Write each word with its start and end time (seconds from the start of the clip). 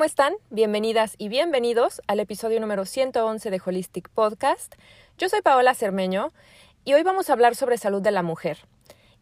¿cómo 0.00 0.06
están? 0.06 0.32
Bienvenidas 0.48 1.14
y 1.18 1.28
bienvenidos 1.28 2.00
al 2.06 2.20
episodio 2.20 2.58
número 2.58 2.86
111 2.86 3.50
de 3.50 3.60
Holistic 3.62 4.08
Podcast. 4.08 4.74
Yo 5.18 5.28
soy 5.28 5.42
Paola 5.42 5.74
Cermeño 5.74 6.32
y 6.86 6.94
hoy 6.94 7.02
vamos 7.02 7.28
a 7.28 7.34
hablar 7.34 7.54
sobre 7.54 7.76
salud 7.76 8.00
de 8.00 8.10
la 8.10 8.22
mujer. 8.22 8.60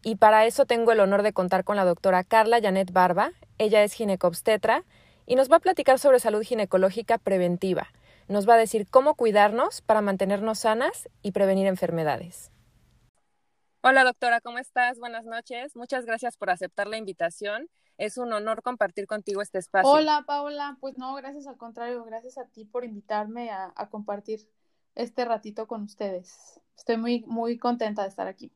Y 0.03 0.15
para 0.15 0.45
eso 0.45 0.65
tengo 0.65 0.93
el 0.93 1.01
honor 1.01 1.21
de 1.21 1.33
contar 1.33 1.65
con 1.65 1.75
la 1.75 1.83
doctora 1.83 2.23
Carla 2.23 2.61
Janet 2.61 2.93
Barba. 2.93 3.33
Ella 3.57 3.83
es 3.83 3.91
ginecobstetra 3.91 4.85
y 5.25 5.35
nos 5.35 5.51
va 5.51 5.57
a 5.57 5.59
platicar 5.59 5.99
sobre 5.99 6.21
salud 6.21 6.43
ginecológica 6.43 7.17
preventiva. 7.17 7.89
Nos 8.29 8.47
va 8.47 8.53
a 8.53 8.57
decir 8.57 8.87
cómo 8.89 9.15
cuidarnos 9.15 9.81
para 9.81 9.99
mantenernos 9.99 10.59
sanas 10.59 11.09
y 11.21 11.33
prevenir 11.33 11.67
enfermedades. 11.67 12.53
Hola 13.81 14.05
doctora, 14.05 14.39
¿cómo 14.39 14.59
estás? 14.59 14.97
Buenas 14.97 15.25
noches. 15.25 15.75
Muchas 15.75 16.05
gracias 16.05 16.37
por 16.37 16.49
aceptar 16.49 16.87
la 16.87 16.95
invitación 16.95 17.67
es 17.99 18.17
un 18.17 18.31
honor 18.31 18.63
compartir 18.63 19.05
contigo 19.07 19.41
este 19.41 19.59
espacio. 19.59 19.91
Hola, 19.91 20.23
Paola. 20.25 20.77
Pues 20.79 20.97
no, 20.97 21.13
gracias 21.15 21.47
al 21.47 21.57
contrario, 21.57 22.03
gracias 22.05 22.37
a 22.37 22.45
ti 22.45 22.63
por 22.63 22.85
invitarme 22.85 23.51
a, 23.51 23.73
compartir 23.91 24.49
este 24.95 25.25
ratito 25.25 25.67
con 25.67 25.83
ustedes. 25.83 26.61
Estoy 26.77 26.95
muy, 26.95 27.25
muy 27.27 27.57
contenta 27.57 28.03
de 28.03 28.07
estar 28.07 28.27
aquí. 28.27 28.53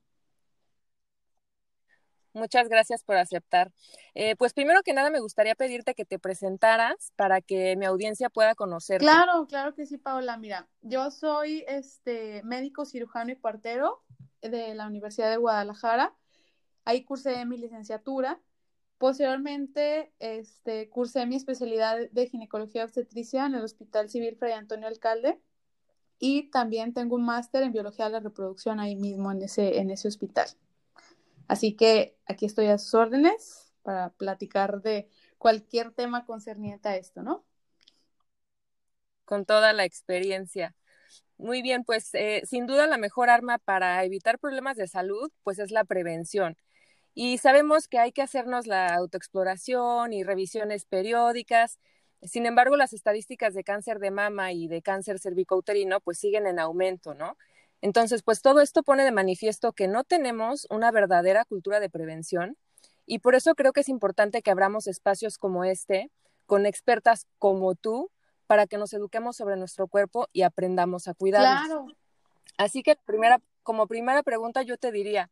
Muchas 2.32 2.70
gracias 2.70 3.04
por 3.04 3.18
aceptar. 3.18 3.72
Eh, 4.16 4.38
pues 4.38 4.54
primero 4.54 4.82
que 4.82 4.94
nada 4.94 5.10
me 5.10 5.20
gustaría 5.20 5.56
pedirte 5.56 5.94
que 5.94 6.06
te 6.06 6.20
presentaras 6.20 7.12
para 7.18 7.42
que 7.42 7.76
mi 7.76 7.86
audiencia 7.86 8.30
pueda 8.30 8.56
conocerte. 8.56 9.04
Claro, 9.04 9.46
claro 9.48 9.76
que 9.76 9.86
sí, 9.86 9.98
Paola. 9.98 10.38
Mira, 10.38 10.70
yo 10.82 11.12
soy 11.12 11.66
este 11.68 12.42
médico 12.44 12.86
cirujano 12.86 13.34
y 13.34 13.36
partero 13.36 14.04
de 14.42 14.74
la 14.74 14.88
Universidad 14.88 15.30
de 15.30 15.38
Guadalajara. 15.38 16.16
Ahí 16.86 17.04
cursé 17.04 17.46
mi 17.46 17.58
licenciatura 17.58 18.42
Posteriormente, 18.98 20.14
este, 20.20 20.90
cursé 20.90 21.26
mi 21.26 21.36
especialidad 21.36 21.98
de 22.12 22.28
ginecología 22.28 22.86
obstetricia 22.86 23.46
en 23.46 23.56
el 23.56 23.64
Hospital 23.64 24.10
Civil 24.10 24.38
Fray 24.38 24.54
Antonio 24.54 24.88
Alcalde 24.88 25.40
y 26.20 26.50
también 26.52 26.94
tengo 26.94 27.16
un 27.16 27.26
máster 27.26 27.64
en 27.64 27.74
biología 27.74 28.06
de 28.06 28.12
la 28.12 28.20
reproducción 28.22 28.80
ahí 28.80 28.96
mismo 28.96 29.32
en 29.32 29.42
ese, 29.42 29.80
en 29.80 29.90
ese 29.90 30.08
hospital. 30.08 30.48
Así 31.48 31.76
que 31.76 32.18
aquí 32.26 32.46
estoy 32.46 32.68
a 32.68 32.78
sus 32.78 32.94
órdenes 32.94 33.74
para 33.82 34.12
platicar 34.12 34.82
de 34.82 35.10
cualquier 35.38 35.92
tema 35.92 36.26
concerniente 36.26 36.88
a 36.88 36.96
esto, 36.96 37.22
¿no? 37.22 37.46
Con 39.26 39.46
toda 39.46 39.74
la 39.74 39.84
experiencia. 39.84 40.76
Muy 41.38 41.62
bien, 41.62 41.84
pues 41.84 42.14
eh, 42.14 42.44
sin 42.46 42.68
duda 42.68 42.88
la 42.88 42.98
mejor 42.98 43.30
arma 43.30 43.58
para 43.58 44.04
evitar 44.06 44.40
problemas 44.40 44.78
de 44.78 44.88
salud, 44.88 45.32
pues 45.44 45.60
es 45.60 45.72
la 45.72 45.84
prevención. 45.84 46.56
Y 47.14 47.38
sabemos 47.38 47.88
que 47.88 48.00
hay 48.00 48.12
que 48.12 48.22
hacernos 48.22 48.68
la 48.68 48.96
autoexploración 48.96 50.14
y 50.14 50.24
revisiones 50.24 50.86
periódicas. 50.86 51.80
Sin 52.22 52.46
embargo, 52.46 52.76
las 52.76 52.94
estadísticas 52.94 53.54
de 53.54 53.64
cáncer 53.64 54.00
de 54.00 54.12
mama 54.12 54.52
y 54.52 54.68
de 54.68 54.82
cáncer 54.82 55.20
cervicouterino 55.20 56.00
pues 56.00 56.18
siguen 56.18 56.48
en 56.48 56.60
aumento, 56.60 57.14
¿no? 57.14 57.38
Entonces, 57.82 58.24
pues 58.24 58.42
todo 58.42 58.62
esto 58.62 58.82
pone 58.82 59.04
de 59.04 59.12
manifiesto 59.12 59.74
que 59.74 59.88
no 59.88 60.04
tenemos 60.06 60.66
una 60.70 60.90
verdadera 60.90 61.44
cultura 61.44 61.80
de 61.80 61.90
prevención 61.90 62.58
y 63.06 63.20
por 63.20 63.36
eso 63.36 63.56
creo 63.56 63.74
que 63.74 63.82
es 63.82 63.90
importante 63.90 64.42
que 64.42 64.52
abramos 64.52 64.88
espacios 64.88 65.38
como 65.38 65.66
este 65.66 66.10
con 66.46 66.66
expertas 66.66 67.28
como 67.40 67.76
tú 67.76 68.10
para 68.48 68.68
que 68.68 68.78
nos 68.78 68.94
eduquemos 68.94 69.36
sobre 69.36 69.58
nuestro 69.58 69.88
cuerpo 69.88 70.28
y 70.32 70.44
aprendamos 70.44 71.08
a 71.08 71.14
cuidarnos. 71.14 71.66
Claro. 71.66 71.88
Así 72.58 72.84
que 72.84 72.96
primera, 72.96 73.42
como 73.64 73.88
primera 73.88 74.24
pregunta 74.24 74.62
yo 74.62 74.78
te 74.78 74.92
diría, 74.92 75.30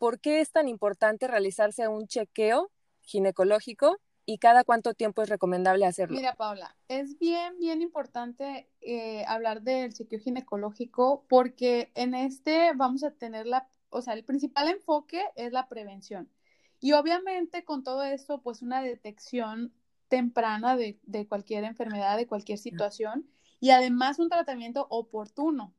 ¿por 0.00 0.18
qué 0.18 0.40
es 0.40 0.50
tan 0.50 0.66
importante 0.66 1.28
realizarse 1.28 1.86
un 1.86 2.06
chequeo 2.06 2.72
ginecológico 3.02 3.98
y 4.24 4.38
cada 4.38 4.64
cuánto 4.64 4.94
tiempo 4.94 5.20
es 5.20 5.28
recomendable 5.28 5.84
hacerlo? 5.84 6.16
Mira, 6.16 6.36
Paula, 6.36 6.74
es 6.88 7.18
bien, 7.18 7.58
bien 7.58 7.82
importante 7.82 8.70
eh, 8.80 9.24
hablar 9.28 9.60
del 9.60 9.92
chequeo 9.92 10.18
ginecológico 10.18 11.26
porque 11.28 11.92
en 11.94 12.14
este 12.14 12.72
vamos 12.74 13.04
a 13.04 13.10
tener 13.10 13.46
la, 13.46 13.68
o 13.90 14.00
sea, 14.00 14.14
el 14.14 14.24
principal 14.24 14.68
enfoque 14.68 15.22
es 15.36 15.52
la 15.52 15.68
prevención. 15.68 16.30
Y 16.80 16.92
obviamente 16.92 17.66
con 17.66 17.84
todo 17.84 18.02
esto, 18.02 18.40
pues 18.40 18.62
una 18.62 18.80
detección 18.82 19.74
temprana 20.08 20.78
de, 20.78 20.98
de 21.02 21.28
cualquier 21.28 21.64
enfermedad, 21.64 22.16
de 22.16 22.26
cualquier 22.26 22.56
situación 22.56 23.28
y 23.60 23.68
además 23.68 24.18
un 24.18 24.30
tratamiento 24.30 24.86
oportuno. 24.88 25.74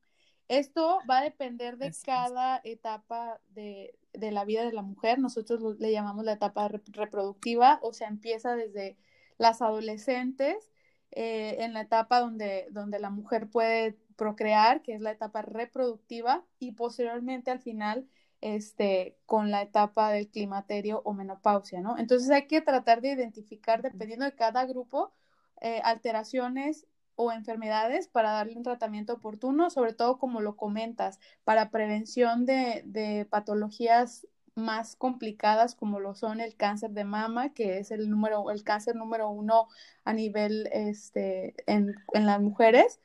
Esto 0.48 1.00
va 1.10 1.20
a 1.20 1.24
depender 1.24 1.78
de 1.78 1.92
cada 2.06 2.62
etapa 2.64 3.40
de, 3.50 3.98
la 4.14 4.46
vida 4.46 4.64
de 4.64 4.74
la 4.74 4.82
mujer. 4.82 5.20
Nosotros 5.20 5.80
le 5.80 5.92
llamamos 5.92 6.26
la 6.26 6.34
etapa 6.34 6.68
reproductiva, 6.68 7.80
o 7.82 7.94
sea, 7.94 8.08
empieza 8.08 8.56
desde 8.56 8.98
las 9.38 9.62
adolescentes, 9.62 10.70
eh, 11.12 11.58
en 11.60 11.74
la 11.74 11.82
etapa 11.82 12.20
donde, 12.20 12.68
donde 12.72 13.00
la 13.00 13.10
mujer 13.10 13.50
puede 13.50 13.98
procrear, 14.16 14.82
que 14.82 14.94
es 14.94 15.02
la 15.02 15.12
etapa 15.12 15.42
reproductiva, 15.42 16.46
y 16.60 16.74
posteriormente 16.74 17.52
al 17.52 17.60
final 17.60 18.08
este, 18.42 19.18
con 19.26 19.52
la 19.52 19.62
etapa 19.62 20.12
del 20.12 20.28
climaterio 20.30 21.02
o 21.06 21.14
menopausia, 21.14 21.82
¿no? 21.82 21.98
Entonces 21.98 22.30
hay 22.32 22.48
que 22.48 22.62
tratar 22.62 23.02
de 23.02 23.12
identificar, 23.14 23.82
dependiendo 23.82 24.26
de 24.26 24.36
cada 24.36 24.66
grupo, 24.66 25.14
eh, 25.62 25.80
alteraciones 25.84 26.88
o 27.16 27.32
enfermedades 27.32 28.08
para 28.08 28.32
darle 28.32 28.56
un 28.56 28.64
tratamiento 28.64 29.14
oportuno, 29.14 29.70
sobre 29.70 29.94
todo 29.94 30.18
como 30.18 30.42
lo 30.42 30.56
comentas, 30.56 31.20
para 31.44 31.70
prevención 31.70 32.46
de, 32.46 33.28
patologías 33.30 34.28
más 34.56 34.96
complicadas 34.96 35.76
como 35.76 36.00
lo 36.00 36.14
son 36.14 36.42
el 36.42 36.56
cáncer 36.56 36.92
de 36.92 37.06
mama, 37.06 37.54
que 37.54 37.80
es 37.80 37.92
el 37.92 38.10
número, 38.10 38.52
el 38.52 38.64
cáncer 38.64 38.96
número 38.96 39.30
uno 39.30 39.68
a 40.04 40.14
nivel 40.14 40.68
este, 40.72 41.56
en, 41.68 41.96
las 42.14 42.42
mujeres. 42.42 43.00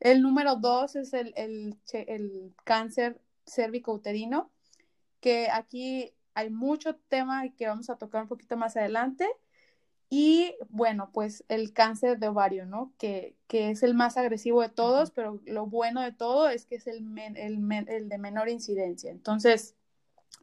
El 0.00 0.22
número 0.22 0.56
dos 0.56 0.96
es 0.96 1.12
el, 1.12 1.32
el, 1.36 1.76
el 1.92 2.54
cáncer 2.64 3.20
cérvico-uterino, 3.46 4.50
que 5.20 5.48
aquí 5.50 6.14
hay 6.34 6.50
mucho 6.50 6.94
tema 6.94 7.48
que 7.56 7.66
vamos 7.66 7.90
a 7.90 7.96
tocar 7.96 8.22
un 8.22 8.28
poquito 8.28 8.56
más 8.56 8.76
adelante. 8.76 9.28
Y 10.10 10.54
bueno, 10.70 11.10
pues 11.12 11.44
el 11.48 11.72
cáncer 11.74 12.18
de 12.18 12.28
ovario, 12.28 12.64
¿no? 12.64 12.92
Que, 12.98 13.36
que 13.46 13.70
es 13.70 13.82
el 13.82 13.94
más 13.94 14.16
agresivo 14.16 14.62
de 14.62 14.70
todos, 14.70 15.10
pero 15.10 15.40
lo 15.44 15.66
bueno 15.66 16.00
de 16.00 16.12
todo 16.12 16.48
es 16.48 16.64
que 16.64 16.76
es 16.76 16.86
el, 16.86 17.04
el, 17.36 18.08
de 18.08 18.18
menor 18.18 18.48
incidencia. 18.48 19.10
Entonces, 19.10 19.76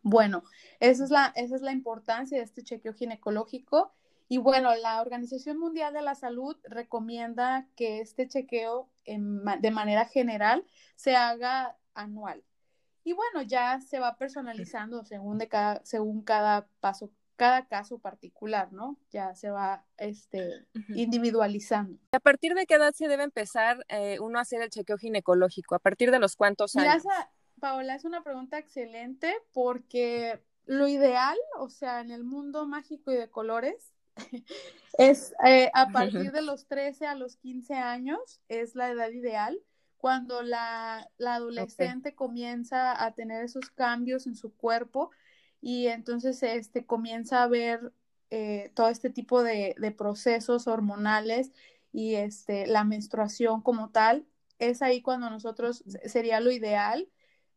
bueno, 0.04 0.44
esa 0.80 1.04
es, 1.04 1.10
la, 1.10 1.34
esa 1.36 1.56
es 1.56 1.64
la 1.64 1.72
importancia 1.72 2.38
de 2.38 2.44
este 2.44 2.64
chequeo 2.64 2.94
ginecológico. 2.94 3.92
Y 4.28 4.38
bueno, 4.38 4.76
la 4.76 5.02
Organización 5.02 5.58
Mundial 5.58 5.94
de 5.94 6.02
la 6.04 6.14
Salud 6.14 6.58
recomienda 6.64 7.68
que 7.76 8.02
este 8.02 8.28
chequeo 8.28 8.90
de 9.06 9.72
manera 9.72 10.06
general 10.06 10.64
se 10.96 11.16
haga 11.16 11.76
anual. 11.96 12.44
Y 13.04 13.14
bueno, 13.14 13.42
ya 13.44 13.80
se 13.82 14.00
va 14.00 14.18
personalizando 14.18 15.04
según, 15.06 15.38
de 15.38 15.48
cada, 15.48 15.84
según 15.86 16.24
cada 16.24 16.68
paso 16.80 17.12
cada 17.36 17.68
caso 17.68 18.00
particular, 18.00 18.72
¿no? 18.72 18.98
Ya 19.12 19.36
se 19.36 19.50
va 19.50 19.86
este, 19.98 20.66
individualizando. 20.90 22.00
¿A 22.12 22.20
partir 22.20 22.54
de 22.54 22.66
qué 22.66 22.76
edad 22.76 22.94
se 22.94 23.08
debe 23.08 23.24
empezar 23.24 23.86
eh, 23.90 24.20
uno 24.20 24.40
a 24.40 24.44
hacer 24.44 24.62
el 24.62 24.70
chequeo 24.70 24.98
ginecológico? 24.98 25.76
¿A 25.76 25.80
partir 25.80 26.12
de 26.12 26.20
los 26.20 26.36
cuántos 26.36 26.76
años? 26.76 27.04
Paola, 27.60 27.96
es 27.96 28.06
una 28.06 28.24
pregunta 28.24 28.58
excelente 28.58 29.34
porque 29.54 30.42
lo 30.66 30.88
ideal, 30.88 31.38
o 31.58 31.70
sea, 31.70 32.02
en 32.02 32.12
el 32.12 32.24
mundo 32.24 32.66
mágico 32.68 33.12
y 33.12 33.16
de 33.16 33.30
colores, 33.30 33.94
es 34.98 35.34
eh, 35.46 35.72
a 35.74 35.90
partir 35.90 36.32
de 36.32 36.42
los 36.42 36.68
13 36.68 37.08
a 37.08 37.16
los 37.16 37.38
15 37.38 37.76
años, 37.76 38.42
es 38.50 38.76
la 38.76 38.90
edad 38.90 39.10
ideal 39.10 39.60
cuando 39.98 40.44
la, 40.44 41.10
adolescente 41.20 42.14
comienza 42.14 43.04
a 43.04 43.14
tener 43.14 43.44
esos 43.44 43.72
cambios 43.72 44.28
en 44.28 44.36
su 44.36 44.54
cuerpo 44.56 45.10
y 45.66 45.88
entonces 45.88 46.44
este, 46.44 46.86
comienza 46.86 47.42
a 47.42 47.48
ver 47.48 47.92
eh, 48.30 48.72
todo 48.76 48.90
este 48.90 49.10
tipo 49.10 49.42
de, 49.42 49.74
procesos 49.98 50.68
hormonales 50.68 51.54
y 51.92 52.14
este, 52.14 52.68
la 52.68 52.84
menstruación 52.84 53.64
como 53.64 53.90
tal, 53.90 54.28
es 54.60 54.84
ahí 54.84 55.02
cuando 55.02 55.28
nosotros 55.32 55.84
sería 56.06 56.40
lo 56.40 56.52
ideal 56.52 57.10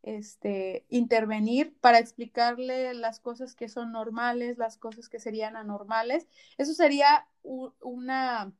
este, 0.02 0.86
intervenir 0.88 1.76
para 1.82 1.98
explicarle 1.98 2.94
las 2.94 3.20
cosas 3.20 3.54
que 3.54 3.68
son 3.68 3.92
normales, 3.92 4.56
las 4.56 4.78
cosas 4.78 5.10
que 5.10 5.20
serían 5.20 5.54
anormales. 5.54 6.28
Eso 6.56 6.72
sería 6.72 7.28
una 7.42 8.54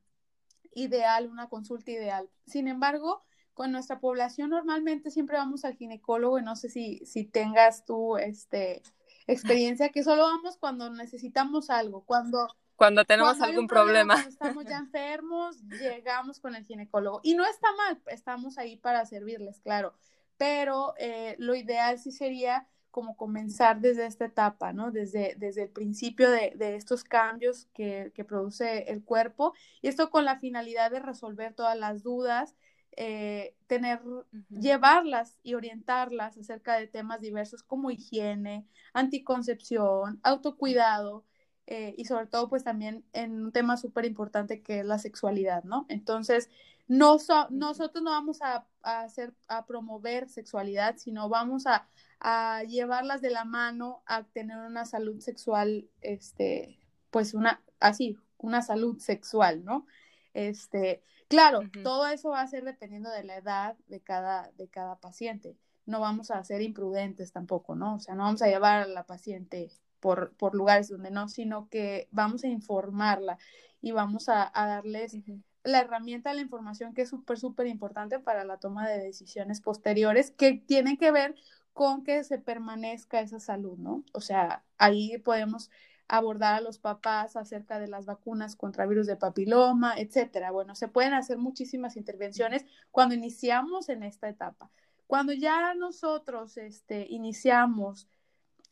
ideal, 0.75 1.27
una 1.27 1.49
consulta 1.49 1.89
ideal. 1.89 2.29
Sin 2.45 2.67
embargo, 2.67 3.23
con 3.55 3.71
nuestra 3.71 3.99
población 3.99 4.51
normalmente 4.51 5.09
siempre 5.09 5.37
vamos 5.37 5.65
al 5.65 5.75
ginecólogo 5.75 6.37
y 6.37 6.43
no 6.43 6.55
sé 6.55 6.69
si, 6.69 7.03
si 7.03 7.25
tengas 7.25 7.83
tú 7.83 8.17
este, 8.17 8.83
experiencia 9.31 9.89
que 9.89 10.03
solo 10.03 10.23
vamos 10.23 10.57
cuando 10.57 10.89
necesitamos 10.89 11.69
algo, 11.69 12.03
cuando 12.05 12.47
cuando 12.79 13.03
tenemos 13.03 13.41
algún 13.41 13.67
problema. 13.67 14.13
Cuando 14.13 14.29
estamos 14.29 14.65
ya 14.65 14.77
enfermos, 14.79 15.61
llegamos 15.67 16.39
con 16.39 16.55
el 16.55 16.63
ginecólogo. 16.63 17.19
Y 17.23 17.35
no 17.35 17.45
está 17.45 17.67
mal, 17.75 18.01
estamos 18.07 18.57
ahí 18.57 18.77
para 18.77 19.05
servirles, 19.05 19.59
claro. 19.59 19.93
Pero 20.37 20.93
eh, 20.97 21.35
lo 21.39 21.55
ideal 21.55 21.99
sí 21.99 22.13
sería 22.13 22.69
como 22.89 23.17
comenzar 23.17 23.81
desde 23.81 24.05
esta 24.05 24.25
etapa, 24.25 24.71
¿no? 24.71 24.91
Desde, 24.91 25.35
desde 25.37 25.63
el 25.63 25.69
principio 25.69 26.31
de, 26.31 26.53
de 26.55 26.75
estos 26.75 27.03
cambios 27.03 27.67
que, 27.73 28.13
que, 28.15 28.23
produce 28.23 28.89
el 28.91 29.03
cuerpo 29.03 29.53
y 29.81 29.89
esto 29.89 30.09
con 30.09 30.23
la 30.25 30.39
finalidad 30.39 30.89
de 30.89 30.99
resolver 30.99 31.53
todas 31.53 31.77
las 31.77 32.01
dudas, 32.01 32.55
eh, 32.97 33.55
tener, 33.67 34.01
llevarlas 34.49 35.37
y 35.43 35.53
orientarlas 35.53 36.37
acerca 36.37 36.77
de 36.77 36.87
temas 36.87 37.21
diversos 37.21 37.63
como 37.63 37.91
higiene, 37.91 38.67
anticoncepción, 38.93 40.19
autocuidado 40.23 41.23
eh, 41.67 41.93
y 41.97 42.05
sobre 42.05 42.27
todo 42.27 42.49
pues 42.49 42.63
también 42.63 43.05
en 43.13 43.43
un 43.43 43.51
tema 43.51 43.77
súper 43.77 44.05
importante 44.05 44.61
que 44.61 44.79
es 44.79 44.85
la 44.85 44.97
sexualidad, 44.97 45.63
¿no? 45.63 45.85
Entonces, 45.87 46.49
no 46.87 47.17
nosotros 47.51 48.03
no 48.03 48.09
vamos 48.09 48.41
a, 48.41 48.65
a, 48.81 49.01
hacer, 49.01 49.33
a 49.47 49.65
promover 49.67 50.27
sexualidad, 50.27 50.97
sino 50.97 51.29
vamos 51.29 51.67
a, 51.67 51.87
a 52.19 52.63
llevarlas 52.63 53.21
de 53.21 53.29
la 53.29 53.45
mano 53.45 54.01
a 54.07 54.23
tener 54.23 54.57
una 54.57 54.85
salud 54.85 55.19
sexual, 55.19 55.87
este, 56.01 56.79
pues 57.11 57.35
una, 57.35 57.61
así, 57.79 58.17
una 58.39 58.61
salud 58.63 58.97
sexual, 58.99 59.63
¿no? 59.63 59.85
Este, 60.33 61.03
claro, 61.29 61.61
todo 61.83 62.07
eso 62.07 62.31
va 62.31 62.41
a 62.41 62.47
ser 62.47 62.65
dependiendo 62.65 63.09
de 63.09 63.23
la 63.23 63.37
edad 63.37 63.77
de 63.87 64.01
cada, 64.01 64.51
de 64.57 64.67
cada 64.67 64.97
paciente. 64.97 65.55
No 65.85 66.01
vamos 66.01 66.29
a 66.31 66.43
ser 66.43 66.61
imprudentes 66.61 67.31
tampoco, 67.31 67.75
¿no? 67.75 67.95
O 67.95 67.99
sea, 67.99 68.15
no 68.15 68.23
vamos 68.23 68.41
a 68.41 68.47
llevar 68.47 68.81
a 68.81 68.87
la 68.87 69.05
paciente 69.05 69.71
por, 69.99 70.33
por 70.33 70.55
lugares 70.55 70.89
donde 70.89 71.11
no, 71.11 71.29
sino 71.29 71.69
que 71.69 72.07
vamos 72.11 72.43
a 72.43 72.47
informarla 72.47 73.37
y 73.81 73.91
vamos 73.91 74.27
a, 74.29 74.51
a 74.53 74.67
darles 74.67 75.15
la 75.63 75.79
herramienta, 75.79 76.33
la 76.33 76.41
información 76.41 76.93
que 76.93 77.03
es 77.03 77.09
súper, 77.09 77.39
súper 77.39 77.67
importante 77.67 78.19
para 78.19 78.43
la 78.43 78.57
toma 78.57 78.87
de 78.87 78.99
decisiones 78.99 79.61
posteriores 79.61 80.31
que 80.31 80.53
tienen 80.53 80.97
que 80.97 81.11
ver 81.11 81.35
con 81.73 82.03
que 82.03 82.23
se 82.23 82.39
permanezca 82.39 83.21
esa 83.21 83.39
salud, 83.39 83.77
¿no? 83.77 84.03
O 84.13 84.21
sea, 84.21 84.63
ahí 84.77 85.17
podemos 85.19 85.69
abordar 86.09 86.55
a 86.55 86.61
los 86.61 86.79
papás 86.79 87.35
acerca 87.35 87.79
de 87.79 87.87
las 87.87 88.07
vacunas 88.07 88.55
contra 88.55 88.87
virus 88.87 89.05
de 89.05 89.15
papiloma, 89.15 89.93
etcétera. 89.95 90.49
Bueno, 90.49 90.75
se 90.75 90.87
pueden 90.87 91.13
hacer 91.13 91.37
muchísimas 91.37 91.95
intervenciones 91.95 92.65
cuando 92.91 93.13
iniciamos 93.13 93.89
en 93.89 94.01
esta 94.01 94.27
etapa. 94.27 94.71
Cuando 95.05 95.33
ya 95.33 95.75
nosotros 95.75 96.57
este, 96.57 97.05
iniciamos 97.09 98.09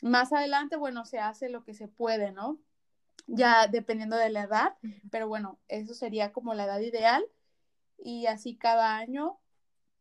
más 0.02 0.34
adelante, 0.34 0.78
bueno, 0.78 1.06
se 1.06 1.20
hace 1.20 1.50
lo 1.50 1.64
que 1.64 1.76
se 1.76 1.88
puede, 1.88 2.32
¿no? 2.32 2.60
Ya 3.28 3.68
dependiendo 3.68 4.16
de 4.16 4.30
la 4.30 4.44
edad, 4.44 4.76
pero 5.12 5.28
bueno, 5.28 5.60
eso 5.68 5.94
sería 5.94 6.34
como 6.34 6.56
la 6.56 6.66
edad 6.66 6.80
ideal 6.80 7.24
y 8.00 8.26
así 8.26 8.56
cada 8.56 8.98
año. 8.98 9.40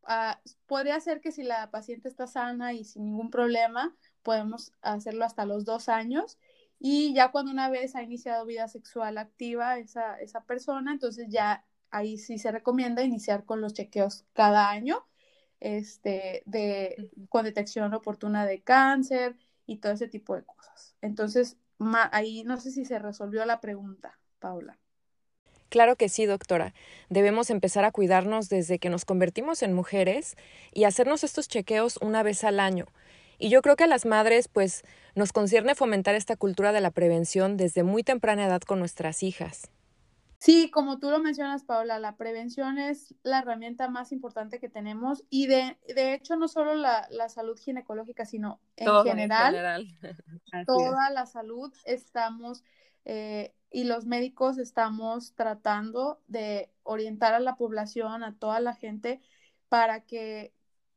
Uh, 0.04 0.36
podría 0.66 1.00
ser 1.00 1.20
que 1.20 1.32
si 1.32 1.42
la 1.42 1.70
paciente 1.70 2.08
está 2.08 2.26
sana 2.26 2.72
y 2.72 2.84
sin 2.84 3.04
ningún 3.04 3.30
problema, 3.30 3.94
podemos 4.22 4.72
hacerlo 4.80 5.24
hasta 5.24 5.44
los 5.44 5.64
dos 5.64 5.88
años 5.88 6.38
y 6.78 7.14
ya 7.14 7.30
cuando 7.30 7.50
una 7.50 7.70
vez 7.70 7.96
ha 7.96 8.02
iniciado 8.02 8.44
vida 8.44 8.68
sexual 8.68 9.18
activa 9.18 9.78
esa, 9.78 10.18
esa 10.20 10.44
persona, 10.44 10.92
entonces 10.92 11.26
ya 11.28 11.64
ahí 11.90 12.18
sí 12.18 12.38
se 12.38 12.52
recomienda 12.52 13.02
iniciar 13.02 13.44
con 13.44 13.60
los 13.60 13.72
chequeos 13.72 14.24
cada 14.32 14.70
año, 14.70 15.06
este, 15.60 16.42
de, 16.44 17.10
con 17.28 17.44
detección 17.44 17.94
oportuna 17.94 18.46
de 18.46 18.62
cáncer 18.62 19.36
y 19.66 19.78
todo 19.78 19.92
ese 19.92 20.08
tipo 20.08 20.36
de 20.36 20.44
cosas. 20.44 20.96
Entonces, 21.00 21.56
ahí 22.12 22.44
no 22.44 22.58
sé 22.58 22.70
si 22.70 22.84
se 22.84 22.98
resolvió 22.98 23.44
la 23.46 23.60
pregunta, 23.60 24.18
Paula. 24.38 24.78
Claro 25.68 25.96
que 25.96 26.08
sí, 26.08 26.26
doctora. 26.26 26.74
Debemos 27.08 27.50
empezar 27.50 27.84
a 27.84 27.90
cuidarnos 27.90 28.48
desde 28.48 28.78
que 28.78 28.88
nos 28.88 29.04
convertimos 29.04 29.62
en 29.62 29.72
mujeres 29.72 30.36
y 30.72 30.84
hacernos 30.84 31.24
estos 31.24 31.48
chequeos 31.48 31.98
una 32.00 32.22
vez 32.22 32.44
al 32.44 32.60
año. 32.60 32.86
Y 33.38 33.48
yo 33.48 33.62
creo 33.62 33.76
que 33.76 33.84
a 33.84 33.88
las 33.88 34.06
madres, 34.06 34.48
pues, 34.48 34.82
nos 35.14 35.32
concierne 35.32 35.74
fomentar 35.74 36.14
esta 36.14 36.36
cultura 36.36 36.72
de 36.72 36.80
la 36.80 36.90
prevención 36.90 37.56
desde 37.56 37.82
muy 37.82 38.02
temprana 38.02 38.46
edad 38.46 38.62
con 38.62 38.78
nuestras 38.78 39.22
hijas. 39.22 39.70
Sí, 40.38 40.70
como 40.70 40.98
tú 40.98 41.10
lo 41.10 41.18
mencionas, 41.18 41.64
Paula, 41.64 41.98
la 41.98 42.16
prevención 42.16 42.78
es 42.78 43.14
la 43.22 43.38
herramienta 43.38 43.88
más 43.88 44.12
importante 44.12 44.60
que 44.60 44.68
tenemos 44.68 45.24
y 45.30 45.46
de, 45.46 45.78
de 45.88 46.14
hecho 46.14 46.36
no 46.36 46.46
solo 46.46 46.74
la, 46.74 47.08
la 47.10 47.28
salud 47.28 47.58
ginecológica, 47.58 48.26
sino 48.26 48.60
en 48.76 48.86
general, 49.02 49.54
en 49.80 49.88
general. 49.96 50.26
toda 50.66 51.10
la 51.10 51.26
salud 51.26 51.72
estamos 51.84 52.64
eh, 53.06 53.54
y 53.70 53.84
los 53.84 54.06
médicos 54.06 54.58
estamos 54.58 55.34
tratando 55.34 56.20
de 56.28 56.70
orientar 56.82 57.34
a 57.34 57.40
la 57.40 57.56
población, 57.56 58.22
a 58.22 58.36
toda 58.38 58.60
la 58.60 58.74
gente, 58.74 59.20
para 59.68 60.04
que 60.04 60.52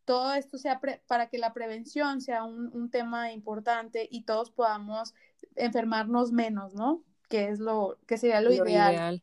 todo 0.10 0.34
esto 0.34 0.58
sea 0.58 0.82
para 1.06 1.30
que 1.30 1.38
la 1.38 1.54
prevención 1.54 2.20
sea 2.20 2.44
un, 2.44 2.90
tema 2.90 3.32
importante 3.32 4.08
y 4.10 4.24
todos 4.24 4.50
podamos 4.50 5.14
enfermarnos 5.56 6.32
menos, 6.32 6.74
¿no? 6.74 7.04
Que 7.28 7.50
es 7.50 7.60
lo 7.60 8.00
que 8.08 8.18
sería 8.18 8.42
lo, 8.42 8.52
ideal. 8.52 9.22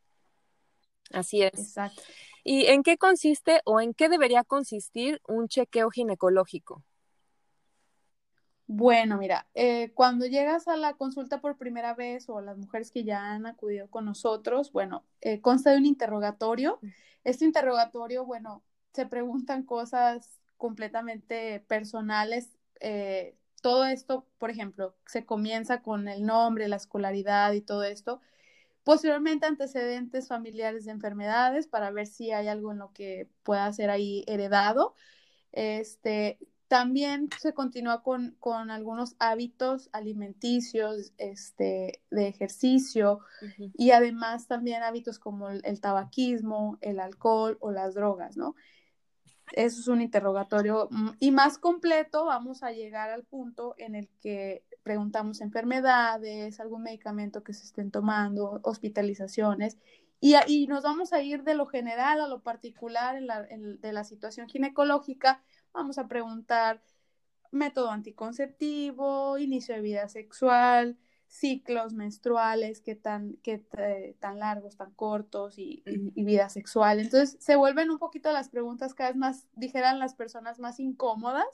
Así 1.10 1.42
es. 1.42 1.54
Exacto. 1.54 2.00
¿Y 2.44 2.66
en 2.66 2.84
qué 2.84 2.98
consiste 2.98 3.62
o 3.64 3.80
en 3.80 3.94
qué 3.94 4.08
debería 4.08 4.44
consistir 4.44 5.20
un 5.26 5.48
chequeo 5.48 5.90
ginecológico? 5.90 6.84
Bueno, 8.68 9.18
mira, 9.18 9.48
eh, 9.54 9.90
cuando 9.92 10.24
llegas 10.26 10.68
a 10.68 10.76
la 10.76 10.94
consulta 10.94 11.40
por 11.40 11.58
primera 11.58 11.94
vez 11.94 12.28
o 12.28 12.40
las 12.40 12.58
mujeres 12.58 12.92
que 12.92 13.02
ya 13.02 13.32
han 13.32 13.46
acudido 13.46 13.90
con 13.90 14.04
nosotros, 14.04 14.70
bueno, 14.70 15.04
eh, 15.20 15.40
consta 15.40 15.72
de 15.72 15.78
un 15.78 15.86
interrogatorio. 15.86 16.78
Este 17.24 17.44
interrogatorio, 17.44 18.24
bueno, 18.24 18.62
se 18.92 19.04
preguntan 19.04 19.64
cosas 19.64 20.36
completamente 20.56 21.60
personales. 21.60 22.50
Eh, 22.80 23.36
todo 23.62 23.84
esto, 23.84 24.26
por 24.38 24.50
ejemplo, 24.50 24.94
se 25.06 25.24
comienza 25.24 25.82
con 25.82 26.08
el 26.08 26.24
nombre, 26.24 26.68
la 26.68 26.76
escolaridad 26.76 27.52
y 27.52 27.60
todo 27.60 27.84
esto. 27.84 28.20
Posteriormente, 28.84 29.46
antecedentes 29.46 30.28
familiares 30.28 30.84
de 30.84 30.92
enfermedades 30.92 31.66
para 31.66 31.90
ver 31.90 32.06
si 32.06 32.30
hay 32.30 32.46
algo 32.48 32.72
en 32.72 32.78
lo 32.78 32.92
que 32.92 33.28
pueda 33.42 33.72
ser 33.72 33.90
ahí 33.90 34.24
heredado. 34.28 34.94
Este, 35.52 36.38
también 36.68 37.28
se 37.40 37.54
continúa 37.54 38.02
con, 38.02 38.36
con 38.40 38.70
algunos 38.70 39.16
hábitos 39.18 39.88
alimenticios, 39.92 41.12
este, 41.18 42.02
de 42.10 42.28
ejercicio 42.28 43.20
y 43.74 43.90
además 43.92 44.46
también 44.48 44.82
hábitos 44.82 45.18
como 45.18 45.48
el, 45.48 45.60
el, 45.64 45.80
tabaquismo, 45.80 46.78
el 46.80 47.00
alcohol 47.00 47.56
o 47.60 47.70
las 47.70 47.94
drogas, 47.94 48.36
¿no? 48.36 48.54
Eso 49.52 49.80
es 49.80 49.88
un 49.88 50.02
interrogatorio 50.02 50.88
mm, 50.90 51.10
y 51.20 51.30
más 51.30 51.58
completo 51.58 52.26
vamos 52.26 52.62
a 52.62 52.72
llegar 52.72 53.10
al 53.10 53.24
punto 53.24 53.74
en 53.78 53.94
el 53.94 54.08
que 54.20 54.64
preguntamos 54.82 55.40
enfermedades, 55.40 56.60
algún 56.60 56.82
medicamento 56.82 57.42
que 57.42 57.54
se 57.54 57.64
estén 57.64 57.90
tomando, 57.90 58.60
hospitalizaciones 58.62 59.78
y, 60.20 60.34
y 60.46 60.66
nos 60.66 60.82
vamos 60.82 61.12
a 61.12 61.22
ir 61.22 61.42
de 61.42 61.54
lo 61.54 61.66
general 61.66 62.20
a 62.20 62.28
lo 62.28 62.42
particular 62.42 63.16
en 63.16 63.26
la, 63.26 63.42
de 63.42 63.92
la 63.92 64.04
situación 64.04 64.48
ginecológica. 64.48 65.42
Vamos 65.72 65.98
a 65.98 66.08
preguntar 66.08 66.82
método 67.50 67.90
anticonceptivo, 67.90 69.38
inicio 69.38 69.74
de 69.74 69.80
vida 69.80 70.08
sexual, 70.08 70.98
ciclos 71.38 71.92
menstruales, 71.92 72.80
qué 72.80 72.94
tan, 72.94 73.36
qué 73.42 73.58
tan 74.18 74.38
largos, 74.38 74.76
tan 74.76 74.92
cortos 74.92 75.58
y, 75.58 75.82
vida 76.14 76.48
sexual. 76.48 77.00
Entonces 77.00 77.36
se 77.40 77.56
vuelven 77.56 77.90
un 77.90 77.98
poquito 77.98 78.32
las 78.32 78.48
preguntas 78.48 78.94
cada 78.94 79.10
vez 79.10 79.16
más, 79.16 79.46
dijeran 79.54 79.98
las 79.98 80.14
personas, 80.14 80.58
más 80.58 80.80
incómodas, 80.80 81.46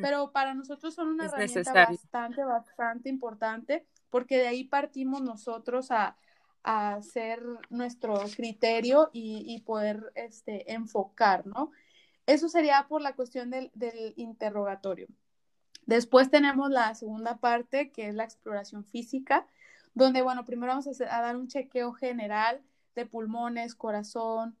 pero 0.00 0.32
para 0.32 0.54
nosotros 0.54 0.94
son 0.94 1.08
una 1.08 1.26
herramienta 1.26 1.72
bastante, 1.72 2.44
bastante 2.44 3.08
importante 3.08 3.86
porque 4.10 4.36
de 4.36 4.46
ahí 4.46 4.64
partimos 4.64 5.22
nosotros 5.22 5.90
a, 5.90 6.16
a 6.62 6.94
hacer 6.94 7.42
nuestro 7.70 8.14
criterio 8.36 9.08
y, 9.12 9.60
poder 9.62 10.12
este, 10.14 10.72
enfocar, 10.72 11.46
¿no? 11.46 11.70
Eso 12.26 12.48
sería 12.48 12.86
por 12.88 13.00
la 13.00 13.14
cuestión 13.14 13.50
del, 13.50 13.70
del 13.74 14.12
interrogatorio. 14.16 15.08
Después 15.86 16.30
tenemos 16.30 16.70
la 16.70 16.94
segunda 16.94 17.38
parte, 17.38 17.90
que 17.90 18.08
es 18.08 18.14
la 18.14 18.24
exploración 18.24 18.84
física, 18.84 19.46
donde, 19.94 20.22
bueno, 20.22 20.44
primero 20.44 20.72
vamos 20.72 21.00
a, 21.00 21.04
dar 21.04 21.36
un 21.36 21.48
chequeo 21.48 21.92
general 21.92 22.62
de 22.94 23.06
pulmones, 23.06 23.74
corazón, 23.74 24.56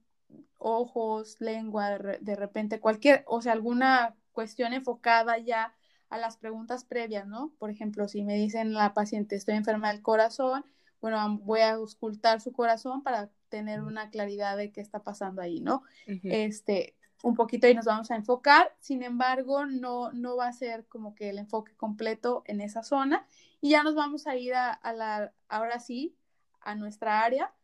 ojos, 0.58 1.36
lengua, 1.40 1.98
de, 1.98 2.36
repente 2.36 2.80
cualquier, 2.80 3.24
o 3.26 3.42
sea, 3.42 3.52
alguna 3.52 4.14
cuestión 4.32 4.72
enfocada 4.72 5.38
ya 5.38 5.74
a 6.08 6.18
las 6.18 6.36
preguntas 6.36 6.84
previas, 6.84 7.26
¿no? 7.26 7.52
Por 7.58 7.70
ejemplo, 7.70 8.08
si 8.08 8.22
me 8.22 8.34
dicen 8.34 8.74
la 8.74 8.92
paciente 8.94 9.36
estoy 9.36 9.54
enferma 9.54 9.92
del 9.92 10.02
corazón, 10.02 10.64
bueno, 11.00 11.38
voy 11.42 11.60
a 11.60 11.72
auscultar 11.72 12.40
su 12.40 12.52
corazón 12.52 13.02
para 13.02 13.30
tener 13.48 13.82
una 13.82 14.10
claridad 14.10 14.56
de 14.56 14.70
qué 14.70 14.80
está 14.80 15.02
pasando 15.02 15.42
ahí, 15.42 15.60
¿no? 15.60 15.82
Este, 16.06 16.94
un 17.22 17.34
poquito 17.34 17.68
y 17.68 17.74
nos 17.74 17.86
vamos 17.86 18.10
a 18.10 18.16
enfocar, 18.16 18.74
sin 18.80 19.02
embargo, 19.02 19.64
no, 19.64 20.12
no 20.12 20.36
va 20.36 20.48
a 20.48 20.52
ser 20.52 20.86
como 20.86 21.14
que 21.14 21.30
el 21.30 21.38
enfoque 21.38 21.74
completo 21.76 22.42
en 22.46 22.60
esa 22.60 22.82
zona. 22.82 23.26
Y 23.60 23.70
ya 23.70 23.84
nos 23.84 23.94
vamos 23.94 24.26
a 24.26 24.36
ir 24.36 24.54
a, 24.54 24.78
la, 24.92 25.32
ahora 25.48 25.78
sí, 25.78 26.16
a 26.60 26.74
nuestra 26.74 27.20
área 27.22 27.54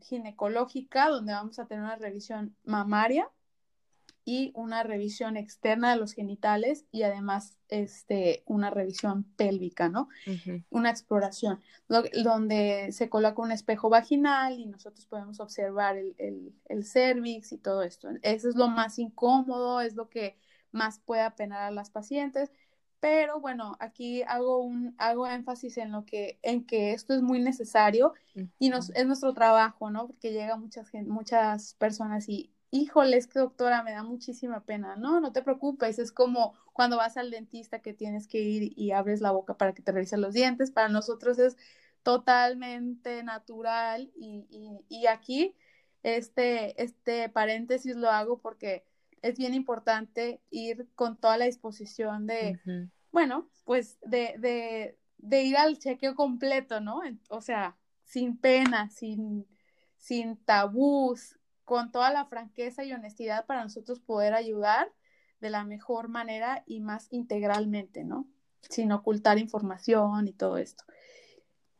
ginecológica, 0.00 1.08
donde 1.08 1.32
vamos 1.32 1.58
a 1.58 1.66
tener 1.66 1.84
una 1.84 1.96
revisión 1.96 2.56
mamaria 2.64 3.30
y 4.24 4.52
una 4.54 4.82
revisión 4.82 5.36
externa 5.36 5.92
de 5.92 5.98
los 5.98 6.12
genitales 6.12 6.86
y 6.90 7.02
además 7.02 7.58
este, 7.68 8.42
una 8.46 8.70
revisión 8.70 9.24
pélvica, 9.36 9.88
¿no? 9.88 10.08
Una 10.70 10.90
exploración, 10.90 11.60
donde 11.88 12.90
se 12.92 13.08
coloca 13.08 13.42
un 13.42 13.52
espejo 13.52 13.90
vaginal 13.90 14.58
y 14.58 14.66
nosotros 14.66 15.06
podemos 15.06 15.40
observar 15.40 15.96
el, 15.96 16.14
el, 16.18 16.54
el 16.66 16.84
cervix 16.84 17.52
y 17.52 17.58
todo 17.58 17.82
esto. 17.82 18.08
Eso 18.22 18.48
es 18.48 18.56
lo 18.56 18.68
más 18.68 18.98
incómodo, 18.98 19.80
es 19.80 19.94
lo 19.94 20.08
que 20.08 20.36
más 20.72 20.98
puede 21.00 21.22
apenar 21.22 21.62
a 21.62 21.70
las 21.70 21.90
pacientes, 21.90 22.50
pero 23.00 23.38
bueno, 23.38 23.76
aquí 23.80 24.22
hago 24.22 24.60
un 24.60 24.94
hago 24.96 25.26
énfasis 25.26 25.76
en 25.76 25.92
lo 25.92 26.06
que 26.06 26.38
en 26.42 26.64
que 26.64 26.92
esto 26.94 27.12
es 27.12 27.20
muy 27.20 27.38
necesario 27.38 28.14
y 28.58 28.70
nos, 28.70 28.88
es 28.90 29.06
nuestro 29.06 29.34
trabajo, 29.34 29.90
¿no? 29.90 30.06
Porque 30.06 30.32
llega 30.32 30.56
muchas 30.56 30.90
muchas 31.06 31.74
personas 31.74 32.30
y 32.30 32.53
híjole, 32.74 33.16
es 33.16 33.28
que 33.28 33.38
doctora, 33.38 33.84
me 33.84 33.92
da 33.92 34.02
muchísima 34.02 34.64
pena. 34.64 34.96
No, 34.96 35.20
no 35.20 35.32
te 35.32 35.42
preocupes, 35.42 36.00
es 36.00 36.10
como 36.10 36.54
cuando 36.72 36.96
vas 36.96 37.16
al 37.16 37.30
dentista 37.30 37.78
que 37.78 37.94
tienes 37.94 38.26
que 38.26 38.40
ir 38.40 38.72
y 38.76 38.90
abres 38.90 39.20
la 39.20 39.30
boca 39.30 39.56
para 39.56 39.74
que 39.74 39.82
te 39.82 39.92
revisen 39.92 40.20
los 40.20 40.34
dientes. 40.34 40.72
Para 40.72 40.88
nosotros 40.88 41.38
es 41.38 41.56
totalmente 42.02 43.22
natural 43.22 44.10
y, 44.16 44.44
y, 44.88 45.06
aquí 45.06 45.54
este, 46.02 46.82
este 46.82 47.28
paréntesis 47.28 47.94
lo 47.94 48.10
hago 48.10 48.40
porque 48.40 48.84
es 49.22 49.38
bien 49.38 49.54
importante 49.54 50.40
ir 50.50 50.88
con 50.96 51.16
toda 51.16 51.38
la 51.38 51.44
disposición 51.44 52.26
de, 52.26 52.58
bueno, 53.12 53.48
pues 53.64 53.98
de, 54.02 54.34
de, 54.38 54.98
de, 55.18 55.42
ir 55.44 55.56
al 55.56 55.78
chequeo 55.78 56.16
completo, 56.16 56.80
¿no? 56.80 57.02
O 57.28 57.40
sea, 57.40 57.76
sin 58.02 58.36
pena, 58.36 58.90
sin, 58.90 59.46
sin 59.96 60.36
tabús, 60.36 61.38
con 61.64 61.90
toda 61.90 62.12
la 62.12 62.26
franqueza 62.26 62.84
y 62.84 62.92
honestidad 62.92 63.46
para 63.46 63.62
nosotros 63.62 64.00
poder 64.00 64.34
ayudar 64.34 64.92
de 65.40 65.50
la 65.50 65.64
mejor 65.64 66.08
manera 66.08 66.62
y 66.66 66.80
más 66.80 67.08
integralmente, 67.10 68.04
¿no? 68.04 68.26
Sin 68.68 68.92
ocultar 68.92 69.38
información 69.38 70.26
y 70.28 70.32
todo 70.32 70.58
esto. 70.58 70.84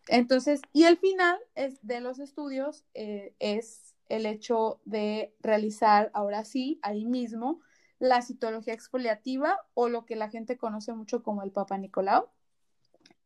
Entonces, 0.09 0.61
y 0.73 0.85
el 0.85 0.99
final 0.99 1.39
es, 1.55 1.79
de 1.83 2.01
los 2.01 2.19
estudios 2.19 2.85
eh, 2.95 3.35
es 3.39 3.95
el 4.09 4.27
hecho 4.27 4.81
de 4.85 5.35
realizar, 5.41 6.11
ahora 6.13 6.45
sí, 6.45 6.79
ahí 6.83 7.07
mismo, 7.07 7.61
la 7.99 8.21
citología 8.21 8.75
exfoliativa 8.75 9.59
o 9.73 9.89
lo 9.89 10.05
que 10.05 10.17
la 10.17 10.29
gente 10.29 10.59
conoce 10.59 10.93
mucho 10.93 11.23
como 11.23 11.43
el 11.43 11.53
Papa 11.53 11.79
Nicolau. 11.79 12.29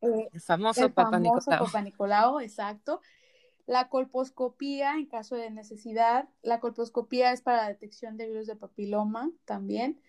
Eh, 0.00 0.28
el 0.32 0.40
famoso, 0.40 0.84
el 0.84 0.92
Papa, 0.92 1.10
famoso 1.10 1.50
Papa 1.50 1.82
Nicolau, 1.82 2.38
exacto. 2.38 3.00
La 3.68 3.90
colposcopía 3.90 4.94
en 4.94 5.04
caso 5.04 5.36
de 5.36 5.50
necesidad. 5.50 6.26
La 6.40 6.58
colposcopía 6.58 7.32
es 7.32 7.42
para 7.42 7.58
la 7.58 7.68
detección 7.68 8.16
de 8.16 8.26
virus 8.26 8.46
de 8.46 8.56
papiloma 8.56 9.30
también. 9.44 10.00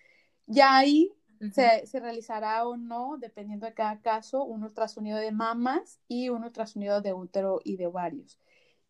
Ya 0.46 0.78
ahí 0.78 1.12
se, 1.52 2.00
realizará 2.00 2.66
o 2.66 2.78
no, 2.78 3.18
dependiendo 3.18 3.66
de 3.66 3.74
cada 3.74 4.00
caso, 4.00 4.46
un 4.46 4.64
ultrasonido 4.64 5.18
de 5.18 5.34
mamas 5.34 6.00
y 6.08 6.30
un 6.30 6.46
ultrasonido 6.46 7.02
de 7.02 7.12
útero 7.12 7.60
y 7.66 7.76
de 7.76 7.88
ovarios. 7.88 8.40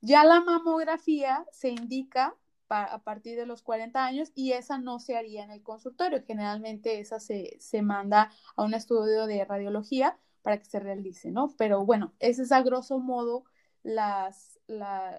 Ya 0.01 0.23
la 0.23 0.39
mamografía 0.39 1.47
se 1.51 1.69
indica 1.69 2.35
a 2.69 2.99
partir 2.99 3.39
de 3.39 3.47
los 3.47 3.63
40 3.63 4.05
años 4.05 4.31
y 4.35 4.51
esa 4.51 4.77
no 4.77 4.99
se 4.99 5.17
haría 5.17 5.43
en 5.43 5.49
el 5.49 5.63
consultorio. 5.63 6.23
Generalmente 6.27 6.99
esa 6.99 7.19
se, 7.19 7.57
se 7.59 7.81
manda 7.81 8.29
a 8.55 8.63
un 8.63 8.75
estudio 8.75 9.25
de 9.25 9.43
radiología 9.45 10.19
para 10.43 10.59
que 10.59 10.65
se 10.65 10.79
realice, 10.79 11.31
¿no? 11.31 11.55
Pero 11.57 11.83
bueno, 11.87 12.13
ese 12.19 12.43
es 12.43 12.51
a 12.51 12.61
grosso 12.61 12.99
modo 12.99 13.45
las, 13.81 14.58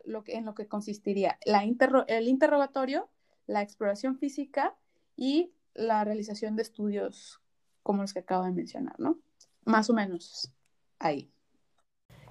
lo 0.04 0.25
que, 0.25 0.35
en 0.35 0.45
lo 0.45 0.54
que 0.54 0.69
consistiría 0.69 1.38
la 1.45 1.62
el 1.62 2.28
interrogatorio, 2.28 3.11
la 3.47 3.62
exploración 3.62 4.16
física 4.16 4.76
y 5.16 5.52
la 5.75 6.04
realización 6.04 6.57
de 6.57 6.62
estudios 6.62 7.40
como 7.83 8.02
los 8.02 8.12
que 8.12 8.21
acabo 8.21 8.45
de 8.45 8.52
mencionar, 8.52 8.99
¿no? 8.99 9.19
Más 9.64 9.90
o 9.90 9.95
menos 9.95 10.52
ahí. 10.99 11.30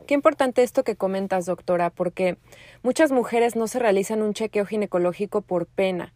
Qué 0.08 0.14
importante 0.14 0.64
esto 0.64 0.84
que 0.84 0.96
comentas, 0.96 1.46
doctora, 1.46 1.90
porque 1.90 2.38
muchas 2.84 3.12
mujeres 3.12 3.56
no 3.56 3.68
se 3.68 3.80
realizan 3.80 4.22
un 4.22 4.34
chequeo 4.34 4.66
ginecológico 4.66 5.42
por 5.42 5.68
pena. 5.68 6.14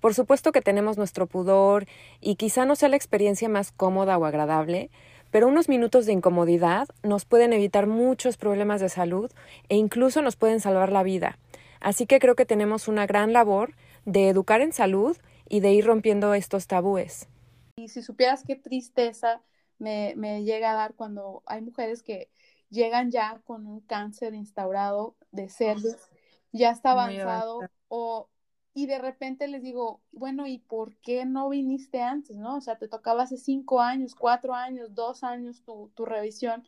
Por 0.00 0.14
supuesto 0.14 0.52
que 0.52 0.60
tenemos 0.60 0.98
nuestro 0.98 1.26
pudor 1.26 1.86
y 2.20 2.34
quizá 2.36 2.66
no 2.66 2.76
sea 2.76 2.88
la 2.88 2.96
experiencia 2.96 3.48
más 3.48 3.72
cómoda 3.72 4.18
o 4.18 4.24
agradable, 4.24 4.90
pero 5.32 5.48
unos 5.48 5.68
minutos 5.68 6.06
de 6.06 6.12
incomodidad 6.12 6.86
nos 7.02 7.24
pueden 7.24 7.52
evitar 7.52 7.88
muchos 7.88 8.36
problemas 8.36 8.80
de 8.80 8.90
salud 8.90 9.32
e 9.68 9.76
incluso 9.76 10.22
nos 10.22 10.36
pueden 10.36 10.60
salvar 10.60 10.92
la 10.92 11.02
vida. 11.02 11.38
Así 11.80 12.06
que 12.06 12.20
creo 12.20 12.36
que 12.36 12.44
tenemos 12.44 12.86
una 12.86 13.06
gran 13.06 13.32
labor 13.32 13.74
de 14.04 14.28
educar 14.28 14.60
en 14.60 14.72
salud 14.72 15.16
y 15.48 15.60
de 15.60 15.72
ir 15.72 15.86
rompiendo 15.86 16.34
estos 16.34 16.66
tabúes. 16.66 17.28
Y 17.76 17.88
si 17.88 18.02
supieras 18.02 18.44
qué 18.46 18.56
tristeza 18.56 19.40
me, 19.78 20.14
llega 20.44 20.72
a 20.72 20.74
dar 20.74 20.94
cuando 20.94 21.42
hay 21.46 21.62
mujeres 21.62 22.02
que 22.02 22.28
llegan 22.68 23.10
ya 23.10 23.40
con 23.44 23.66
un 23.66 23.80
cáncer 23.80 24.34
instaurado 24.34 25.16
de 25.32 25.48
cervix, 25.48 26.10
ya 26.52 26.70
está 26.70 26.92
avanzado 26.92 27.60
o 27.88 28.28
y 28.74 28.86
de 28.86 28.98
repente 28.98 29.48
les 29.48 29.62
digo, 29.62 30.00
bueno, 30.12 30.46
¿y 30.46 30.58
por 30.58 30.96
qué 30.96 31.24
no 31.26 31.48
viniste 31.48 32.00
antes, 32.02 32.36
no? 32.36 32.56
O 32.56 32.60
sea, 32.60 32.78
te 32.78 32.88
tocaba 32.88 33.24
hace 33.24 33.36
cinco 33.36 33.80
años, 33.80 34.14
cuatro 34.14 34.54
años, 34.54 34.94
dos 34.94 35.24
años 35.24 35.62
tu, 35.62 35.90
tu 35.94 36.04
revisión 36.06 36.64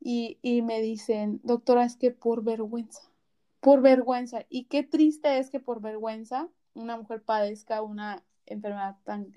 y, 0.00 0.38
y 0.42 0.62
me 0.62 0.80
dicen, 0.80 1.40
doctora, 1.44 1.84
es 1.84 1.96
que 1.96 2.10
por 2.10 2.44
vergüenza, 2.44 3.02
por 3.60 3.82
vergüenza. 3.82 4.46
Y 4.48 4.64
qué 4.66 4.82
triste 4.82 5.38
es 5.38 5.50
que 5.50 5.60
por 5.60 5.80
vergüenza 5.80 6.48
una 6.74 6.96
mujer 6.96 7.22
padezca 7.24 7.82
una 7.82 8.24
enfermedad 8.46 8.96
tan, 9.04 9.34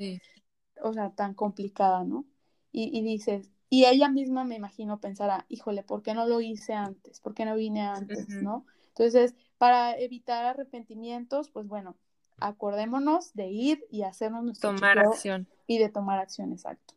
o 0.82 0.94
sea, 0.94 1.12
tan 1.12 1.34
complicada, 1.34 2.04
¿no? 2.04 2.26
Y, 2.72 2.98
y 2.98 3.02
dices, 3.04 3.52
y 3.70 3.86
ella 3.86 4.10
misma 4.10 4.44
me 4.44 4.56
imagino 4.56 5.00
pensará, 5.00 5.46
híjole, 5.50 5.84
¿por 5.84 6.02
qué 6.02 6.14
no 6.14 6.26
lo 6.28 6.42
hice 6.42 6.74
antes? 6.74 7.20
¿Por 7.22 7.34
qué 7.34 7.46
no 7.46 7.56
vine 7.56 7.82
antes, 7.82 8.42
no? 8.42 8.66
Entonces, 8.90 9.36
para 9.62 9.96
evitar 9.96 10.44
arrepentimientos, 10.44 11.52
pues 11.52 11.68
bueno, 11.68 11.96
acordémonos 12.40 13.32
de 13.36 13.46
ir 13.46 13.86
y 13.92 14.02
hacernos 14.02 14.44
nuestro 14.44 14.72
tomar 14.72 14.98
acción 14.98 15.48
y 15.68 15.78
de 15.78 15.88
tomar 15.88 16.18
acción, 16.18 16.52
exacto. 16.52 16.96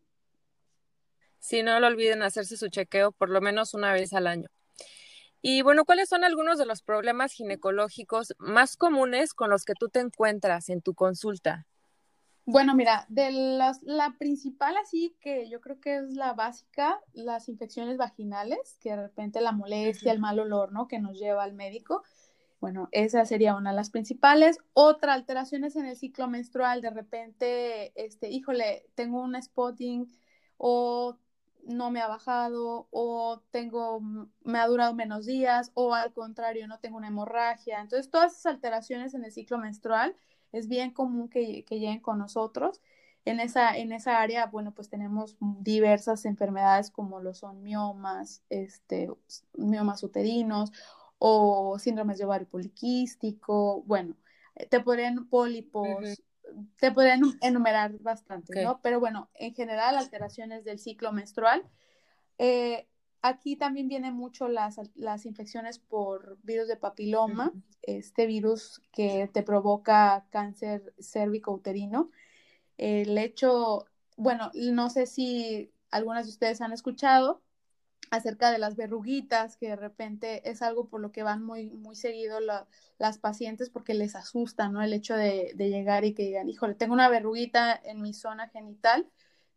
Si 1.41 1.63
no 1.63 1.79
lo 1.79 1.89
olviden 1.89 2.23
hacerse 2.23 2.57
su 2.57 2.69
chequeo 2.69 3.13
por 3.13 3.29
lo 3.29 3.43
menos 3.43 3.75
una 3.75 3.93
vez 3.93 4.15
al 4.15 4.27
año. 4.27 4.49
Y 5.43 5.61
bueno, 5.61 5.85
¿cuáles 5.85 6.09
son 6.09 6.25
algunos 6.25 6.57
de 6.57 6.65
los 6.65 6.81
problemas 6.81 7.35
ginecológicos 7.35 8.33
más 8.39 8.79
comunes 8.79 9.35
con 9.35 9.51
los 9.51 9.67
que 9.67 9.75
tú 9.75 9.91
te 9.91 10.01
encuentras 10.01 10.71
en 10.71 10.81
tu 10.81 10.95
consulta? 10.95 11.67
Bueno, 12.47 12.75
mira, 12.75 13.05
de 13.11 13.31
las, 13.31 13.83
la 13.83 14.17
principal 14.19 14.75
así 14.79 15.15
que 15.21 15.51
yo 15.51 15.61
creo 15.61 15.81
que 15.81 15.97
es 15.97 16.15
la 16.15 16.33
básica, 16.33 16.99
las 17.13 17.51
infecciones 17.51 17.99
vaginales, 17.99 18.79
que 18.81 18.91
de 18.91 19.03
repente 19.03 19.43
la 19.43 19.53
molestia, 19.53 20.13
el 20.13 20.19
mal 20.19 20.39
olor, 20.39 20.73
¿no? 20.73 20.89
Que 20.89 20.99
nos 20.99 21.19
lleva 21.19 21.45
al 21.45 21.53
médico. 21.53 22.03
Bueno, 22.65 22.89
esa 22.93 23.27
sería 23.27 23.57
una 23.57 23.73
de 23.73 23.77
las 23.77 23.91
principales. 23.91 24.57
Otra, 24.73 25.13
alteraciones 25.13 25.77
en 25.77 25.85
el 25.85 25.97
ciclo 25.97 26.29
menstrual. 26.29 26.81
De 26.81 26.89
repente, 26.89 27.93
este, 27.95 28.31
híjole, 28.31 28.87
tengo 28.95 29.21
un 29.21 29.37
spotting 29.43 30.11
o 30.57 31.19
no 31.67 31.91
me 31.91 32.01
ha 32.01 32.09
bajado 32.09 32.89
o 32.91 33.43
tengo, 33.51 34.01
me 34.01 34.59
ha 34.59 34.67
durado 34.67 34.95
menos 34.95 35.27
días 35.27 35.73
o 35.75 35.93
al 35.93 36.15
contrario, 36.15 36.67
no 36.67 36.79
tengo 36.79 36.97
una 36.97 37.09
hemorragia. 37.09 37.83
Entonces, 37.83 38.11
todas 38.11 38.33
esas 38.33 38.55
alteraciones 38.55 39.13
en 39.13 39.27
el 39.27 39.33
ciclo 39.33 39.59
menstrual 39.59 40.17
es 40.51 40.67
bien 40.67 40.91
común 40.91 41.29
que, 41.29 41.67
que 41.67 41.79
lleguen 41.79 42.01
con 42.01 42.19
nosotros. 42.19 42.81
En 43.27 43.41
esa, 43.41 43.77
en 43.77 43.93
esa 43.93 44.23
área, 44.23 44.47
bueno, 44.47 44.73
pues 44.73 44.89
tenemos 44.89 45.37
diversas 45.39 46.25
enfermedades 46.25 46.91
como 46.91 47.21
lo 47.21 47.35
son 47.35 47.63
miomas, 47.63 48.43
este, 48.49 49.11
miomas 49.53 50.03
uterinos 50.03 50.73
o 51.27 51.79
síndromes 51.79 52.19
de 52.19 52.27
ovario 52.27 52.47
poliquístico, 52.47 53.83
bueno, 53.87 54.15
eh, 54.57 54.67
te 54.67 54.81
podrían 54.81 55.27
pólipos, 55.27 56.23
te 56.79 56.93
podrían 56.93 57.23
enumerar 57.41 57.99
bastante, 58.01 58.63
¿no? 58.63 58.83
Pero 58.83 59.01
bueno, 59.01 59.31
en 59.33 59.55
general, 59.55 59.97
alteraciones 59.97 60.65
del 60.65 60.79
ciclo 60.79 61.13
menstrual. 61.13 61.65
Eh, 62.37 62.87
aquí 63.23 63.57
también 63.57 63.89
vienen 63.89 64.13
mucho 64.13 64.49
las, 64.49 64.79
las, 64.97 65.25
infecciones 65.25 65.79
por 65.79 66.37
virus 66.43 66.69
de 66.69 66.77
papiloma, 66.77 67.55
este 67.81 68.27
virus 68.27 68.83
que 68.93 69.31
te 69.33 69.43
provoca 69.43 70.27
cáncer 70.29 70.93
cérvico-uterino. 71.01 72.11
El 72.77 73.17
hecho, 73.17 73.87
bueno, 74.19 74.51
no 74.53 74.91
sé 74.91 75.07
si 75.07 75.73
algunas 75.91 76.27
de 76.27 76.33
ustedes 76.33 76.61
han 76.61 76.75
escuchado, 76.75 77.41
acerca 78.11 78.51
de 78.51 78.59
las 78.59 78.77
verruguitas, 78.77 79.57
que 79.57 79.69
de 79.69 79.77
repente 79.77 80.49
es 80.49 80.63
algo 80.63 80.89
por 80.89 81.01
lo 81.01 81.13
que 81.13 81.23
van 81.23 81.43
muy, 81.43 81.71
muy 81.71 81.97
seguido 81.97 82.39
las 82.99 83.19
pacientes 83.19 83.71
porque 83.71 83.95
les 83.95 84.15
asusta, 84.15 84.69
¿no? 84.69 84.83
El 84.83 84.93
hecho 84.93 85.15
de, 85.15 85.55
llegar 85.57 86.05
y 86.05 86.15
que 86.15 86.25
digan, 86.25 86.49
híjole, 86.49 86.75
tengo 86.75 86.95
una 86.95 87.09
verruguita 87.09 87.75
en 87.85 88.03
mi 88.03 88.15
zona 88.15 88.49
genital, 88.49 89.09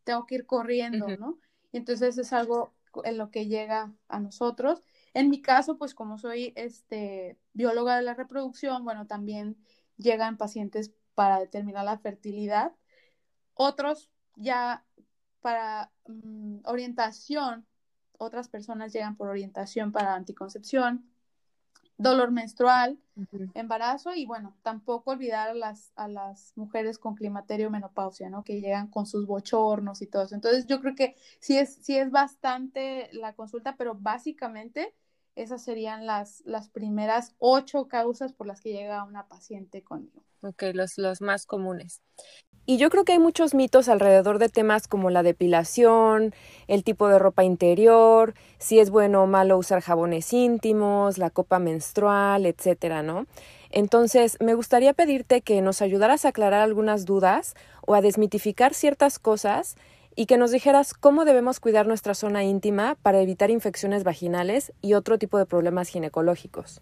tengo 0.03 0.25
que 0.25 0.35
ir 0.35 0.45
corriendo, 0.45 1.07
¿no? 1.17 1.39
Y 1.71 1.77
entonces 1.77 2.17
es 2.17 2.33
algo 2.33 2.73
en 3.03 3.17
lo 3.17 3.29
que 3.29 3.47
llega 3.47 3.93
a 4.07 4.19
nosotros. 4.19 4.81
En 5.13 5.29
mi 5.29 5.41
caso, 5.41 5.77
pues 5.77 5.93
como 5.93 6.17
soy 6.17 6.53
este, 6.55 7.37
bióloga 7.53 7.97
de 7.97 8.03
la 8.03 8.13
reproducción, 8.13 8.83
bueno, 8.83 9.07
también 9.07 9.57
llegan 9.97 10.37
pacientes 10.37 10.91
para 11.15 11.39
determinar 11.39 11.85
la 11.85 11.97
fertilidad. 11.97 12.73
Otros 13.53 14.09
ya 14.35 14.85
para 15.41 15.91
mm, 16.07 16.59
orientación, 16.65 17.65
otras 18.17 18.47
personas 18.47 18.93
llegan 18.93 19.15
por 19.15 19.29
orientación 19.29 19.91
para 19.91 20.15
anticoncepción, 20.15 21.05
dolor 21.97 22.31
menstrual, 22.31 22.99
embarazo 23.55 24.13
y 24.13 24.25
bueno, 24.25 24.55
tampoco 24.61 25.11
olvidar 25.11 25.49
a 25.49 25.53
las, 25.53 25.91
a 25.95 26.07
las 26.07 26.53
mujeres 26.55 26.99
con 26.99 27.15
climaterio 27.15 27.71
menopausia, 27.71 28.29
¿no? 28.29 28.43
Que 28.43 28.61
llegan 28.61 28.87
con 28.87 29.07
sus 29.07 29.25
bochornos 29.25 30.01
y 30.01 30.07
todo 30.07 30.23
eso. 30.23 30.35
Entonces 30.35 30.67
yo 30.67 30.79
creo 30.79 30.95
que 30.95 31.15
sí 31.39 31.57
es, 31.57 31.75
sí 31.81 31.97
es 31.97 32.11
bastante 32.11 33.09
la 33.13 33.33
consulta, 33.33 33.75
pero 33.77 33.95
básicamente 33.95 34.93
esas 35.35 35.63
serían 35.63 36.05
las, 36.05 36.41
las 36.45 36.69
primeras 36.69 37.35
ocho 37.39 37.87
causas 37.87 38.33
por 38.33 38.47
las 38.47 38.61
que 38.61 38.73
llega 38.73 39.03
una 39.03 39.27
paciente 39.27 39.83
conmigo. 39.83 40.23
Ok, 40.41 40.63
los, 40.73 40.97
los 40.97 41.21
más 41.21 41.45
comunes. 41.45 42.01
Y 42.69 42.75
yo 42.75 42.89
creo 42.89 43.05
que 43.05 43.13
hay 43.13 43.19
muchos 43.19 43.53
mitos 43.53 43.87
alrededor 43.87 44.39
de 44.39 44.49
temas 44.49 44.89
como 44.89 45.09
la 45.09 45.23
depilación, 45.23 46.35
el 46.67 46.83
tipo 46.83 47.07
de 47.07 47.17
ropa 47.17 47.45
interior, 47.45 48.33
si 48.57 48.79
es 48.79 48.89
bueno 48.89 49.23
o 49.23 49.25
malo 49.25 49.57
usar 49.57 49.79
jabones 49.79 50.33
íntimos, 50.33 51.17
la 51.17 51.29
copa 51.29 51.59
menstrual, 51.59 52.45
etcétera, 52.45 53.03
¿no? 53.03 53.25
Entonces, 53.69 54.35
me 54.41 54.53
gustaría 54.53 54.91
pedirte 54.91 55.39
que 55.39 55.61
nos 55.61 55.81
ayudaras 55.81 56.25
a 56.25 56.29
aclarar 56.29 56.59
algunas 56.59 57.05
dudas 57.05 57.55
o 57.85 57.95
a 57.95 58.01
desmitificar 58.01 58.73
ciertas 58.73 59.17
cosas 59.17 59.77
y 60.17 60.25
que 60.25 60.35
nos 60.35 60.51
dijeras 60.51 60.93
cómo 60.93 61.23
debemos 61.23 61.61
cuidar 61.61 61.87
nuestra 61.87 62.15
zona 62.15 62.43
íntima 62.43 62.97
para 63.01 63.21
evitar 63.21 63.49
infecciones 63.49 64.03
vaginales 64.03 64.73
y 64.81 64.93
otro 64.93 65.17
tipo 65.17 65.37
de 65.37 65.45
problemas 65.45 65.87
ginecológicos. 65.87 66.81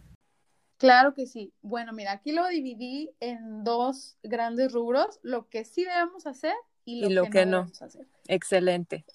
Claro 0.77 1.13
que 1.13 1.25
sí. 1.25 1.53
Bueno, 1.61 1.93
mira, 1.93 2.11
aquí 2.11 2.31
lo 2.31 2.47
dividí 2.47 3.11
en 3.19 3.63
dos 3.63 4.17
grandes 4.23 4.71
rubros, 4.73 5.19
lo 5.23 5.47
que 5.49 5.63
sí 5.63 5.85
debemos 5.85 6.27
hacer 6.27 6.55
y 6.83 7.09
lo, 7.09 7.29
que, 7.29 7.45
no, 7.45 7.59
debemos 7.59 7.81
hacer. 7.81 8.07
Excelente. 8.27 9.05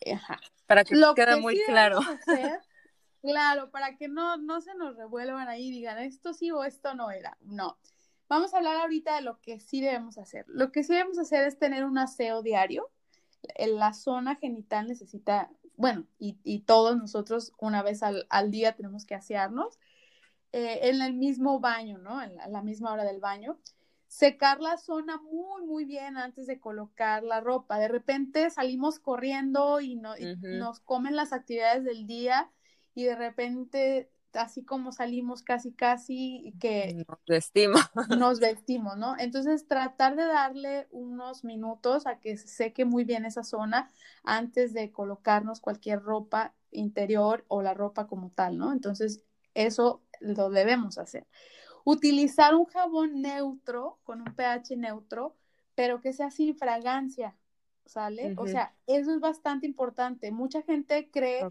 Para 0.67 0.85
que 0.85 0.97
lo 0.97 1.15
quede 1.15 1.37
muy 1.37 1.61
claro. 1.67 2.01
claro, 3.23 3.71
para 3.71 3.97
que 3.97 4.09
no, 4.09 4.37
no 4.39 4.61
se 4.61 4.75
nos 4.75 4.97
revuelvan 4.97 5.49
ahí 5.49 5.69
y 5.69 5.71
digan 5.71 5.99
esto 5.99 6.33
sí 6.33 6.51
o 6.51 6.65
esto 6.65 6.95
no 6.95 7.11
era. 7.11 7.37
No. 7.43 7.79
Vamos 8.29 8.55
a 8.55 8.59
hablar 8.59 8.77
ahorita 8.77 9.17
de 9.17 9.23
lo 9.23 9.41
que 9.41 9.59
sí 9.59 9.81
debemos 9.81 10.17
hacer. 10.17 10.45
Lo 10.49 10.71
que 10.71 10.85
sí 10.85 10.93
debemos 10.93 11.19
hacer 11.19 11.47
es 11.47 11.59
tener 11.59 11.85
un 11.85 11.99
aseo 11.99 12.43
diario, 12.43 12.91
la 13.59 13.93
zona 13.93 14.37
genital 14.37 14.87
necesita, 14.87 15.51
bueno, 15.77 16.07
y, 16.19 16.61
todos 16.61 16.97
nosotros 16.97 17.53
una 17.59 17.83
vez 17.83 18.03
al, 18.03 18.51
día 18.51 18.77
tenemos 18.77 19.05
que 19.05 19.15
asearnos 19.15 19.79
eh, 20.53 20.81
en 20.89 21.03
el 21.03 21.15
mismo 21.15 21.61
baño, 21.61 21.99
¿no? 21.99 22.23
En 22.23 22.37
la, 22.37 22.63
misma 22.63 22.93
hora 22.93 23.05
del 23.05 23.21
baño. 23.21 23.59
Secar 24.07 24.61
la 24.61 24.77
zona 24.77 25.19
muy, 25.19 25.65
muy 25.65 25.85
bien 25.85 26.17
antes 26.17 26.47
de 26.47 26.59
colocar 26.59 27.23
la 27.23 27.41
ropa. 27.41 27.79
De 27.79 27.89
repente 27.89 28.51
salimos 28.51 28.99
corriendo 28.99 29.81
y, 29.81 29.97
no, 29.97 30.17
y 30.17 30.37
nos 30.43 30.81
comen 30.81 31.15
las 31.15 31.33
actividades 31.33 31.85
del 31.85 32.07
día 32.07 32.51
y 32.95 33.05
de 33.05 33.15
repente 33.15 34.11
así 34.35 34.65
como 34.65 34.93
salimos 34.93 35.43
casi 35.43 35.73
casi 35.73 36.55
que 36.61 37.05
nos 37.09 37.19
vestimos. 37.27 37.81
Nos 38.19 38.41
vestimos, 38.41 38.97
¿no? 38.97 39.17
Entonces 39.19 39.67
tratar 39.67 40.17
de 40.17 40.25
darle 40.25 40.89
unos 40.91 41.45
minutos 41.45 42.07
a 42.07 42.21
que 42.21 42.37
se 42.37 42.49
seque 42.49 42.85
muy 42.85 43.05
bien 43.05 43.25
esa 43.25 43.43
zona 43.43 43.91
antes 44.23 44.73
de 44.73 44.93
colocarnos 44.93 45.61
cualquier 45.61 46.03
ropa 46.03 46.55
interior 46.71 47.45
o 47.49 47.63
la 47.63 47.75
ropa 47.75 48.07
como 48.07 48.31
tal, 48.31 48.59
¿no? 48.59 48.73
Entonces 48.73 49.23
eso 49.55 50.03
lo 50.21 50.51
debemos 50.51 50.99
hacer. 50.99 51.27
Utilizar 51.85 52.55
un 52.55 52.67
jabón 52.67 53.21
neutro 53.21 53.99
con 54.05 54.21
un 54.21 54.35
pH 54.35 54.77
neutro, 54.77 55.37
pero 55.75 56.01
que 56.01 56.13
sea 56.13 56.31
sin 56.31 56.57
fragancia, 56.57 57.37
¿sale? 57.87 58.35
O 58.37 58.47
sea, 58.47 58.75
eso 58.87 59.13
es 59.13 59.21
bastante 59.21 59.67
importante. 59.67 60.31
Mucha 60.31 60.63
gente 60.63 61.11
cree 61.11 61.43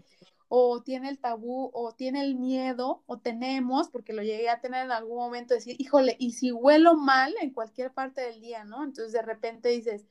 o 0.48 0.82
tiene 0.82 1.08
el 1.08 1.18
tabú 1.20 1.70
o 1.72 1.92
tiene 1.92 2.22
el 2.22 2.34
miedo 2.34 3.02
o 3.06 3.18
tenemos, 3.18 3.88
porque 3.88 4.12
lo 4.12 4.22
llegué 4.22 4.48
a 4.48 4.60
tener 4.60 4.84
en 4.84 4.92
algún 4.92 5.18
momento, 5.18 5.54
decir, 5.54 5.76
híjole, 5.78 6.16
y 6.18 6.32
si 6.32 6.50
huelo 6.50 6.96
mal 6.96 7.34
en 7.40 7.52
cualquier 7.52 7.92
parte 7.92 8.20
del 8.20 8.40
día, 8.40 8.64
¿no? 8.64 8.82
Entonces 8.82 9.12
de 9.12 9.22
repente 9.22 9.68
dices, 9.68 10.06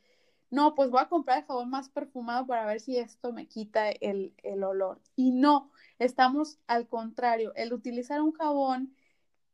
no, 0.50 0.76
pues 0.76 0.90
voy 0.90 1.02
a 1.02 1.10
comprar 1.10 1.40
el 1.40 1.46
jabón 1.46 1.70
más 1.70 1.90
perfumado 1.90 2.48
para 2.48 2.66
ver 2.66 2.80
si 2.80 2.98
esto 2.98 3.34
me 3.34 3.48
quita 3.48 3.90
el, 3.90 4.34
olor. 4.64 5.02
Y 5.16 5.32
no, 5.32 5.72
estamos 6.00 6.58
al 6.68 6.88
contrario, 6.88 7.54
el 7.56 7.74
utilizar 7.74 8.22
un 8.22 8.32
jabón 8.32 8.96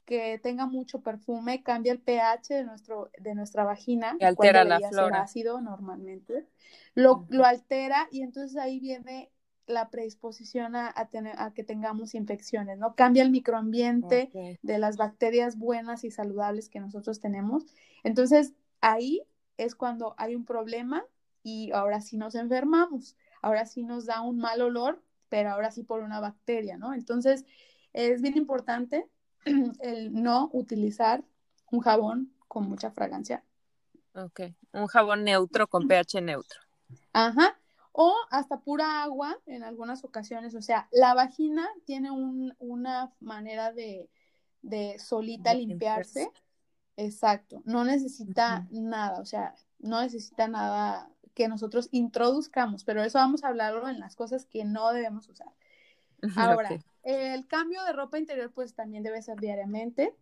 que 0.06 0.40
tenga 0.42 0.68
mucho 0.68 1.02
perfume 1.02 1.64
cambia 1.64 1.92
el 1.92 2.00
pH 2.00 2.54
de, 2.54 2.64
nuestro, 2.64 3.10
de 3.18 3.34
nuestra 3.34 3.64
vagina, 3.64 4.16
y 4.20 4.24
altera 4.24 4.64
la 4.64 4.80
flora. 4.80 5.24
ácido 5.24 5.60
normalmente, 5.62 6.46
lo, 6.94 7.26
lo 7.30 7.44
altera 7.44 8.08
y 8.12 8.22
entonces 8.22 8.56
ahí 8.58 8.80
viene 8.80 9.32
la 9.68 9.90
predisposición 9.90 10.76
a, 10.76 10.94
tener, 11.10 11.36
a 11.40 11.54
que 11.54 11.64
tengamos 11.64 12.14
infecciones, 12.14 12.78
¿no? 12.78 12.96
Cambia 12.96 13.24
el 13.24 13.32
microambiente 13.32 14.60
de 14.62 14.78
las 14.78 14.98
bacterias 14.98 15.58
buenas 15.58 16.04
y 16.04 16.12
saludables 16.12 16.70
que 16.70 16.80
nosotros 16.80 17.20
tenemos. 17.20 17.66
Entonces, 18.04 18.54
ahí 18.82 19.24
es 19.58 19.76
cuando 19.76 20.14
hay 20.18 20.36
un 20.36 20.46
problema 20.46 21.04
y 21.42 21.72
ahora 21.72 22.02
sí 22.02 22.18
nos 22.18 22.36
enfermamos, 22.36 23.18
ahora 23.42 23.66
sí 23.66 23.84
nos 23.84 24.06
da 24.06 24.22
un 24.22 24.38
mal 24.38 24.62
olor, 24.62 25.02
pero 25.30 25.52
ahora 25.52 25.72
sí 25.72 25.84
por 25.84 26.02
una 26.02 26.20
bacteria, 26.20 26.78
¿no? 26.78 26.94
Entonces, 26.94 27.46
es 27.94 28.22
bien 28.22 28.38
importante 28.38 29.10
el 29.82 30.14
no 30.14 30.50
utilizar 30.54 31.24
un 31.72 31.80
jabón 31.80 32.34
con 32.48 32.70
mucha 32.70 32.92
fragancia. 32.92 33.44
Ok, 34.14 34.42
un 34.72 34.88
jabón 34.88 35.24
neutro 35.24 35.68
con 35.68 35.88
pH 35.88 36.22
neutro. 36.22 36.60
Ajá, 37.12 37.58
o 37.92 38.14
hasta 38.30 38.60
pura 38.60 39.04
agua 39.04 39.38
en 39.46 39.64
algunas 39.64 40.04
ocasiones. 40.04 40.56
O 40.56 40.62
sea, 40.62 40.88
la 40.92 41.14
vagina 41.14 41.68
tiene 41.86 42.12
una 42.12 43.14
manera 43.20 43.72
de, 43.72 44.10
solita 45.00 45.54
limpiarse. 45.54 46.30
Exacto, 46.98 47.62
no 47.66 47.84
necesita 47.84 48.68
nada, 48.72 49.20
o 49.20 49.26
sea, 49.26 49.54
no 49.80 50.02
necesita 50.02 50.48
nada 50.48 51.10
que 51.36 51.48
nosotros 51.48 51.90
introduzcamos, 51.92 52.84
pero 52.84 53.04
eso 53.04 53.20
vamos 53.20 53.44
a 53.44 53.50
hablarlo 53.50 53.88
en 53.88 54.00
las 54.00 54.16
cosas 54.16 54.46
que 54.46 54.64
no 54.66 54.92
debemos 54.94 55.30
usar. 55.30 55.50
Ahora, 56.36 56.70
el 57.04 57.46
cambio 57.46 57.84
de 57.84 57.94
ropa 57.94 58.18
interior 58.18 58.52
pues 58.52 58.74
también 58.74 59.04
debe 59.04 59.22
ser 59.22 59.40
diariamente. 59.40 60.16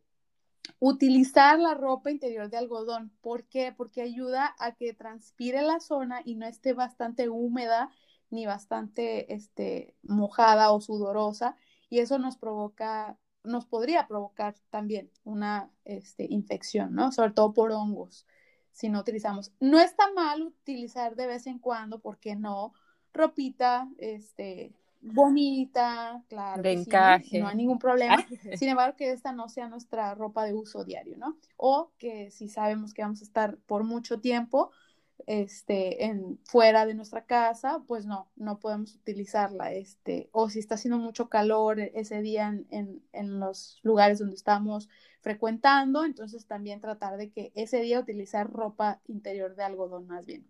Utilizar 0.79 1.59
la 1.59 1.75
ropa 1.75 2.09
interior 2.09 2.49
de 2.49 2.57
algodón. 2.57 3.11
¿Por 3.21 3.45
qué? 3.45 3.73
Porque 3.75 4.01
ayuda 4.01 4.55
a 4.59 4.73
que 4.73 4.93
transpire 4.93 5.61
la 5.61 5.79
zona 5.79 6.21
y 6.25 6.35
no 6.35 6.45
esté 6.45 6.73
bastante 6.73 7.29
húmeda 7.29 7.89
ni 8.29 8.45
bastante 8.45 9.33
este, 9.33 9.95
mojada 10.01 10.71
o 10.71 10.81
sudorosa. 10.81 11.55
Y 11.89 11.99
eso 11.99 12.17
nos 12.17 12.37
provoca, 12.37 13.17
nos 13.43 13.65
podría 13.65 14.07
provocar 14.07 14.55
también 14.71 15.11
una 15.23 15.69
este, 15.85 16.25
infección, 16.29 16.95
¿no? 16.95 17.11
Sobre 17.11 17.31
todo 17.31 17.53
por 17.53 17.71
hongos, 17.71 18.25
si 18.73 18.89
no 18.89 18.99
utilizamos. 18.99 19.53
No 19.59 19.79
está 19.79 20.11
mal 20.13 20.41
utilizar 20.41 21.15
de 21.15 21.27
vez 21.27 21.47
en 21.47 21.59
cuando, 21.59 21.99
porque 21.99 22.35
no? 22.35 22.73
Ropita, 23.13 23.87
este, 23.99 24.73
bonita, 25.01 26.23
claro. 26.27 26.61
De 26.61 26.73
encaje. 26.73 27.39
no 27.39 27.47
hay 27.47 27.55
ningún 27.55 27.79
problema. 27.79 28.17
Sin 28.57 28.69
embargo, 28.69 28.97
que 28.97 29.11
esta 29.11 29.31
no 29.31 29.47
sea 29.47 29.69
nuestra 29.69 30.15
ropa 30.15 30.43
de 30.45 30.53
uso 30.53 30.83
diario, 30.83 31.17
¿no? 31.17 31.37
O 31.55 31.91
que 31.97 32.31
si 32.31 32.49
sabemos 32.49 32.93
que 32.93 33.03
vamos 33.03 33.21
a 33.21 33.23
estar 33.23 33.57
por 33.65 33.83
mucho 33.83 34.19
tiempo 34.19 34.71
este, 35.25 36.05
en, 36.05 36.39
fuera 36.43 36.85
de 36.85 36.93
nuestra 36.93 37.25
casa, 37.25 37.83
pues 37.87 38.05
no, 38.05 38.29
no 38.35 38.59
podemos 38.59 38.95
utilizarla. 38.95 39.71
Este, 39.73 40.29
o 40.31 40.49
si 40.49 40.59
está 40.59 40.75
haciendo 40.75 40.97
mucho 40.97 41.29
calor 41.29 41.79
ese 41.79 42.21
día 42.21 42.47
en, 42.69 43.01
en, 43.11 43.39
los 43.39 43.79
lugares 43.83 44.19
donde 44.19 44.35
estamos 44.35 44.89
frecuentando, 45.21 46.03
entonces 46.03 46.45
también 46.45 46.81
tratar 46.81 47.17
de 47.17 47.31
que 47.31 47.51
ese 47.55 47.81
día 47.81 47.99
utilizar 47.99 48.51
ropa 48.51 49.01
interior 49.07 49.55
de 49.55 49.63
algodón 49.63 50.07
más 50.07 50.25
bien. 50.25 50.45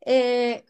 Eh, 0.00 0.64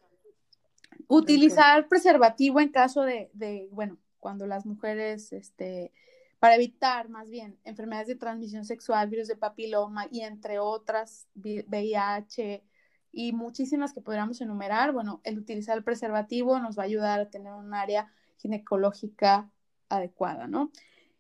Utilizar 1.09 1.89
preservativo 1.89 2.61
en 2.61 2.69
caso 2.69 3.03
de, 3.03 3.31
de, 3.35 3.69
bueno, 3.73 3.99
cuando 4.21 4.47
las 4.47 4.65
mujeres, 4.65 5.33
este, 5.33 5.93
para 6.39 6.55
evitar 6.55 7.09
más 7.09 7.31
bien 7.31 7.59
enfermedades 7.65 8.09
de 8.09 8.15
transmisión 8.15 8.65
sexual, 8.65 9.09
virus 9.11 9.29
de 9.29 9.37
papiloma 9.37 10.07
y 10.11 10.21
entre 10.21 10.59
otras, 10.59 11.27
VIH 11.35 12.63
y 13.15 13.33
muchísimas 13.33 13.93
que 13.93 14.01
podríamos 14.01 14.41
enumerar, 14.41 14.93
bueno, 14.93 15.21
el 15.25 15.39
utilizar 15.39 15.77
el 15.77 15.85
preservativo 15.85 16.59
nos 16.59 16.79
va 16.79 16.83
a 16.83 16.87
ayudar 16.87 17.21
a 17.21 17.31
tener 17.31 17.53
un 17.53 17.73
área 17.75 18.13
ginecológica 18.39 19.51
adecuada, 19.89 20.47
¿no? 20.47 20.71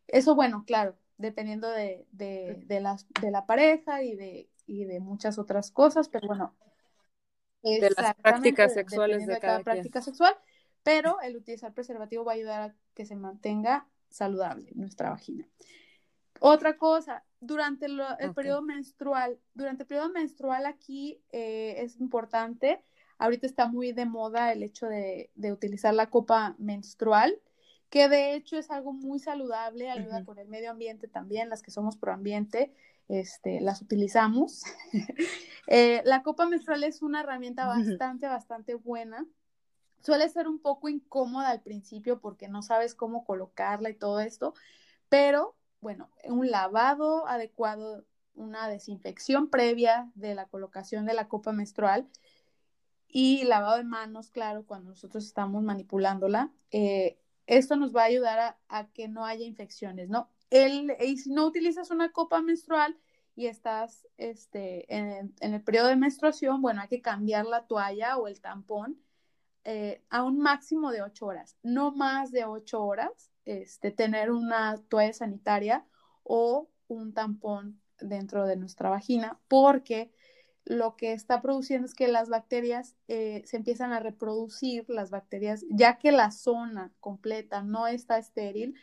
Eso, 0.09 0.35
bueno, 0.35 0.65
claro, 0.67 0.97
dependiendo 1.17 1.71
de, 1.71 2.07
de, 2.13 2.65
de, 2.67 2.97
de 3.21 3.31
la 3.31 3.47
pareja 3.47 4.03
y 4.03 4.17
de, 4.17 4.49
y 4.67 4.85
de 4.85 5.01
muchas 5.01 5.39
otras 5.39 5.71
cosas, 5.71 6.09
pero 6.09 6.27
bueno, 6.27 6.55
de 7.63 7.91
las 7.97 8.15
prácticas 8.17 8.75
sexuales 8.75 9.27
de, 9.27 9.39
cada, 9.39 9.61
práctica 9.61 10.03
sexual, 10.03 10.37
pero 10.83 11.21
el 11.23 11.37
utilizar 11.37 11.73
preservativo 11.73 12.25
va 12.25 12.33
a 12.33 12.35
ayudar 12.35 12.63
a 12.63 12.75
que 12.95 13.07
se 13.07 13.17
mantenga 13.17 13.89
saludable 14.11 14.71
nuestra 14.75 15.11
vagina. 15.11 15.49
Otra 16.41 16.77
cosa, 16.77 17.25
durante 17.45 17.87
el 17.87 18.35
periodo 18.35 18.63
menstrual, 18.63 19.39
durante 19.55 19.83
el 19.83 19.87
periodo 19.87 20.11
menstrual 20.11 20.67
aquí 20.67 21.21
eh, 21.31 21.77
es 21.79 22.01
importante, 22.01 22.83
ahorita 23.19 23.47
está 23.47 23.69
muy 23.69 23.93
de 23.93 24.07
moda 24.07 24.53
el 24.53 24.63
hecho 24.63 24.87
de, 24.87 25.31
utilizar 25.53 25.95
la 25.95 26.11
copa 26.11 26.55
menstrual, 26.59 27.39
que 27.91 28.09
de 28.09 28.35
hecho 28.35 28.57
es 28.57 28.71
algo 28.71 28.93
muy 28.93 29.19
saludable, 29.19 29.91
ayuda 29.91 30.25
con 30.25 30.39
el 30.39 30.49
medio 30.49 30.71
ambiente 30.71 31.07
también, 31.07 31.49
las 31.49 31.63
que 31.63 31.71
somos 31.71 31.97
pro 31.97 32.13
ambiente, 32.13 32.73
este, 33.09 33.61
las 33.61 33.83
utilizamos. 33.83 34.65
Eh, 35.67 36.03
la 36.05 36.23
copa 36.23 36.47
menstrual 36.47 36.85
es 36.85 37.01
una 37.01 37.23
herramienta 37.23 37.67
bastante, 37.67 38.27
bastante 38.27 38.75
buena. 38.75 39.27
Suele 40.03 40.29
ser 40.29 40.47
un 40.47 40.59
poco 40.59 40.91
incómoda 40.91 41.49
al 41.49 41.63
principio 41.63 42.21
porque 42.21 42.49
no 42.49 42.61
sabes 42.61 42.95
cómo 42.95 43.25
colocarla 43.25 43.89
y 43.89 43.95
todo 43.95 44.21
esto, 44.21 44.53
pero 45.09 45.57
bueno, 45.85 46.09
un 46.25 46.51
lavado 46.51 47.29
adecuado, 47.29 48.07
una 48.35 48.69
desinfección 48.69 49.51
previa 49.51 50.11
de 50.15 50.35
la 50.35 50.47
colocación 50.47 51.05
de 51.05 51.13
la 51.13 51.29
copa 51.29 51.53
menstrual 51.53 52.09
y 53.07 53.45
lavado 53.45 53.77
de 53.77 53.85
manos, 53.85 54.31
claro, 54.31 54.65
cuando 54.65 54.89
nosotros 54.89 55.27
estamos 55.27 55.63
manipulándola. 55.63 56.51
Eh, 56.71 57.19
esto 57.47 57.77
nos 57.77 57.95
va 57.95 58.01
a 58.01 58.07
ayudar 58.07 58.57
a, 58.67 58.87
que 58.95 59.09
no 59.09 59.27
haya 59.27 59.45
infecciones, 59.45 60.09
¿no? 60.09 60.31
El, 60.49 60.97
y 61.01 61.19
si 61.19 61.31
no 61.31 61.45
utilizas 61.47 61.91
una 61.91 62.13
copa 62.13 62.41
menstrual 62.41 62.99
y 63.37 63.47
estás 63.47 64.09
este, 64.17 64.87
en, 64.89 65.35
el 65.39 65.63
periodo 65.63 65.89
de 65.89 65.97
menstruación, 65.97 66.63
bueno, 66.63 66.81
hay 66.81 66.89
que 66.89 67.03
cambiar 67.03 67.45
la 67.45 67.67
toalla 67.67 68.17
o 68.17 68.27
el 68.27 68.41
tampón 68.41 68.99
eh, 69.65 70.03
a 70.09 70.23
un 70.23 70.39
máximo 70.39 70.93
de 70.93 71.03
ocho 71.03 71.27
horas, 71.27 71.59
no 71.63 71.93
más 71.93 72.33
de 72.33 72.47
ocho 72.47 72.83
horas, 72.83 73.34
este, 73.45 73.91
tener 73.91 74.31
una 74.31 74.77
toalla 74.89 75.13
sanitaria 75.13 75.87
o 76.23 76.69
un 76.89 77.13
tampón 77.13 77.81
dentro 78.01 78.47
de 78.47 78.57
nuestra 78.57 78.91
vagina, 78.91 79.39
porque 79.49 80.13
lo 80.65 80.97
que 80.97 81.13
está 81.13 81.43
produciendo 81.43 81.87
es 81.87 81.95
que 81.95 82.09
las 82.09 82.29
bacterias 82.29 82.97
eh, 83.09 83.43
se 83.45 83.57
empiezan 83.57 83.93
a 83.93 84.01
reproducir, 84.01 84.87
las 84.89 85.11
bacterias, 85.11 85.65
ya 85.69 85.99
que 85.99 86.11
la 86.11 86.31
zona 86.31 86.93
completa 87.01 87.63
no 87.63 87.87
está 87.87 88.19
estéril, 88.19 88.75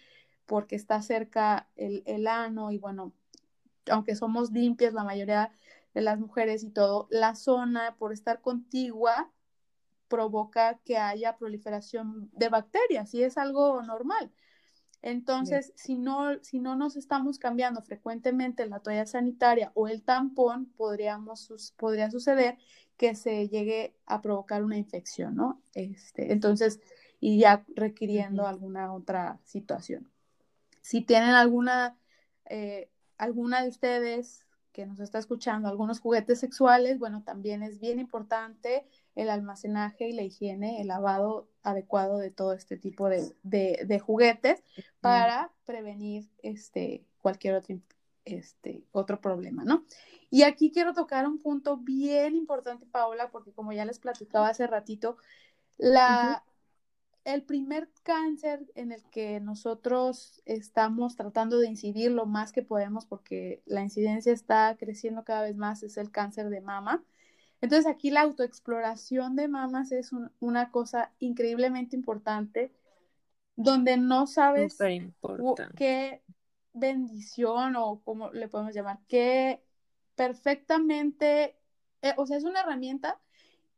porque 0.45 0.75
está 0.75 1.01
cerca 1.01 1.69
el, 1.75 2.03
el 2.05 2.27
ano 2.27 2.71
y 2.71 2.77
bueno, 2.77 3.13
aunque 3.89 4.15
somos 4.15 4.51
limpias 4.51 4.93
la 4.93 5.03
mayoría 5.03 5.51
de 5.93 6.01
las 6.01 6.19
mujeres 6.19 6.63
y 6.63 6.69
todo, 6.69 7.07
la 7.09 7.35
zona 7.35 7.95
por 7.97 8.13
estar 8.13 8.41
contigua 8.41 9.31
provoca 10.07 10.77
que 10.85 10.97
haya 10.97 11.37
proliferación 11.37 12.29
de 12.33 12.49
bacterias 12.49 13.13
y 13.13 13.23
es 13.23 13.37
algo 13.37 13.81
normal. 13.81 14.31
Entonces, 15.01 15.73
si 15.75 15.95
no, 15.95 16.43
si 16.43 16.59
no 16.59 16.75
nos 16.75 16.95
estamos 16.95 17.39
cambiando 17.39 17.81
frecuentemente 17.81 18.67
la 18.67 18.79
toalla 18.79 19.07
sanitaria 19.07 19.71
o 19.73 19.87
el 19.87 20.03
tampón, 20.03 20.67
podríamos, 20.77 21.73
podría 21.77 22.11
suceder 22.11 22.57
que 22.97 23.15
se 23.15 23.49
llegue 23.49 23.95
a 24.05 24.21
provocar 24.21 24.63
una 24.63 24.77
infección, 24.77 25.35
¿no? 25.35 25.59
Este, 25.73 26.31
entonces, 26.31 26.79
y 27.19 27.39
ya 27.39 27.65
requiriendo 27.75 28.45
alguna 28.45 28.93
otra 28.93 29.39
situación. 29.43 30.11
Si 30.81 31.01
tienen 31.01 31.31
alguna, 31.31 31.97
eh, 32.45 32.91
alguna 33.17 33.63
de 33.63 33.69
ustedes 33.69 34.45
que 34.71 34.85
nos 34.85 34.99
está 34.99 35.17
escuchando, 35.17 35.67
algunos 35.67 35.99
juguetes 35.99 36.39
sexuales, 36.39 36.99
bueno, 36.99 37.23
también 37.23 37.63
es 37.63 37.79
bien 37.79 37.99
importante 37.99 38.85
el 39.15 39.29
almacenaje 39.29 40.09
y 40.09 40.13
la 40.13 40.23
higiene, 40.23 40.79
el 40.81 40.87
lavado 40.87 41.50
adecuado 41.63 42.17
de 42.17 42.31
todo 42.31 42.53
este 42.53 42.77
tipo 42.77 43.09
de, 43.09 43.99
juguetes 43.99 44.63
para 44.99 45.51
prevenir 45.65 46.29
este, 46.41 47.05
cualquier 47.21 47.55
otro, 47.55 47.79
este, 48.25 48.83
otro 48.91 49.21
problema, 49.21 49.63
¿no? 49.63 49.85
Y 50.29 50.43
aquí 50.43 50.71
quiero 50.71 50.93
tocar 50.93 51.27
un 51.27 51.39
punto 51.39 51.77
bien 51.77 52.35
importante, 52.35 52.85
Paola, 52.85 53.29
porque 53.31 53.51
como 53.51 53.73
ya 53.73 53.85
les 53.85 53.99
platicaba 53.99 54.47
hace 54.47 54.65
ratito, 54.65 55.17
la, 55.77 56.43
el 57.25 57.43
primer 57.43 57.89
cáncer 58.03 58.65
en 58.75 58.91
el 58.91 59.03
que 59.11 59.39
nosotros 59.39 60.41
estamos 60.45 61.15
tratando 61.15 61.59
de 61.59 61.67
incidir 61.67 62.11
lo 62.11 62.25
más 62.25 62.51
que 62.51 62.63
podemos, 62.63 63.05
porque 63.05 63.61
la 63.65 63.81
incidencia 63.81 64.31
está 64.31 64.75
creciendo 64.79 65.23
cada 65.23 65.43
vez 65.43 65.55
más, 65.55 65.83
es 65.83 65.97
el 65.97 66.11
cáncer 66.11 66.49
de 66.49 66.61
mama. 66.61 67.03
Entonces 67.61 67.85
aquí 67.85 68.09
la 68.09 68.21
autoexploración 68.21 69.35
de 69.35 69.47
mamas 69.47 69.91
es 69.91 70.11
una 70.39 70.71
cosa 70.71 71.11
increíblemente 71.19 71.95
importante, 71.95 72.73
donde 73.55 73.97
no 73.97 74.25
sabes 74.25 74.77
qué 75.75 76.23
bendición 76.73 77.75
o 77.75 78.01
cómo 78.03 78.31
le 78.31 78.47
podemos 78.47 78.73
llamar, 78.73 78.99
que 79.07 79.61
perfectamente, 80.15 81.55
eh, 82.01 82.13
o 82.17 82.25
sea, 82.25 82.37
es 82.37 82.43
una 82.43 82.61
herramienta 82.61 83.19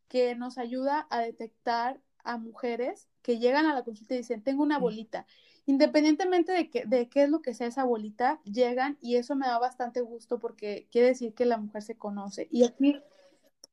que 0.07 0.35
nos 0.35 0.57
ayuda 0.57 1.07
a 1.09 1.19
detectar 1.19 1.99
a 2.23 2.37
mujeres 2.37 3.09
que 3.21 3.39
llegan 3.39 3.65
a 3.65 3.73
la 3.73 3.83
consulta 3.83 4.13
y 4.13 4.19
dicen, 4.19 4.43
tengo 4.43 4.63
una 4.63 4.77
bolita. 4.77 5.25
Independientemente 5.65 6.51
de, 6.51 6.69
que, 6.69 6.85
de 6.85 7.09
qué 7.09 7.23
es 7.23 7.29
lo 7.29 7.41
que 7.41 7.53
sea 7.53 7.67
esa 7.67 7.83
bolita, 7.83 8.39
llegan 8.43 8.97
y 9.01 9.15
eso 9.15 9.35
me 9.35 9.47
da 9.47 9.59
bastante 9.59 10.01
gusto 10.01 10.39
porque 10.39 10.87
quiere 10.91 11.07
decir 11.07 11.33
que 11.33 11.45
la 11.45 11.57
mujer 11.57 11.81
se 11.81 11.97
conoce. 11.97 12.47
Y 12.51 12.63
aquí 12.63 13.01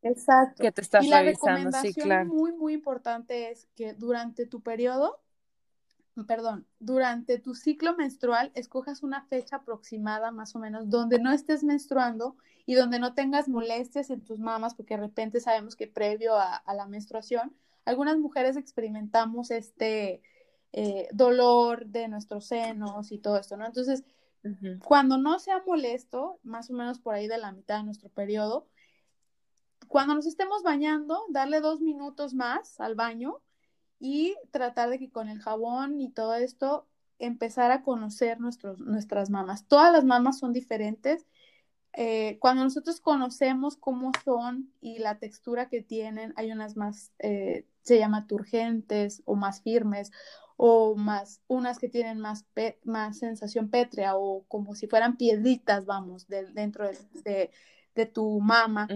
Exacto. 0.03 0.63
Que 0.63 0.73
te 0.73 0.81
estás 0.81 1.05
y 1.05 1.09
la 1.09 1.23
recomendación 1.23 2.29
muy, 2.29 2.53
muy 2.53 2.73
importante 2.73 3.51
es 3.51 3.69
que 3.75 3.93
durante 3.95 4.47
tu 4.47 4.63
periodo, 4.63 5.21
perdón, 6.27 6.67
durante 6.79 7.39
tu 7.39 7.55
ciclo 7.55 7.97
menstrual, 7.97 8.51
escojas 8.55 9.03
una 9.03 9.23
fecha 9.23 9.57
aproximada 9.57 10.31
más 10.31 10.57
o 10.57 10.59
menos 10.59 10.89
donde 10.89 11.19
no 11.19 11.33
estés 11.33 11.65
menstruando 11.65 12.37
y 12.67 12.75
donde 12.75 12.99
no 12.99 13.15
tengas 13.15 13.49
molestias 13.49 14.11
en 14.11 14.23
tus 14.23 14.39
mamas, 14.39 14.75
porque 14.75 14.95
de 14.95 15.03
repente 15.03 15.41
sabemos 15.41 15.77
que 15.77 15.87
previo 15.87 16.37
a, 16.37 16.63
la 16.75 16.87
menstruación, 16.87 17.55
algunas 17.85 18.19
mujeres 18.19 18.57
experimentamos 18.57 19.51
este 19.51 20.23
eh, 20.73 21.09
dolor 21.13 21.87
de 21.87 22.09
nuestros 22.09 22.47
senos 22.47 23.13
y 23.13 23.19
todo 23.19 23.39
esto, 23.39 23.57
¿no? 23.57 23.67
Entonces, 23.67 24.05
cuando 24.83 25.19
no 25.19 25.39
sea 25.39 25.63
molesto, 25.67 26.39
más 26.43 26.71
o 26.71 26.73
menos 26.73 26.99
por 26.99 27.15
ahí 27.15 27.29
de 27.29 27.37
la 27.37 27.53
mitad 27.53 27.79
de 27.79 27.85
nuestro 27.85 28.09
periodo, 28.09 28.67
cuando 29.91 30.15
nos 30.15 30.27
estemos 30.27 30.63
bañando, 30.63 31.25
darle 31.31 31.59
dos 31.59 31.81
minutos 31.81 32.33
más 32.33 32.79
al 32.79 32.95
baño 32.95 33.41
y 33.99 34.37
tratar 34.53 34.89
de 34.89 35.01
que 35.01 35.11
con 35.11 35.29
el 35.29 35.41
jabón 35.41 36.01
y 36.01 36.11
todo 36.13 36.35
esto 36.35 36.87
empezar 37.19 37.73
a 37.73 37.83
conocer 37.83 38.39
nuestros, 38.39 38.79
nuestras 38.79 39.31
mamas. 39.31 39.67
Todas 39.67 39.93
las 39.93 40.05
mamas 40.05 40.39
son 40.39 40.53
diferentes. 40.53 41.27
Eh, 41.93 42.39
cuando 42.39 42.63
nosotros 42.63 43.01
conocemos 43.01 43.77
cómo 43.77 44.13
son 44.25 44.73
y 44.81 45.01
la 45.01 45.19
textura 45.19 45.69
que 45.69 45.83
tienen, 45.83 46.35
hay 46.37 46.53
unas 46.53 46.77
más, 46.77 47.11
eh, 47.19 47.67
se 47.83 47.99
llama 47.99 48.29
turgentes 48.29 49.23
o 49.25 49.35
más 49.35 49.61
firmes, 49.61 50.13
o 50.57 50.95
más, 50.95 51.41
unas 51.49 51.81
que 51.81 51.89
tienen 51.89 52.21
más, 52.21 52.47
más 52.85 53.19
sensación 53.19 53.71
pétrea 53.71 54.15
o 54.15 54.45
como 54.47 54.77
si 54.77 54.87
fueran 54.87 55.17
piedritas, 55.17 55.85
vamos, 55.85 56.29
dentro 56.29 56.87
de, 56.87 57.51
de, 57.97 58.07
tu 58.07 58.41
mama 58.41 58.87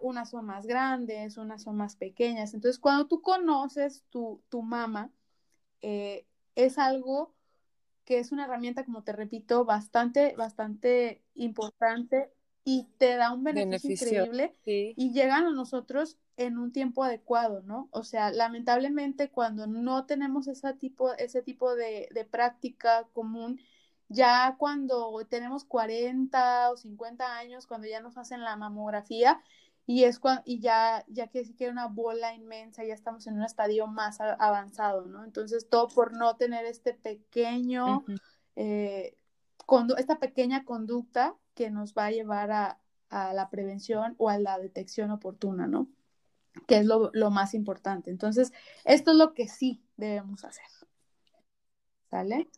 unas 0.00 0.30
son 0.30 0.46
más 0.46 0.66
grandes, 0.66 1.36
unas 1.36 1.62
son 1.62 1.76
más 1.76 1.96
pequeñas. 1.96 2.54
Entonces, 2.54 2.78
cuando 2.78 3.06
tú 3.06 3.22
conoces 3.22 4.04
tu, 4.10 4.42
tu 4.48 4.62
mama, 4.62 5.10
eh, 5.82 6.26
es 6.54 6.78
algo 6.78 7.34
que 8.04 8.18
es 8.18 8.32
una 8.32 8.44
herramienta, 8.44 8.84
como 8.84 9.02
te 9.02 9.12
repito, 9.12 9.64
bastante, 9.64 10.34
bastante 10.36 11.22
importante 11.34 12.30
y 12.64 12.88
te 12.98 13.16
da 13.16 13.32
un 13.32 13.44
beneficio, 13.44 14.08
increíble 14.08 14.54
y 14.64 15.12
llegan 15.12 15.46
a 15.46 15.50
nosotros 15.50 16.18
en 16.36 16.58
un 16.58 16.72
tiempo 16.72 17.04
adecuado, 17.04 17.62
¿no? 17.62 17.88
O 17.92 18.02
sea, 18.02 18.30
lamentablemente 18.30 19.30
cuando 19.30 19.66
no 19.66 20.06
tenemos 20.06 20.48
ese 20.48 20.72
tipo, 20.74 21.12
ese 21.14 21.42
tipo 21.42 21.74
de, 21.74 22.08
de 22.12 22.24
práctica 22.24 23.08
común, 23.12 23.60
ya 24.08 24.56
cuando 24.58 25.12
tenemos 25.28 25.64
40 25.64 26.70
o 26.70 26.76
50 26.76 27.36
años, 27.36 27.66
cuando 27.66 27.86
ya 27.86 28.00
nos 28.00 28.16
hacen 28.16 28.42
la 28.42 28.56
mamografía, 28.56 29.40
y 29.86 30.04
es 30.04 30.18
cuando, 30.18 30.42
y 30.46 30.60
ya, 30.60 31.04
ya 31.08 31.26
que 31.28 31.44
si 31.44 31.54
quiere 31.54 31.72
una 31.72 31.88
bola 31.88 32.34
inmensa, 32.34 32.84
ya 32.84 32.94
estamos 32.94 33.26
en 33.26 33.34
un 33.34 33.42
estadio 33.42 33.86
más 33.86 34.18
avanzado, 34.20 35.04
¿no? 35.04 35.24
Entonces, 35.24 35.68
todo 35.68 35.88
por 35.88 36.14
no 36.14 36.36
tener 36.36 36.64
este 36.64 36.94
pequeño, 36.94 38.04
eh, 38.56 39.16
esta 39.98 40.18
pequeña 40.18 40.64
conducta 40.64 41.36
que 41.54 41.70
nos 41.70 41.94
va 41.94 42.06
a 42.06 42.10
llevar 42.10 42.50
a, 42.50 42.80
la 43.10 43.48
prevención 43.48 44.16
o 44.18 44.28
a 44.28 44.38
la 44.38 44.58
detección 44.58 45.12
oportuna, 45.12 45.68
¿no? 45.68 45.88
Que 46.66 46.78
es 46.78 46.86
lo, 46.86 47.12
más 47.30 47.54
importante. 47.54 48.10
Entonces, 48.10 48.52
esto 48.84 49.12
es 49.12 49.16
lo 49.16 49.34
que 49.34 49.46
sí 49.46 49.84
debemos 49.96 50.44
hacer. 50.44 50.66
¿Sale? 52.10 52.48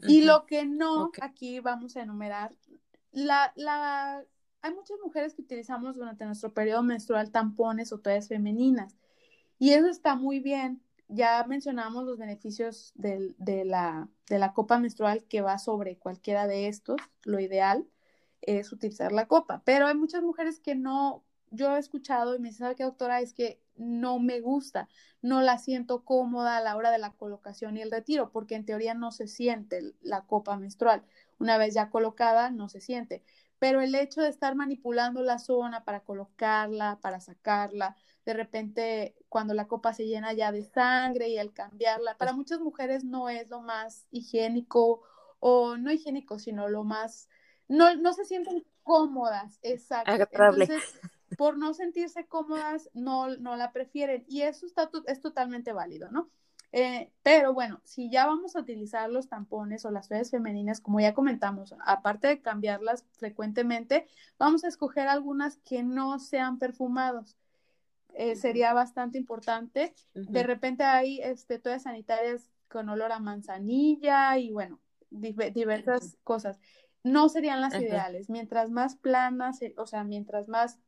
Y 0.00 0.22
lo 0.22 0.46
que 0.46 0.66
no, 0.66 1.10
aquí 1.20 1.60
vamos 1.60 1.96
a 1.96 2.02
enumerar. 2.02 2.54
La, 3.12 3.52
la 3.56 4.24
hay 4.62 4.74
muchas 4.74 4.98
mujeres 5.02 5.34
que 5.34 5.42
utilizamos 5.42 5.96
durante 5.96 6.26
nuestro 6.26 6.52
periodo 6.52 6.82
menstrual 6.82 7.30
tampones 7.30 7.92
o 7.92 7.98
toallas 7.98 8.28
femeninas 8.28 8.96
y 9.58 9.70
eso 9.72 9.88
está 9.88 10.16
muy 10.16 10.40
bien, 10.40 10.82
ya 11.08 11.44
mencionamos 11.44 12.04
los 12.04 12.18
beneficios 12.18 12.92
de, 12.94 13.34
la, 13.64 14.08
de 14.28 14.38
la 14.38 14.52
copa 14.52 14.78
menstrual 14.78 15.24
que 15.24 15.40
va 15.40 15.58
sobre 15.58 15.98
cualquiera 15.98 16.46
de 16.46 16.68
estos. 16.68 17.00
Lo 17.24 17.40
ideal 17.40 17.86
es 18.42 18.72
utilizar 18.72 19.12
la 19.12 19.26
copa, 19.26 19.62
pero 19.64 19.86
hay 19.86 19.94
muchas 19.94 20.22
mujeres 20.22 20.60
que 20.60 20.74
no, 20.74 21.24
yo 21.50 21.76
he 21.76 21.78
escuchado 21.78 22.34
y 22.34 22.38
me 22.38 22.48
dicen, 22.48 22.66
¿sabe 22.66 22.74
qué 22.76 22.84
doctora? 22.84 23.20
Es 23.20 23.32
que 23.32 23.60
no 23.76 24.18
me 24.18 24.40
gusta, 24.40 24.88
no 25.22 25.42
la 25.42 25.58
siento 25.58 26.04
cómoda 26.04 26.56
a 26.56 26.60
la 26.60 26.76
hora 26.76 26.90
de 26.90 26.98
la 26.98 27.12
colocación 27.12 27.76
y 27.76 27.82
el 27.82 27.90
retiro, 27.90 28.30
porque 28.30 28.54
en 28.54 28.64
teoría 28.64 28.94
no 28.94 29.12
se 29.12 29.26
siente 29.26 29.94
la 30.00 30.22
copa 30.22 30.56
menstrual. 30.56 31.04
Una 31.38 31.58
vez 31.58 31.74
ya 31.74 31.90
colocada, 31.90 32.50
no 32.50 32.68
se 32.68 32.80
siente. 32.80 33.22
Pero 33.58 33.80
el 33.80 33.94
hecho 33.94 34.20
de 34.20 34.28
estar 34.28 34.54
manipulando 34.54 35.22
la 35.22 35.38
zona 35.38 35.84
para 35.84 36.00
colocarla, 36.00 36.98
para 37.00 37.20
sacarla, 37.20 37.96
de 38.24 38.34
repente 38.34 39.14
cuando 39.28 39.54
la 39.54 39.66
copa 39.66 39.94
se 39.94 40.06
llena 40.06 40.32
ya 40.32 40.52
de 40.52 40.64
sangre 40.64 41.28
y 41.28 41.38
al 41.38 41.52
cambiarla, 41.52 42.16
para 42.18 42.32
muchas 42.32 42.60
mujeres 42.60 43.04
no 43.04 43.28
es 43.28 43.48
lo 43.48 43.60
más 43.60 44.06
higiénico 44.10 45.02
o 45.38 45.76
no 45.76 45.92
higiénico, 45.92 46.38
sino 46.38 46.68
lo 46.68 46.84
más, 46.84 47.28
no, 47.68 47.94
no 47.96 48.12
se 48.12 48.24
sienten 48.24 48.66
cómodas, 48.82 49.58
exacto. 49.62 50.12
Entonces, 50.12 51.00
por 51.36 51.58
no 51.58 51.74
sentirse 51.74 52.26
cómodas, 52.26 52.90
no, 52.94 53.36
no 53.36 53.56
la 53.56 53.72
prefieren. 53.72 54.24
Y 54.28 54.42
eso 54.42 54.66
está, 54.66 54.90
es 55.06 55.20
totalmente 55.20 55.72
válido, 55.72 56.10
¿no? 56.10 56.30
Eh, 56.72 57.10
pero 57.22 57.54
bueno, 57.54 57.80
si 57.84 58.10
ya 58.10 58.26
vamos 58.26 58.54
a 58.54 58.60
utilizar 58.60 59.08
los 59.08 59.28
tampones 59.28 59.84
o 59.84 59.90
las 59.90 60.08
toallas 60.08 60.30
femeninas, 60.30 60.80
como 60.80 61.00
ya 61.00 61.14
comentamos, 61.14 61.74
aparte 61.84 62.28
de 62.28 62.42
cambiarlas 62.42 63.04
frecuentemente, 63.12 64.06
vamos 64.38 64.64
a 64.64 64.68
escoger 64.68 65.08
algunas 65.08 65.56
que 65.58 65.82
no 65.82 66.18
sean 66.18 66.58
perfumados. 66.58 67.36
Eh, 68.14 68.36
sería 68.36 68.72
bastante 68.72 69.18
importante. 69.18 69.94
De 70.14 70.42
repente 70.42 70.84
hay 70.84 71.20
este, 71.20 71.58
toallas 71.58 71.84
sanitarias 71.84 72.50
con 72.68 72.88
olor 72.88 73.12
a 73.12 73.20
manzanilla 73.20 74.38
y 74.38 74.52
bueno, 74.52 74.80
diversas 75.10 76.16
cosas. 76.24 76.58
No 77.04 77.28
serían 77.28 77.60
las 77.60 77.74
ideales. 77.74 78.28
Mientras 78.28 78.70
más 78.70 78.96
planas, 78.96 79.62
eh, 79.62 79.74
o 79.76 79.86
sea, 79.86 80.02
mientras 80.02 80.48
más 80.48 80.78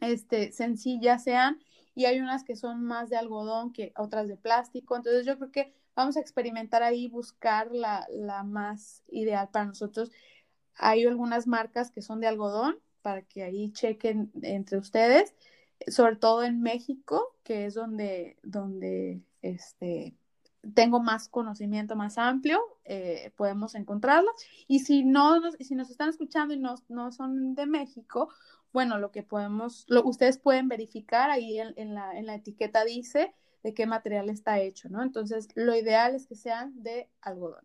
este, 0.00 0.52
sencillas 0.52 1.24
sean, 1.24 1.58
y 1.94 2.04
hay 2.06 2.20
unas 2.20 2.44
que 2.44 2.56
son 2.56 2.82
más 2.84 3.10
de 3.10 3.16
algodón 3.16 3.72
que 3.72 3.92
otras 3.96 4.28
de 4.28 4.36
plástico. 4.36 4.96
Entonces 4.96 5.26
yo 5.26 5.36
creo 5.36 5.50
que 5.50 5.74
vamos 5.94 6.16
a 6.16 6.20
experimentar 6.20 6.82
ahí, 6.82 7.08
buscar 7.08 7.70
la, 7.72 8.06
la 8.10 8.42
más 8.42 9.02
ideal 9.08 9.48
para 9.50 9.66
nosotros. 9.66 10.10
Hay 10.76 11.04
algunas 11.04 11.46
marcas 11.46 11.90
que 11.90 12.00
son 12.00 12.20
de 12.20 12.26
algodón 12.28 12.78
para 13.02 13.22
que 13.22 13.42
ahí 13.42 13.72
chequen 13.72 14.30
entre 14.42 14.78
ustedes, 14.78 15.34
sobre 15.88 16.16
todo 16.16 16.42
en 16.44 16.60
México, 16.62 17.36
que 17.42 17.66
es 17.66 17.74
donde, 17.74 18.36
donde 18.42 19.20
este, 19.42 20.14
tengo 20.74 21.00
más 21.00 21.28
conocimiento 21.28 21.96
más 21.96 22.18
amplio, 22.18 22.60
eh, 22.84 23.32
podemos 23.36 23.74
encontrarlas. 23.74 24.34
Y 24.68 24.80
si 24.80 25.04
no, 25.04 25.40
si 25.58 25.74
nos 25.74 25.90
están 25.90 26.08
escuchando 26.08 26.54
y 26.54 26.58
no, 26.58 26.74
no 26.88 27.12
son 27.12 27.54
de 27.54 27.66
México, 27.66 28.28
bueno, 28.72 28.98
lo 28.98 29.10
que 29.10 29.22
podemos, 29.22 29.84
lo, 29.88 30.04
ustedes 30.04 30.38
pueden 30.38 30.68
verificar 30.68 31.30
ahí 31.30 31.58
en, 31.58 31.94
la, 31.94 32.16
en 32.16 32.26
la 32.26 32.34
etiqueta 32.34 32.84
dice 32.84 33.34
de 33.62 33.74
qué 33.74 33.86
material 33.86 34.30
está 34.30 34.60
hecho, 34.60 34.88
¿no? 34.88 35.02
Entonces, 35.02 35.48
lo 35.54 35.76
ideal 35.76 36.14
es 36.14 36.26
que 36.26 36.34
sean 36.34 36.82
de 36.82 37.10
algodón. 37.20 37.64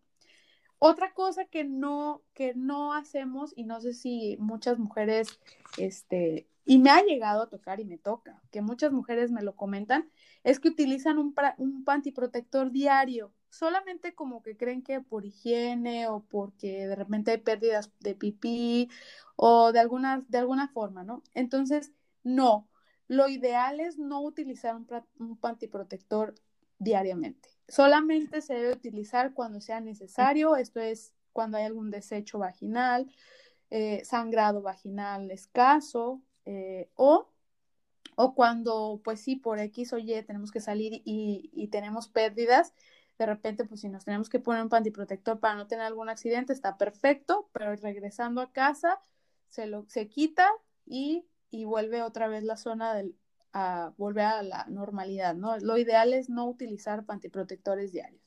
Otra 0.78 1.14
cosa 1.14 1.46
que 1.46 1.64
no, 1.64 2.22
que 2.34 2.54
no 2.54 2.92
hacemos, 2.92 3.52
y 3.56 3.64
no 3.64 3.80
sé 3.80 3.94
si 3.94 4.36
muchas 4.38 4.78
mujeres, 4.78 5.40
este, 5.78 6.48
y 6.66 6.78
me 6.78 6.90
ha 6.90 7.02
llegado 7.02 7.42
a 7.42 7.48
tocar 7.48 7.80
y 7.80 7.86
me 7.86 7.96
toca, 7.96 8.42
que 8.50 8.60
muchas 8.60 8.92
mujeres 8.92 9.30
me 9.30 9.42
lo 9.42 9.56
comentan, 9.56 10.10
es 10.44 10.60
que 10.60 10.68
utilizan 10.68 11.18
un, 11.18 11.34
un 11.56 11.84
pantiprotector 11.84 12.72
diario 12.72 13.32
solamente 13.56 14.14
como 14.14 14.42
que 14.42 14.56
creen 14.56 14.82
que 14.82 15.00
por 15.00 15.24
higiene 15.24 16.08
o 16.08 16.20
porque 16.20 16.86
de 16.86 16.94
repente 16.94 17.30
hay 17.30 17.38
pérdidas 17.38 17.90
de 18.00 18.14
pipí 18.14 18.90
o 19.34 19.72
de 19.72 19.80
alguna, 19.80 20.24
de 20.28 20.38
alguna 20.38 20.68
forma, 20.68 21.04
¿no? 21.04 21.22
Entonces, 21.34 21.92
no, 22.22 22.68
lo 23.08 23.28
ideal 23.28 23.80
es 23.80 23.98
no 23.98 24.20
utilizar 24.20 24.76
un, 25.18 25.36
pantiprotector 25.38 26.34
diariamente. 26.78 27.48
Solamente 27.68 28.42
se 28.42 28.54
debe 28.54 28.72
utilizar 28.72 29.32
cuando 29.32 29.60
sea 29.60 29.80
necesario, 29.80 30.56
esto 30.56 30.80
es 30.80 31.14
cuando 31.32 31.56
hay 31.56 31.64
algún 31.64 31.90
desecho 31.90 32.38
vaginal, 32.38 33.10
eh, 33.70 34.04
sangrado 34.04 34.62
vaginal 34.62 35.30
escaso 35.30 36.22
eh, 36.44 36.88
o, 36.94 37.28
o 38.16 38.34
cuando, 38.34 39.00
pues 39.02 39.20
sí, 39.20 39.36
por 39.36 39.58
X 39.58 39.92
o 39.92 39.98
Y 39.98 40.22
tenemos 40.22 40.50
que 40.50 40.60
salir 40.60 41.02
y, 41.04 41.50
y 41.52 41.68
tenemos 41.68 42.08
pérdidas, 42.08 42.72
de 43.18 43.26
repente, 43.26 43.64
pues 43.64 43.80
si 43.80 43.88
nos 43.88 44.04
tenemos 44.04 44.28
que 44.28 44.40
poner 44.40 44.62
un 44.62 44.68
pantiprotector 44.68 45.40
para 45.40 45.54
no 45.54 45.66
tener 45.66 45.86
algún 45.86 46.08
accidente, 46.08 46.52
está 46.52 46.76
perfecto, 46.76 47.48
pero 47.52 47.74
regresando 47.76 48.40
a 48.40 48.52
casa, 48.52 49.00
se, 49.48 49.66
lo, 49.66 49.86
se 49.88 50.08
quita 50.08 50.50
y, 50.84 51.26
y 51.50 51.64
vuelve 51.64 52.02
otra 52.02 52.28
vez 52.28 52.44
la 52.44 52.56
zona 52.56 52.94
del, 52.94 53.16
a 53.52 53.94
volver 53.96 54.24
a 54.24 54.42
la 54.42 54.66
normalidad, 54.66 55.34
¿no? 55.34 55.56
Lo 55.58 55.78
ideal 55.78 56.12
es 56.12 56.28
no 56.28 56.46
utilizar 56.46 57.06
pantiprotectores 57.06 57.90
diarios. 57.90 58.22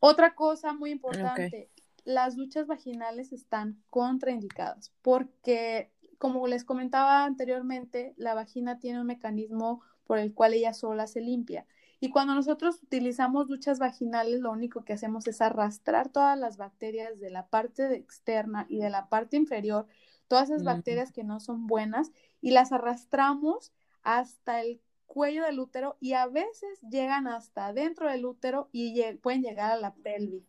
Otra 0.00 0.34
cosa 0.34 0.72
muy 0.72 0.90
importante, 0.90 1.70
las 2.04 2.36
duchas 2.36 2.66
vaginales 2.66 3.32
están 3.32 3.82
contraindicadas 3.90 4.94
porque, 5.02 5.90
como 6.16 6.46
les 6.46 6.64
comentaba 6.64 7.24
anteriormente, 7.24 8.14
la 8.16 8.32
vagina 8.32 8.78
tiene 8.78 9.00
un 9.00 9.06
mecanismo 9.06 9.82
por 10.04 10.18
el 10.18 10.32
cual 10.32 10.54
ella 10.54 10.72
sola 10.72 11.06
se 11.06 11.20
limpia. 11.20 11.66
Y 12.00 12.10
cuando 12.10 12.34
nosotros 12.34 12.82
utilizamos 12.82 13.48
duchas 13.48 13.78
vaginales, 13.78 14.40
lo 14.40 14.52
único 14.52 14.84
que 14.84 14.92
hacemos 14.92 15.26
es 15.26 15.40
arrastrar 15.40 16.08
todas 16.08 16.38
las 16.38 16.56
bacterias 16.56 17.18
de 17.18 17.30
la 17.30 17.48
parte 17.48 17.92
externa 17.96 18.66
y 18.68 18.78
de 18.78 18.90
la 18.90 19.08
parte 19.08 19.36
inferior, 19.36 19.86
todas 20.28 20.50
esas 20.50 20.62
bacterias 20.62 21.10
que 21.12 21.24
no 21.24 21.40
son 21.40 21.66
buenas, 21.66 22.12
y 22.40 22.52
las 22.52 22.70
arrastramos 22.70 23.72
hasta 24.02 24.60
el 24.60 24.80
cuello 25.06 25.44
del 25.44 25.58
útero 25.58 25.96
y 26.00 26.12
a 26.12 26.26
veces 26.26 26.80
llegan 26.82 27.26
hasta 27.26 27.72
dentro 27.72 28.08
del 28.08 28.24
útero 28.24 28.68
y 28.70 29.02
pueden 29.14 29.42
llegar 29.42 29.72
a 29.72 29.76
la 29.76 29.94
pelvis. 29.94 30.44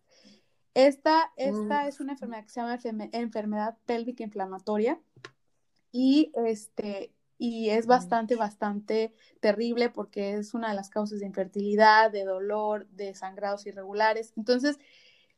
Esta, 0.75 1.33
esta 1.35 1.88
es 1.88 1.99
una 1.99 2.13
enfermedad 2.13 2.43
que 2.43 2.49
se 2.49 2.62
llama 2.62 3.09
enfermedad 3.12 3.77
pélvica 3.85 4.23
inflamatoria 4.23 5.01
y 5.91 6.31
este, 6.45 7.12
y 7.39 7.69
es 7.69 7.88
bastante, 7.88 8.36
bastante 8.36 9.13
terrible 9.39 9.89
porque 9.89 10.34
es 10.34 10.54
una 10.54 10.69
de 10.69 10.75
las 10.75 10.89
causas 10.89 11.21
de 11.21 11.25
infertilidad, 11.25 12.12
de 12.12 12.25
dolor, 12.25 12.86
de 12.89 13.15
sangrados 13.15 13.65
irregulares. 13.65 14.34
Entonces, 14.36 14.78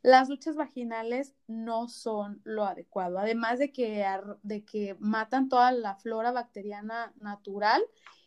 las 0.02 0.28
luchas 0.28 0.56
vaginales 0.56 1.36
no 1.48 1.88
son 1.88 2.42
lo 2.44 2.66
adecuado, 2.66 3.20
además 3.20 3.60
de 3.60 3.72
que, 3.72 4.04
de 4.42 4.66
que 4.66 4.96
matan 5.00 5.48
toda 5.48 5.72
la 5.72 5.96
flora 5.96 6.32
bacteriana 6.32 7.14
natural 7.22 7.84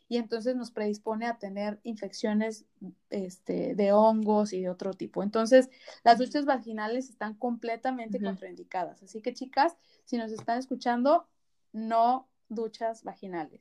y 0.09 0.19
entonces 0.19 0.55
nos 0.55 0.71
predispone 0.71 1.27
a 1.27 1.39
tener 1.39 1.81
infecciones 1.83 2.67
este, 3.11 3.75
de 3.75 3.93
hongos 3.93 4.53
y 4.53 4.61
de 4.61 4.71
otro 4.71 4.95
tipo. 4.95 5.25
Entonces, 5.25 5.69
las 6.05 6.21
luchas 6.21 6.45
vaginales 6.45 7.11
están 7.11 7.35
completamente 7.35 8.21
contraindicadas. 8.21 9.03
Así 9.03 9.21
que, 9.21 9.35
chicas, 9.35 9.77
si 10.05 10.17
nos 10.17 10.31
están 10.31 10.59
escuchando, 10.59 11.27
no 11.73 12.29
duchas 12.49 13.05
vaginales. 13.05 13.61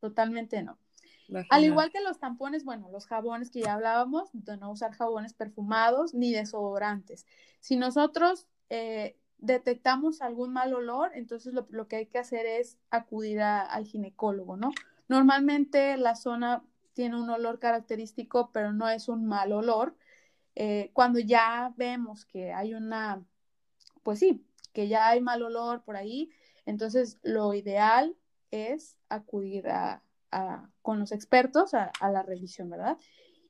Totalmente 0.00 0.62
no. 0.62 0.78
Al 1.50 1.64
igual 1.64 1.90
que 1.90 2.00
los 2.00 2.18
tampones, 2.18 2.64
bueno, 2.64 2.90
los 2.90 3.06
jabones 3.06 3.50
que 3.50 3.62
ya 3.62 3.74
hablábamos, 3.74 4.28
de 4.32 4.56
no 4.56 4.70
usar 4.70 4.92
jabones 4.92 5.32
perfumados 5.32 6.14
ni 6.14 6.32
desodorantes. 6.32 7.26
Si 7.60 7.76
nosotros 7.76 8.46
eh, 8.70 9.16
detectamos 9.38 10.20
algún 10.20 10.52
mal 10.52 10.74
olor, 10.74 11.12
entonces 11.14 11.54
lo, 11.54 11.88
que 11.88 11.96
hay 11.96 12.06
que 12.06 12.18
hacer 12.18 12.46
es 12.46 12.78
acudir 12.90 13.40
al 13.40 13.86
ginecólogo, 13.86 14.56
¿no? 14.56 14.72
Normalmente 15.08 15.96
la 15.96 16.16
zona 16.16 16.64
tiene 16.92 17.20
un 17.20 17.30
olor 17.30 17.58
característico, 17.58 18.50
pero 18.52 18.72
no 18.72 18.88
es 18.88 19.08
un 19.08 19.26
mal 19.26 19.52
olor. 19.52 19.96
Eh, 20.54 20.90
cuando 20.92 21.18
ya 21.18 21.72
vemos 21.76 22.24
que 22.24 22.52
hay 22.52 22.74
una, 22.74 23.24
pues 24.02 24.18
sí, 24.18 24.44
que 24.72 24.88
ya 24.88 25.08
hay 25.08 25.20
mal 25.20 25.42
olor 25.42 25.82
por 25.82 25.96
ahí, 25.96 26.30
entonces, 26.66 27.18
lo 27.22 27.54
ideal 27.54 28.16
es 28.50 28.98
acudir 29.08 29.68
a, 29.68 30.02
con 30.82 30.98
los 30.98 31.12
expertos 31.12 31.74
a, 31.74 31.92
la 32.00 32.22
revisión, 32.22 32.70
¿verdad? 32.70 32.98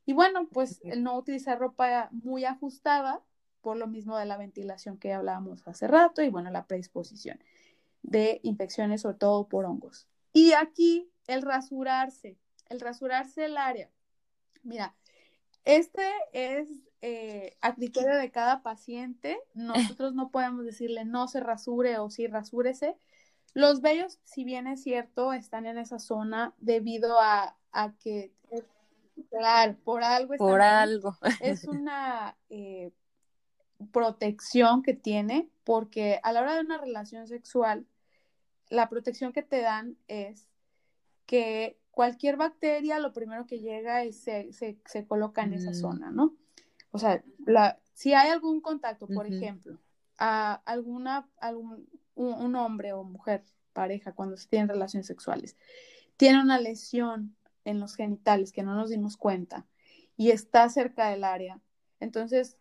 Y 0.05 0.15
bueno, 0.15 0.49
pues 0.49 0.81
el 0.83 1.03
no 1.03 1.17
utilizar 1.17 1.59
ropa 1.59 2.09
muy 2.11 2.45
ajustada 2.45 3.23
por 3.61 3.77
lo 3.77 3.87
mismo 3.87 4.17
de 4.17 4.27
la 4.27 4.37
ventilación 4.37 4.99
que 4.99 5.13
hablábamos 5.13 5.67
hace 5.69 5.87
rato 5.87 6.23
y 6.23 6.29
bueno, 6.29 6.51
la 6.51 6.67
predisposición 6.67 7.39
de 8.03 8.41
infecciones, 8.43 9.03
sobre 9.03 9.19
todo 9.19 9.49
por 9.49 9.65
hongos. 9.65 10.09
Y 10.33 10.53
aquí 10.55 11.09
el 11.29 11.43
rasurarse, 11.43 12.37
el 12.69 12.81
rasurarse 12.81 13.45
el 13.45 13.57
área. 13.57 13.91
Mira, 14.65 14.97
este 15.65 16.03
es 16.33 16.69
eh, 17.01 17.57
a 17.61 17.75
criterio 17.75 18.17
de 18.17 18.31
cada 18.31 18.63
paciente. 18.63 19.39
Nosotros 19.55 20.15
no 20.15 20.31
podemos 20.31 20.65
decirle 20.65 21.05
no 21.05 21.29
se 21.29 21.41
rasure 21.41 21.99
o 21.99 22.11
sí 22.11 22.27
rasúrese. 22.27 22.97
Los 23.55 23.83
vellos, 23.83 24.19
si 24.25 24.45
bien 24.45 24.67
es 24.67 24.83
cierto, 24.83 25.33
están 25.33 25.67
en 25.67 25.79
esa 25.79 25.99
zona 25.99 26.55
debido 26.59 27.19
a, 27.21 27.57
que 28.01 28.33
Claro, 29.31 29.77
por 29.85 30.03
algo. 30.03 30.35
Por 30.37 30.61
algo. 30.61 31.17
Es 31.41 31.65
una 31.65 32.37
eh, 32.49 32.93
protección 33.93 34.83
que 34.83 34.95
tiene, 34.95 35.49
porque 35.65 36.21
a 36.23 36.33
la 36.33 36.41
hora 36.43 36.55
de 36.55 36.61
una 36.61 36.79
relación 36.79 37.27
sexual, 37.27 37.87
la 38.69 38.89
protección 38.89 39.33
que 39.33 39.43
te 39.43 39.61
dan 39.61 39.97
es 40.09 40.49
que 41.27 41.79
cualquier 41.93 42.37
bacteria 42.37 42.99
lo 42.99 43.13
primero 43.13 43.47
que 43.47 43.61
llega 43.61 44.03
es 44.03 44.17
se, 44.21 44.53
se, 44.53 45.07
coloca 45.07 45.43
en 45.43 45.53
esa 45.53 45.71
mm. 45.71 45.75
zona, 45.75 46.11
¿no? 46.11 46.35
O 46.91 46.99
sea, 46.99 47.23
la, 47.47 47.79
si 47.95 48.15
hay 48.15 48.31
algún 48.31 48.61
contacto, 48.61 49.07
por 49.07 49.27
ejemplo, 49.27 49.79
a 50.19 50.55
alguna, 50.65 51.29
algún, 51.39 51.89
un, 52.15 52.57
hombre 52.57 52.93
o 52.93 53.05
mujer, 53.05 53.45
pareja, 53.73 54.13
cuando 54.13 54.37
se 54.37 54.49
tienen 54.49 54.69
relaciones 54.69 55.07
sexuales, 55.07 55.57
tiene 56.17 56.43
una 56.43 56.61
lesión 56.61 57.37
en 57.65 57.79
los 57.79 57.95
genitales 57.95 58.53
que 58.53 58.63
no 58.63 58.75
nos 58.75 58.91
dimos 58.91 59.17
cuenta 59.17 59.67
y 60.17 60.31
está 60.31 60.69
cerca 60.69 61.09
del 61.09 61.25
área, 61.25 61.61
entonces 62.01 62.59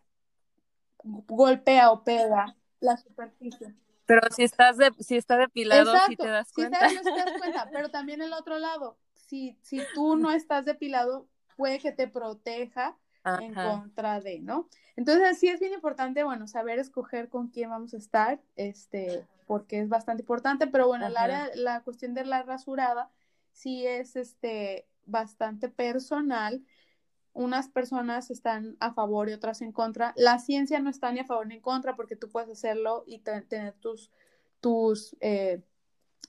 golpea 1.02 1.90
o 1.90 2.04
pega 2.04 2.56
la 2.80 2.96
superficie. 2.96 3.74
Pero 4.06 4.28
si 4.30 4.42
estás 4.42 4.76
de, 4.76 4.92
si 5.00 5.16
está 5.16 5.36
depilado, 5.36 5.94
si 6.06 6.16
te 6.16 6.26
das 6.26 6.52
cuenta. 6.52 6.88
Si 6.88 6.96
te 6.96 7.10
das 7.10 7.38
cuenta, 7.38 7.68
pero 7.72 7.90
también 7.90 8.20
el 8.22 8.32
otro 8.32 8.58
lado, 8.58 8.98
si, 9.32 9.56
si 9.62 9.80
tú 9.94 10.14
no 10.14 10.30
estás 10.30 10.66
depilado, 10.66 11.26
puede 11.56 11.78
que 11.78 11.90
te 11.90 12.06
proteja 12.06 12.98
en 13.40 13.54
contra 13.54 14.20
de, 14.20 14.40
¿no? 14.40 14.68
Entonces 14.94 15.38
sí 15.38 15.48
es 15.48 15.58
bien 15.58 15.72
importante, 15.72 16.22
bueno, 16.22 16.46
saber 16.46 16.78
escoger 16.78 17.30
con 17.30 17.48
quién 17.48 17.70
vamos 17.70 17.94
a 17.94 17.96
estar, 17.96 18.42
este, 18.56 19.26
porque 19.46 19.80
es 19.80 19.88
bastante 19.88 20.22
importante, 20.22 20.66
pero 20.66 20.86
bueno, 20.86 21.06
área, 21.06 21.48
la 21.54 21.80
cuestión 21.80 22.12
de 22.12 22.26
la 22.26 22.42
rasurada 22.42 23.10
sí 23.52 23.86
es, 23.86 24.16
este, 24.16 24.86
bastante 25.06 25.70
personal. 25.70 26.62
Unas 27.32 27.68
personas 27.68 28.30
están 28.30 28.76
a 28.80 28.92
favor 28.92 29.30
y 29.30 29.32
otras 29.32 29.62
en 29.62 29.72
contra. 29.72 30.12
La 30.14 30.40
ciencia 30.40 30.78
no 30.80 30.90
está 30.90 31.10
ni 31.10 31.20
a 31.20 31.24
favor 31.24 31.46
ni 31.46 31.54
en 31.54 31.62
contra 31.62 31.96
porque 31.96 32.16
tú 32.16 32.28
puedes 32.28 32.50
hacerlo 32.50 33.04
y 33.06 33.20
tener 33.20 33.72
tus, 33.80 34.10
tus, 34.60 35.16
eh, 35.20 35.62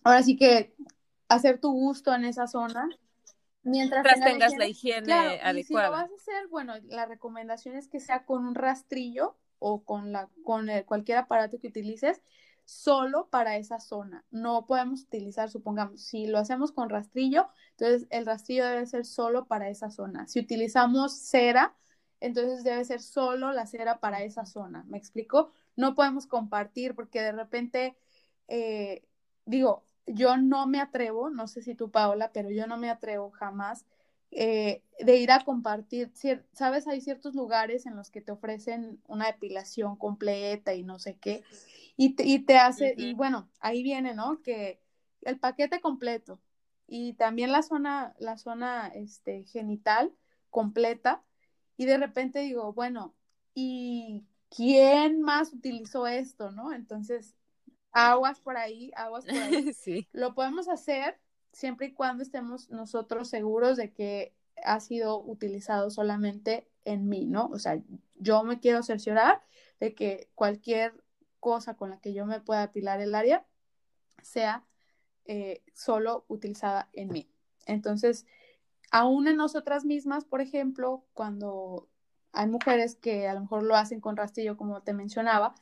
ahora 0.06 0.24
sí 0.24 0.38
que 0.38 0.74
hacer 1.34 1.60
tu 1.60 1.72
gusto 1.72 2.14
en 2.14 2.26
esa 2.26 2.48
zona 2.48 2.90
Mientras 3.64 4.04
tengas, 4.20 4.56
la 4.58 4.68
higiene, 4.68 5.14
adecuada. 5.14 5.60
Y 5.60 5.64
si 5.64 5.74
lo 5.74 5.92
vas 5.92 6.12
a 6.12 6.16
hacer, 6.16 6.48
bueno, 6.50 6.74
la 6.90 7.06
recomendación 7.06 7.76
es 7.78 7.88
que 7.88 8.02
sea 8.02 8.26
con 8.26 8.46
un 8.46 8.56
rastrillo 8.56 9.38
o 9.60 9.84
con, 9.86 10.12
la, 10.12 10.30
con 10.44 10.68
cualquier 10.86 11.18
aparato 11.18 11.60
que 11.60 11.68
utilices 11.68 12.22
solo 12.66 13.30
para 13.30 13.56
esa 13.56 13.80
zona. 13.80 14.26
No 14.32 14.66
podemos 14.66 15.04
utilizar, 15.04 15.50
supongamos, 15.50 16.02
si 16.02 16.28
lo 16.28 16.40
hacemos 16.40 16.74
con 16.74 16.90
rastrillo, 16.90 17.48
entonces 17.72 18.08
el 18.10 18.26
rastrillo 18.26 18.66
debe 18.66 18.86
ser 18.86 19.06
solo 19.06 19.48
para 19.48 19.70
esa 19.70 19.90
zona. 19.90 20.28
Si 20.28 20.42
utilizamos 20.42 21.14
cera, 21.14 21.74
entonces 22.20 22.66
debe 22.66 22.84
ser 22.84 23.02
solo 23.02 23.54
la 23.54 23.66
cera 23.66 24.02
para 24.02 24.24
esa 24.24 24.46
zona. 24.46 24.84
¿Me 24.88 24.98
explico? 24.98 25.52
No 25.78 25.96
podemos 25.96 26.28
compartir 26.28 26.96
porque 26.96 27.22
de 27.22 27.32
repente, 27.32 27.98
eh, 28.50 29.06
digo, 29.46 29.86
yo 30.06 30.38
no 30.38 30.68
me 30.68 30.80
atrevo, 30.80 31.30
no 31.30 31.48
sé 31.48 31.62
si 31.62 31.76
tú, 31.76 31.92
Paola, 31.92 32.32
pero 32.34 32.50
yo 32.52 32.68
no 32.68 32.78
me 32.78 32.90
atrevo 32.90 33.32
jamás 33.32 33.86
eh, 34.32 34.82
de 35.00 35.18
ir 35.18 35.32
a 35.32 35.44
compartir, 35.44 36.12
sabes, 36.54 36.88
hay 36.88 37.02
ciertos 37.02 37.36
lugares 37.36 37.86
en 37.86 37.96
los 37.96 38.10
que 38.10 38.22
te 38.22 38.32
ofrecen 38.32 39.00
una 39.08 39.28
depilación 39.28 39.96
completa 39.96 40.74
y 40.74 40.84
no 40.84 40.98
sé 41.00 41.18
qué, 41.18 41.44
y 41.96 42.16
te, 42.16 42.26
y 42.26 42.40
te 42.40 42.58
hace, 42.58 42.96
y 42.98 43.14
bueno, 43.14 43.50
ahí 43.60 43.84
viene, 43.84 44.16
¿no? 44.16 44.42
Que 44.42 44.82
el 45.22 45.40
paquete 45.40 45.82
completo 45.82 46.40
y 46.88 47.14
también 47.14 47.52
la 47.52 47.62
zona, 47.62 48.16
la 48.20 48.38
zona 48.38 48.88
este, 48.88 49.46
genital 49.46 50.12
completa, 50.50 51.24
y 51.78 51.86
de 51.86 51.98
repente 51.98 52.40
digo, 52.40 52.74
bueno, 52.74 53.14
¿y 53.54 54.26
quién 54.50 55.22
más 55.22 55.54
utilizó 55.54 56.08
esto, 56.08 56.52
no? 56.52 56.74
Entonces, 56.74 57.36
aguas 57.94 58.40
por 58.40 58.58
ahí, 58.58 58.92
aguas 58.96 59.26
por 59.26 59.36
ahí. 59.36 59.74
sí. 59.74 60.08
Lo 60.12 60.34
podemos 60.34 60.68
hacer 60.68 61.20
siempre 61.52 61.88
y 61.88 61.94
cuando 61.94 62.24
estemos 62.24 62.70
nosotros 62.70 63.30
seguros 63.30 63.78
de 63.78 63.94
que 63.94 64.34
ha 64.64 64.80
sido 64.80 65.22
utilizado 65.22 65.90
solamente 65.90 66.68
en 66.86 67.08
mí, 67.08 67.26
¿no? 67.26 67.46
O 67.48 67.60
sea, 67.60 67.82
yo 68.16 68.44
me 68.44 68.60
quiero 68.60 68.84
cerciorar 68.84 69.42
de 69.80 69.94
que 69.94 70.30
cualquier 70.36 70.94
cosa 71.40 71.76
con 71.76 71.90
la 71.90 72.00
que 72.00 72.14
yo 72.14 72.26
me 72.26 72.40
pueda 72.40 72.64
apilar 72.64 73.02
el 73.02 73.16
área 73.16 73.46
sea 74.22 74.66
eh, 75.26 75.62
solo 75.74 76.26
utilizada 76.28 76.90
en 76.94 77.10
mí. 77.10 77.30
Entonces, 77.66 78.26
aún 78.92 79.28
en 79.28 79.38
nosotras 79.38 79.86
mismas, 79.86 80.26
por 80.26 80.42
ejemplo, 80.42 81.06
cuando 81.14 81.90
hay 82.32 82.48
mujeres 82.48 82.96
que 82.96 83.28
a 83.28 83.34
lo 83.34 83.42
mejor 83.42 83.64
lo 83.64 83.76
hacen 83.76 84.02
con 84.02 84.18
rastrillo, 84.18 84.58
como 84.58 84.82
te 84.82 84.94
mencionaba, 84.94 85.54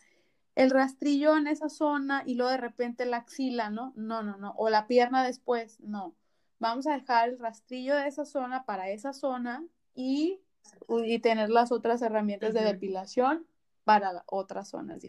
el 0.56 0.70
rastrillo 0.70 1.38
en 1.38 1.48
esa 1.48 1.70
zona 1.70 2.24
y 2.26 2.36
luego 2.36 2.52
de 2.52 2.58
repente 2.58 3.06
la 3.06 3.18
axila, 3.18 3.70
¿no? 3.70 3.94
No, 3.96 4.24
no, 4.24 4.38
no. 4.38 4.54
O 4.58 4.70
la 4.70 4.88
pierna 4.88 5.24
después, 5.24 5.80
no. 5.80 6.16
Vamos 6.60 6.88
a 6.88 6.94
dejar 6.94 7.30
el 7.30 7.40
rastrillo 7.40 7.96
de 7.96 8.08
esa 8.08 8.26
zona 8.26 8.66
para 8.66 8.90
esa 8.90 9.14
zona 9.14 9.66
y, 9.96 10.42
y 10.88 11.20
tener 11.20 11.50
las 11.50 11.72
otras 11.72 12.02
herramientas 12.02 12.54
de 12.54 12.62
depilación 12.62 13.48
para 13.84 14.24
otras 14.28 14.70
zonas 14.70 15.02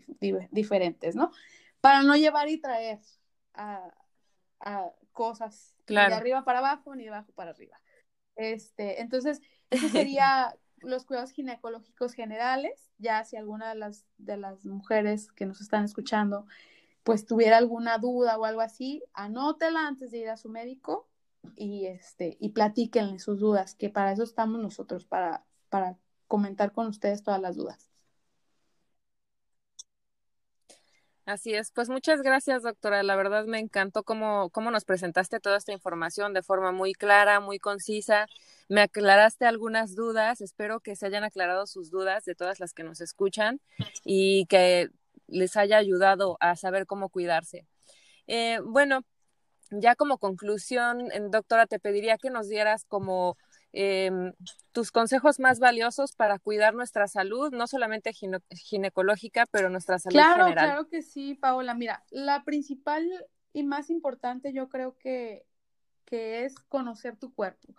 diferentes, 0.51 1.15
¿no? 1.15 1.31
Para 1.81 2.03
no 2.03 2.17
llevar 2.17 2.49
y 2.49 2.59
traer 2.59 3.01
a, 3.55 3.93
cosas 5.13 5.75
de 5.87 5.99
arriba 5.99 6.45
para 6.45 6.61
abajo 6.61 6.95
ni 6.95 7.05
de 7.05 7.11
abajo 7.11 7.33
para 7.33 7.51
arriba. 7.51 7.79
Este, 8.37 9.03
entonces, 9.03 9.43
eso 9.69 9.89
sería 9.91 10.57
los 10.83 11.05
cuidados 11.05 11.31
ginecológicos 11.31 12.15
generales, 12.15 12.91
ya 12.99 13.25
si 13.25 13.37
alguna 13.37 13.71
de 13.71 13.75
las, 13.77 14.07
de 14.19 14.37
las 14.37 14.65
mujeres 14.65 15.33
que 15.33 15.47
nos 15.47 15.61
están 15.61 15.85
escuchando 15.85 16.47
pues 17.03 17.27
tuviera 17.27 17.59
alguna 17.59 17.99
duda 17.99 18.39
o 18.39 18.45
algo 18.45 18.61
así, 18.61 19.03
anótela 19.13 19.87
antes 19.87 20.11
de 20.11 20.19
ir 20.19 20.29
a 20.29 20.37
su 20.37 20.49
médico 20.49 21.09
y 21.57 21.87
este 21.87 22.37
y 22.41 22.51
platíquenle 22.51 23.19
sus 23.19 23.41
dudas, 23.41 23.75
que 23.75 23.91
para 23.91 24.13
eso 24.13 24.23
estamos 24.23 24.61
nosotros 24.61 25.05
para 25.05 25.45
para 25.69 25.99
comentar 26.29 26.73
con 26.73 26.87
ustedes 26.87 27.23
todas 27.23 27.41
las 27.41 27.57
dudas. 27.57 27.92
Así 31.33 31.55
es, 31.55 31.71
pues 31.71 31.89
muchas 31.89 32.21
gracias, 32.21 32.63
doctora. 32.63 33.03
La 33.03 33.17
verdad 33.17 33.47
me 33.47 33.59
encantó 33.59 34.03
cómo, 34.03 34.51
cómo 34.51 34.71
nos 34.71 34.85
presentaste 34.85 35.41
toda 35.41 35.57
esta 35.57 35.73
información 35.73 36.35
de 36.35 36.43
forma 36.43 36.73
muy 36.73 36.93
clara, 36.93 37.41
muy 37.41 37.59
concisa. 37.59 38.27
Me 38.69 38.83
aclaraste 38.83 39.47
algunas 39.47 39.95
dudas. 39.95 40.43
Espero 40.43 40.81
que 40.81 40.95
se 40.95 41.07
hayan 41.07 41.25
aclarado 41.25 41.67
sus 41.67 41.91
dudas 41.91 42.27
de 42.27 42.35
todas 42.35 42.61
las 42.61 42.75
que 42.75 42.85
nos 42.85 43.01
escuchan 43.01 43.63
y 44.05 44.45
que 44.45 44.91
les 45.27 45.57
haya 45.57 45.79
ayudado 45.79 46.37
a 46.41 46.55
saber 46.55 46.85
cómo 46.87 47.09
cuidarse. 47.09 47.67
Eh, 48.27 48.59
bueno, 48.63 49.01
ya 49.71 49.95
como 49.95 50.19
conclusión, 50.19 51.09
doctora, 51.31 51.67
te 51.67 51.79
pediría 51.79 52.19
que 52.19 52.29
nos 52.29 52.47
dieras 52.51 52.85
como 52.85 53.39
Em, 53.75 54.35
tus 54.73 54.93
consejos 54.93 55.41
más 55.41 55.59
valiosos 55.59 56.13
para 56.13 56.39
cuidar 56.39 56.75
nuestra 56.75 57.09
salud, 57.09 57.53
no 57.53 57.67
solamente 57.67 58.13
ginecológica, 58.13 59.47
pero 59.51 59.71
nuestra 59.71 59.99
salud 59.99 60.15
claro, 60.15 60.45
general. 60.45 60.67
Claro 60.67 60.89
que 60.89 61.03
sí, 61.03 61.35
Paola. 61.35 61.75
Mira, 61.75 62.05
la 62.11 62.45
principal 62.45 63.09
y 63.55 63.63
más 63.63 63.89
importante 63.89 64.53
yo 64.53 64.69
creo 64.69 64.97
que, 64.99 65.47
que 66.05 66.45
es 66.45 66.55
conocer 66.69 67.17
tu 67.17 67.33
cuerpo. 67.35 67.75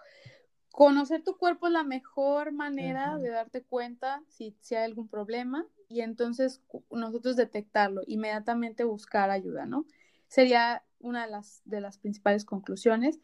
Conocer 0.72 1.24
tu 1.24 1.38
cuerpo 1.38 1.68
es 1.68 1.74
la 1.74 1.84
mejor 1.84 2.52
manera 2.52 3.18
de 3.20 3.30
darte 3.30 3.62
cuenta 3.62 4.24
si, 4.28 4.58
si 4.62 4.74
hay 4.74 4.86
algún 4.86 5.08
problema 5.08 5.68
y 5.88 6.02
entonces 6.02 6.64
nosotros 6.90 7.36
detectarlo, 7.36 8.02
inmediatamente 8.08 8.84
buscar 8.84 9.30
ayuda, 9.30 9.68
¿no? 9.68 9.86
Sería 10.28 10.84
una 11.00 11.26
de 11.26 11.32
las, 11.32 11.62
de 11.66 11.82
las 11.82 12.00
principales 12.00 12.46
conclusiones. 12.46 13.20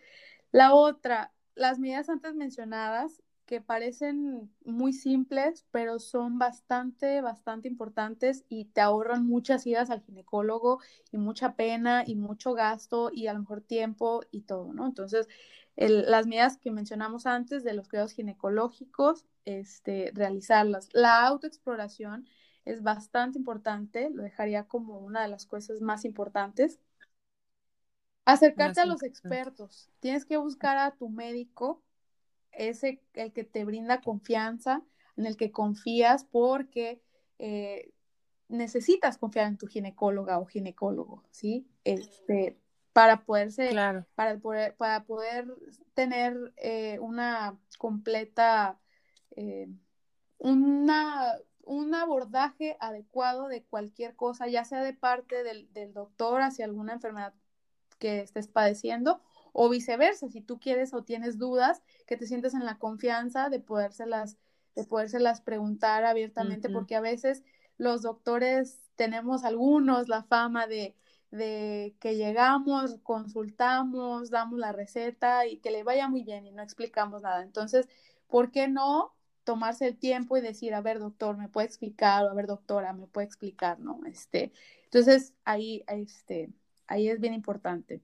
La 0.51 0.75
otra, 0.75 1.33
las 1.59 1.77
medidas 1.77 2.09
antes 2.09 2.35
mencionadas, 2.35 3.21
que 3.45 3.61
parecen 3.61 4.49
muy 4.63 4.93
simples, 4.93 5.65
pero 5.71 5.97
son 5.97 6.37
bastante, 6.37 7.19
bastante 7.21 7.67
importantes 7.67 8.45
y 8.47 8.65
te 8.65 8.79
ahorran 8.79 9.25
muchas 9.25 9.65
idas 9.65 9.89
al 9.89 10.01
ginecólogo 10.01 10.79
y 11.11 11.17
mucha 11.17 11.55
pena 11.55 12.03
y 12.05 12.15
mucho 12.15 12.53
gasto 12.53 13.09
y 13.11 13.25
a 13.25 13.33
lo 13.33 13.39
mejor 13.39 13.61
tiempo 13.61 14.21
y 14.29 14.41
todo, 14.41 14.71
¿no? 14.71 14.85
Entonces, 14.85 15.27
las 15.75 16.27
medidas 16.27 16.57
que 16.57 16.71
mencionamos 16.71 17.25
antes 17.25 17.63
de 17.63 17.73
los 17.73 17.89
cuidados 17.89 18.13
ginecológicos, 18.13 19.25
este, 19.45 20.11
realizarlas. 20.13 20.89
La 20.93 21.25
autoexploración 21.25 22.27
es 22.65 22.83
bastante 22.83 23.39
importante, 23.39 24.11
lo 24.11 24.21
dejaría 24.21 24.65
como 24.65 24.99
una 24.99 25.23
de 25.23 25.27
las 25.27 25.45
cosas 25.45 25.81
más 25.81 26.05
importantes. 26.05 26.79
Acercarte 28.33 28.81
a 28.81 28.85
los 28.85 29.03
expertos. 29.03 29.89
Tienes 29.99 30.25
que 30.25 30.37
buscar 30.37 30.77
a 30.77 30.91
tu 30.91 31.09
médico, 31.09 31.81
ese 32.51 33.01
el 33.13 33.33
que 33.33 33.43
te 33.43 33.65
brinda 33.65 34.01
confianza, 34.01 34.83
en 35.17 35.25
el 35.25 35.35
que 35.35 35.51
confías, 35.51 36.25
porque 36.25 37.01
eh, 37.39 37.91
necesitas 38.47 39.17
confiar 39.17 39.47
en 39.47 39.57
tu 39.57 39.67
ginecóloga 39.67 40.39
o 40.39 40.45
ginecólogo, 40.45 41.23
¿sí? 41.31 41.67
Este, 41.83 42.59
para 42.93 43.23
poderse, 43.25 43.71
para, 44.15 44.37
poder, 44.37 44.75
para 44.75 45.03
poder 45.05 45.47
tener 45.93 46.53
eh, 46.57 46.99
una 46.99 47.57
completa, 47.77 48.79
eh, 49.35 49.67
una, 50.37 51.35
un 51.63 51.95
abordaje 51.95 52.77
adecuado 52.79 53.47
de 53.47 53.63
cualquier 53.63 54.15
cosa, 54.15 54.47
ya 54.47 54.65
sea 54.65 54.83
de 54.83 54.93
parte 54.93 55.43
del, 55.43 55.71
del 55.73 55.93
doctor 55.93 56.41
hacia 56.41 56.65
alguna 56.65 56.93
enfermedad 56.93 57.33
que 57.99 58.21
estés 58.21 58.47
padeciendo 58.47 59.21
o 59.53 59.69
viceversa, 59.69 60.29
si 60.29 60.41
tú 60.41 60.59
quieres 60.59 60.93
o 60.93 61.03
tienes 61.03 61.37
dudas, 61.37 61.81
que 62.07 62.17
te 62.17 62.27
sientes 62.27 62.53
en 62.53 62.65
la 62.65 62.77
confianza 62.77 63.49
de 63.49 63.59
podérselas, 63.59 64.37
de 64.75 64.85
podérselas 64.85 65.41
preguntar 65.41 66.05
abiertamente, 66.05 66.69
porque 66.69 66.95
a 66.95 67.01
veces 67.01 67.43
los 67.77 68.01
doctores 68.01 68.79
tenemos 68.95 69.43
algunos 69.43 70.07
la 70.07 70.23
fama 70.23 70.67
de, 70.67 70.95
de 71.31 71.95
que 71.99 72.15
llegamos, 72.15 72.97
consultamos, 73.03 74.29
damos 74.29 74.59
la 74.59 74.71
receta 74.71 75.45
y 75.45 75.57
que 75.57 75.71
le 75.71 75.83
vaya 75.83 76.07
muy 76.07 76.23
bien 76.23 76.45
y 76.45 76.51
no 76.51 76.61
explicamos 76.61 77.21
nada. 77.21 77.43
Entonces, 77.43 77.87
¿por 78.27 78.51
qué 78.51 78.67
no 78.67 79.13
tomarse 79.43 79.87
el 79.87 79.97
tiempo 79.97 80.37
y 80.37 80.41
decir, 80.41 80.75
a 80.75 80.81
ver, 80.81 80.99
doctor, 80.99 81.35
me 81.37 81.49
puede 81.49 81.65
explicar, 81.65 82.23
o 82.25 82.29
a 82.29 82.33
ver, 82.33 82.45
doctora, 82.45 82.93
me 82.93 83.07
puede 83.07 83.25
explicar, 83.25 83.79
¿no? 83.79 83.99
Este, 84.05 84.51
entonces, 84.83 85.33
ahí, 85.43 85.83
este, 85.87 86.51
ahí 86.89 87.07
es 87.07 87.19
bien 87.19 87.33
importante. 87.33 88.01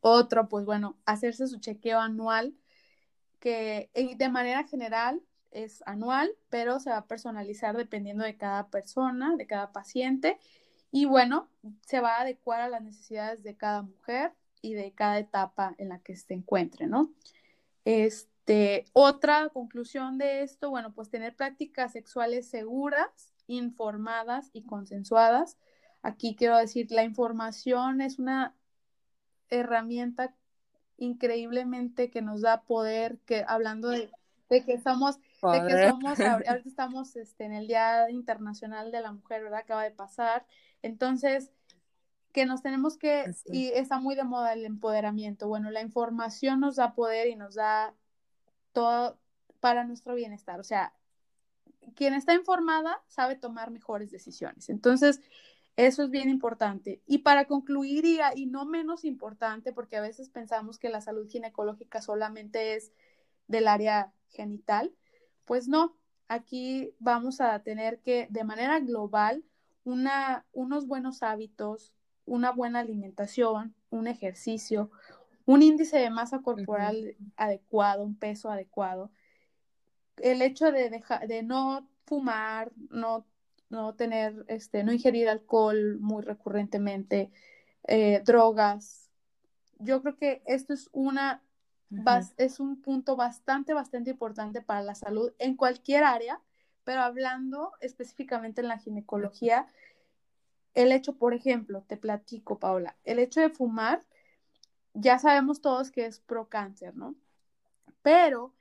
Otro, 0.00 0.48
pues 0.48 0.64
bueno, 0.64 0.96
hacerse 1.04 1.46
su 1.46 1.58
chequeo 1.58 1.98
anual, 1.98 2.54
que 3.40 3.90
de 4.16 4.28
manera 4.28 4.64
general 4.64 5.20
es 5.50 5.82
anual, 5.86 6.30
pero 6.48 6.80
se 6.80 6.90
va 6.90 6.98
a 6.98 7.06
personalizar 7.06 7.76
dependiendo 7.76 8.24
de 8.24 8.36
cada 8.36 8.68
persona, 8.68 9.36
de 9.36 9.46
cada 9.46 9.72
paciente. 9.72 10.38
Y 10.90 11.06
bueno, 11.06 11.48
se 11.86 12.00
va 12.00 12.16
a 12.16 12.20
adecuar 12.22 12.60
a 12.60 12.68
las 12.68 12.82
necesidades 12.82 13.42
de 13.42 13.56
cada 13.56 13.82
mujer 13.82 14.32
y 14.60 14.74
de 14.74 14.92
cada 14.92 15.18
etapa 15.18 15.74
en 15.78 15.88
la 15.88 15.98
que 15.98 16.16
se 16.16 16.34
encuentre, 16.34 16.86
¿no? 16.86 17.12
Este, 17.84 18.84
otra 18.92 19.48
conclusión 19.48 20.18
de 20.18 20.42
esto, 20.42 20.70
bueno, 20.70 20.92
pues 20.92 21.10
tener 21.10 21.34
prácticas 21.34 21.92
sexuales 21.92 22.48
seguras, 22.48 23.32
informadas 23.46 24.50
y 24.52 24.62
consensuadas. 24.62 25.58
Aquí 26.02 26.34
quiero 26.34 26.56
decir, 26.56 26.90
la 26.90 27.04
información 27.04 28.00
es 28.00 28.18
una 28.18 28.54
herramienta 29.48 30.34
increíblemente 30.96 32.10
que 32.10 32.22
nos 32.22 32.40
da 32.42 32.62
poder, 32.62 33.18
que 33.26 33.44
hablando 33.46 33.88
de, 33.88 34.10
que 34.48 34.80
somos, 34.80 35.18
de 35.18 35.66
que 35.66 35.88
somos, 35.88 36.20
ahorita 36.20 36.54
estamos 36.66 37.16
este, 37.16 37.44
en 37.44 37.52
el 37.52 37.66
Día 37.66 38.10
Internacional 38.10 38.92
de 38.92 39.00
la 39.00 39.12
Mujer, 39.12 39.42
¿verdad? 39.42 39.60
Acaba 39.60 39.84
de 39.84 39.90
pasar. 39.90 40.46
Entonces, 40.82 41.50
que 42.32 42.46
nos 42.46 42.62
tenemos 42.62 42.96
que, 42.96 43.32
y 43.46 43.68
está 43.68 43.98
muy 43.98 44.14
de 44.14 44.24
moda 44.24 44.52
el 44.54 44.64
empoderamiento. 44.64 45.48
Bueno, 45.48 45.70
la 45.70 45.82
información 45.82 46.60
nos 46.60 46.76
da 46.76 46.94
poder 46.94 47.28
y 47.28 47.36
nos 47.36 47.54
da 47.54 47.94
todo 48.72 49.18
para 49.60 49.84
nuestro 49.84 50.14
bienestar. 50.14 50.58
O 50.58 50.64
sea, 50.64 50.94
quien 51.94 52.14
está 52.14 52.34
informada 52.34 53.02
sabe 53.06 53.36
tomar 53.36 53.70
mejores 53.70 54.10
decisiones. 54.10 54.70
Entonces, 54.70 55.20
eso 55.76 56.02
es 56.02 56.10
bien 56.10 56.28
importante. 56.28 57.02
Y 57.06 57.18
para 57.18 57.46
concluir, 57.46 58.04
y, 58.34 58.46
no 58.46 58.66
menos 58.66 59.04
importante, 59.04 59.72
porque 59.72 59.96
a 59.96 60.00
veces 60.00 60.28
pensamos 60.28 60.78
que 60.78 60.90
la 60.90 61.00
salud 61.00 61.28
ginecológica 61.28 62.02
solamente 62.02 62.74
es 62.74 62.92
del 63.48 63.68
área 63.68 64.12
genital, 64.28 64.94
pues 65.44 65.68
no, 65.68 65.96
aquí 66.28 66.94
vamos 66.98 67.40
a 67.40 67.58
tener 67.62 68.00
que, 68.00 68.28
de 68.30 68.44
manera 68.44 68.80
global, 68.80 69.44
una, 69.84 70.46
unos 70.52 70.86
buenos 70.86 71.22
hábitos, 71.22 71.92
una 72.24 72.52
buena 72.52 72.80
alimentación, 72.80 73.74
un 73.90 74.06
ejercicio, 74.06 74.90
un 75.44 75.62
índice 75.62 75.98
de 75.98 76.10
masa 76.10 76.40
corporal 76.40 77.16
adecuado, 77.36 78.04
un 78.04 78.16
peso 78.16 78.50
adecuado, 78.50 79.10
el 80.18 80.42
hecho 80.42 80.70
de, 80.70 80.90
dejar, 80.90 81.26
de 81.26 81.42
no 81.42 81.88
fumar, 82.04 82.72
no 82.90 83.26
no 83.72 83.94
tener, 83.94 84.44
este, 84.48 84.84
no 84.84 84.92
ingerir 84.92 85.28
alcohol 85.28 85.98
muy 85.98 86.22
recurrentemente, 86.22 87.32
eh, 87.88 88.22
drogas. 88.24 89.10
Yo 89.78 90.00
creo 90.02 90.16
que 90.16 90.42
esto 90.46 90.72
es 90.72 90.88
una, 90.92 91.42
es 92.36 92.60
un 92.60 92.80
punto 92.80 93.16
bastante, 93.16 93.74
bastante 93.74 94.10
importante 94.10 94.62
para 94.62 94.82
la 94.82 94.94
salud 94.94 95.32
en 95.38 95.56
cualquier 95.56 96.04
área, 96.04 96.40
pero 96.84 97.00
hablando 97.00 97.72
específicamente 97.80 98.60
en 98.60 98.68
la 98.68 98.78
ginecología, 98.78 99.66
el 100.74 100.92
hecho, 100.92 101.16
por 101.16 101.34
ejemplo, 101.34 101.82
te 101.86 101.96
platico, 101.96 102.58
Paula, 102.58 102.96
el 103.04 103.18
hecho 103.18 103.40
de 103.40 103.50
fumar, 103.50 104.02
ya 104.94 105.18
sabemos 105.18 105.60
todos 105.60 105.90
que 105.90 106.06
es 106.06 106.20
pro 106.20 106.48
cáncer, 106.48 106.94
¿no? 106.94 107.14
Pero 108.02 108.52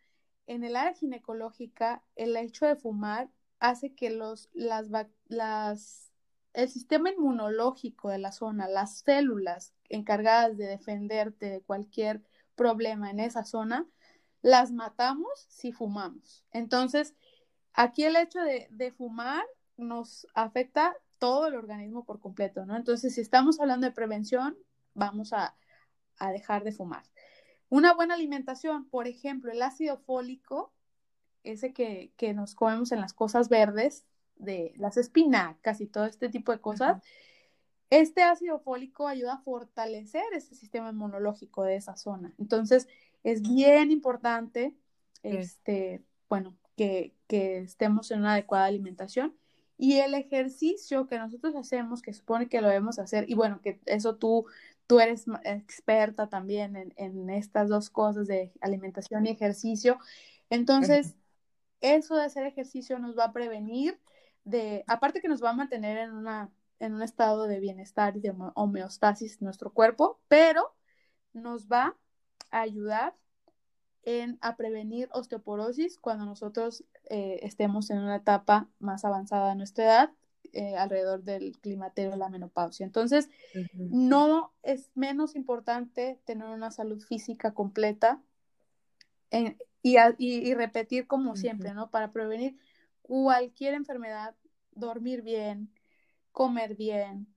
en 0.48 0.64
el 0.64 0.76
área 0.76 0.94
ginecológica, 0.94 2.02
el 2.16 2.36
hecho 2.38 2.66
de 2.66 2.76
fumar 2.76 3.30
hace 3.62 3.94
que 3.94 4.10
los, 4.10 4.50
las, 4.54 4.88
las, 5.28 6.12
el 6.54 6.68
sistema 6.68 7.12
inmunológico 7.12 8.10
de 8.10 8.18
la 8.18 8.34
zona, 8.34 8.68
las 8.68 9.00
células 9.00 9.74
encargadas 9.88 10.58
de 10.58 10.66
defenderte 10.66 11.50
de 11.50 11.62
cualquier 11.62 12.22
problema 12.56 13.10
en 13.12 13.20
esa 13.20 13.46
zona, 13.46 13.88
las 14.42 14.72
matamos 14.72 15.46
si 15.48 15.72
fumamos. 15.72 16.44
Entonces, 16.52 17.14
aquí 17.74 18.04
el 18.04 18.16
hecho 18.16 18.42
de, 18.42 18.68
de 18.72 18.92
fumar 18.92 19.46
nos 19.78 20.28
afecta 20.34 20.98
todo 21.20 21.46
el 21.46 21.56
organismo 21.56 22.04
por 22.04 22.20
completo, 22.20 22.66
¿no? 22.66 22.76
Entonces, 22.76 23.14
si 23.14 23.22
estamos 23.22 23.60
hablando 23.60 23.86
de 23.86 23.94
prevención, 23.94 24.58
vamos 24.96 25.34
a, 25.34 25.56
a 26.18 26.32
dejar 26.32 26.64
de 26.64 26.72
fumar. 26.72 27.04
Una 27.70 27.94
buena 27.94 28.16
alimentación, 28.16 28.90
por 28.90 29.08
ejemplo, 29.08 29.52
el 29.52 29.62
ácido 29.62 30.00
fólico 30.00 30.74
ese 31.44 31.74
que, 31.74 32.12
nos 32.34 32.56
comemos 32.56 32.92
en 32.92 33.02
las 33.02 33.14
cosas 33.14 33.50
verdes, 33.50 34.06
de 34.36 34.74
las 34.78 34.98
espinacas 34.98 35.82
y 35.82 35.88
todo 35.88 36.06
este 36.06 36.30
tipo 36.30 36.52
de 36.52 36.60
cosas, 36.60 37.04
este 37.92 38.24
ácido 38.24 38.60
fólico 38.60 39.08
ayuda 39.08 39.34
a 39.34 39.42
fortalecer 39.42 40.24
ese 40.34 40.56
sistema 40.56 40.90
inmunológico 40.90 41.64
de 41.64 41.76
esa 41.76 41.96
zona. 41.96 42.34
Entonces, 42.40 42.88
es 43.24 43.42
bien 43.42 43.92
importante, 43.92 44.76
este, 45.22 46.02
bueno, 46.30 46.56
que, 46.76 47.14
que 47.28 47.60
estemos 47.60 48.10
en 48.12 48.20
una 48.20 48.34
adecuada 48.34 48.66
alimentación. 48.66 49.36
Y 49.78 49.98
el 49.98 50.14
ejercicio 50.14 51.08
que 51.08 51.18
nosotros 51.18 51.56
hacemos, 51.56 52.02
que 52.02 52.14
supone 52.14 52.48
que 52.48 52.62
lo 52.62 52.68
debemos 52.68 53.00
hacer, 53.00 53.30
y 53.30 53.34
bueno, 53.34 53.62
que 53.62 53.80
eso 53.86 54.16
tú, 54.16 54.46
tú 54.88 55.00
eres 55.00 55.26
experta 55.44 56.30
también 56.30 56.76
en, 56.76 56.94
en 56.98 57.30
estas 57.30 57.68
dos 57.68 57.90
cosas 57.90 58.28
de 58.28 58.54
alimentación 58.62 59.26
y 59.26 59.32
ejercicio. 59.32 60.00
Entonces, 60.50 61.16
eso 61.82 62.16
de 62.16 62.24
hacer 62.24 62.46
ejercicio 62.46 63.00
nos 63.00 63.18
va 63.18 63.26
a 63.26 63.34
prevenir 63.34 64.00
de, 64.44 64.84
aparte 64.88 65.22
que 65.22 65.28
nos 65.28 65.44
va 65.44 65.52
a 65.52 65.56
mantener 65.56 65.98
en, 65.98 66.14
una, 66.14 66.52
en 66.80 66.94
un 66.94 67.02
estado 67.02 67.48
de 67.48 67.60
bienestar 67.60 68.18
y 68.18 68.22
de 68.22 68.34
homeostasis 68.56 69.42
nuestro 69.42 69.72
cuerpo, 69.74 70.20
pero 70.28 70.76
nos 71.34 71.68
va 71.68 71.98
a 72.50 72.62
ayudar 72.62 73.16
en, 74.04 74.38
a 74.42 74.56
prevenir 74.56 75.10
osteoporosis 75.12 75.98
cuando 76.00 76.26
nosotros 76.26 76.84
eh, 77.10 77.40
estemos 77.44 77.90
en 77.90 78.00
una 78.00 78.18
etapa 78.18 78.70
más 78.80 79.06
avanzada 79.06 79.50
de 79.50 79.56
nuestra 79.56 79.84
edad, 79.84 80.12
eh, 80.54 80.76
alrededor 80.76 81.24
del 81.24 81.58
climaterio, 81.60 82.16
la 82.16 82.30
menopausia. 82.30 82.86
Entonces, 82.86 83.30
no 83.74 84.54
es 84.64 84.92
menos 84.96 85.36
importante 85.36 86.20
tener 86.26 86.50
una 86.50 86.72
salud 86.72 87.02
física 87.02 87.54
completa 87.54 88.22
en, 89.30 89.58
y, 89.84 90.54
repetir 90.54 91.08
como 91.08 91.36
siempre, 91.36 91.74
¿no? 91.74 91.90
Para 91.90 92.12
prevenir 92.12 92.58
cualquier 93.02 93.74
enfermedad, 93.74 94.36
dormir 94.72 95.22
bien, 95.22 95.74
comer 96.32 96.76
bien, 96.76 97.28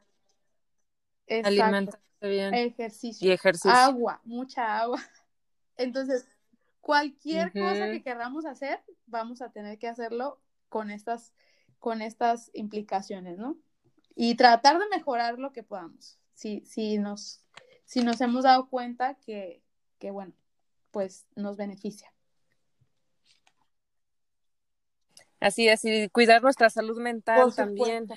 alimentarse 1.28 1.98
bien, 2.20 2.54
ejercicio, 2.54 3.28
y 3.28 3.32
ejercicio, 3.32 3.70
agua, 3.70 4.20
mucha 4.24 4.78
agua. 4.78 5.00
Entonces, 5.76 6.28
cualquier 6.80 7.52
cosa 7.52 7.90
que 7.90 8.02
queramos 8.02 8.44
hacer, 8.46 8.80
vamos 9.06 9.42
a 9.42 9.50
tener 9.50 9.78
que 9.78 9.88
hacerlo 9.88 10.40
con 10.68 10.90
estas, 10.90 11.32
con 11.78 12.02
estas 12.02 12.50
implicaciones, 12.54 13.38
¿no? 13.38 13.56
Y 14.14 14.36
tratar 14.36 14.78
de 14.78 14.88
mejorar 14.88 15.38
lo 15.38 15.52
que 15.52 15.62
podamos. 15.62 16.18
Si, 16.34 16.60
si, 16.66 16.98
nos, 16.98 17.42
si 17.84 18.02
nos 18.02 18.20
hemos 18.20 18.44
dado 18.44 18.68
cuenta 18.68 19.14
que, 19.14 19.62
que, 19.98 20.10
bueno, 20.10 20.34
pues 20.92 21.26
nos 21.34 21.56
beneficia. 21.56 22.13
Así 25.44 25.68
es, 25.68 25.84
y 25.84 26.08
cuidar 26.08 26.42
nuestra 26.42 26.70
salud 26.70 26.98
mental 26.98 27.54
también, 27.54 28.08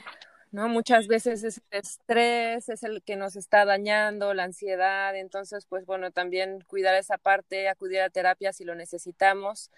¿no? 0.52 0.70
Muchas 0.70 1.08
veces 1.08 1.44
es 1.44 1.62
el 1.72 1.80
estrés, 1.80 2.70
es 2.70 2.84
el 2.84 3.04
que 3.04 3.18
nos 3.18 3.36
está 3.36 3.66
dañando, 3.66 4.34
la 4.34 4.46
ansiedad, 4.46 5.14
entonces, 5.14 5.66
pues 5.66 5.86
bueno, 5.86 6.12
también 6.12 6.62
cuidar 6.68 6.96
esa 6.96 7.18
parte, 7.18 7.68
acudir 7.68 8.00
a 8.00 8.10
terapia 8.10 8.54
si 8.54 8.64
lo 8.64 8.76
necesitamos, 8.76 9.72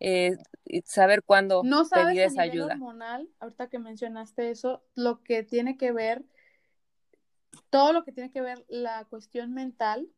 eh, 0.00 0.36
saber 0.84 1.22
cuándo 1.22 1.62
no 1.62 1.88
pedir 1.88 2.22
esa 2.22 2.42
ayuda. 2.42 2.74
hormonal, 2.74 3.28
ahorita 3.38 3.68
que 3.68 3.78
mencionaste 3.78 4.50
eso, 4.50 4.82
lo 4.96 5.22
que 5.22 5.44
tiene 5.44 5.76
que 5.76 5.92
ver 5.92 6.24
todo 7.70 7.92
lo 7.92 8.02
que 8.02 8.10
tiene 8.10 8.32
que 8.32 8.40
ver 8.40 8.64
la 8.68 9.04
cuestión 9.04 9.54
mental 9.54 10.08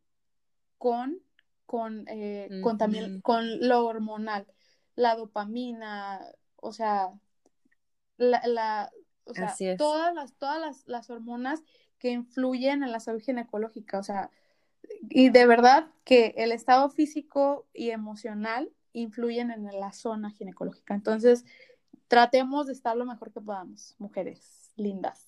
con, 0.79 1.21
con, 1.67 2.07
eh, 2.09 2.49
con 2.63 2.79
también 2.79 3.21
con 3.21 3.69
lo 3.69 3.85
hormonal, 3.85 4.47
la 4.95 5.17
dopamina, 5.17 6.21
o 6.61 6.73
sea, 6.73 7.11
la, 8.17 8.43
la 8.47 8.91
o 9.25 9.35
sea, 9.35 9.55
todas 9.77 10.15
las, 10.15 10.35
todas 10.35 10.61
las, 10.61 10.87
las 10.87 11.11
hormonas 11.11 11.63
que 11.99 12.11
influyen 12.11 12.83
en 12.83 12.93
la 12.93 13.01
salud 13.01 13.21
ginecológica, 13.21 13.99
o 13.99 14.03
sea, 14.03 14.31
y 15.11 15.31
de 15.31 15.47
verdad 15.47 15.91
que 16.05 16.35
el 16.37 16.53
estado 16.53 16.89
físico 16.91 17.67
y 17.73 17.91
emocional 17.91 18.71
influyen 18.93 19.51
en 19.51 19.65
la 19.79 19.93
zona 19.93 20.31
ginecológica. 20.31 20.95
Entonces, 20.95 21.45
tratemos 22.09 22.67
de 22.67 22.73
estar 22.73 22.97
lo 22.97 23.05
mejor 23.05 23.33
que 23.33 23.41
podamos, 23.41 23.95
mujeres 23.99 24.71
lindas. 24.77 25.27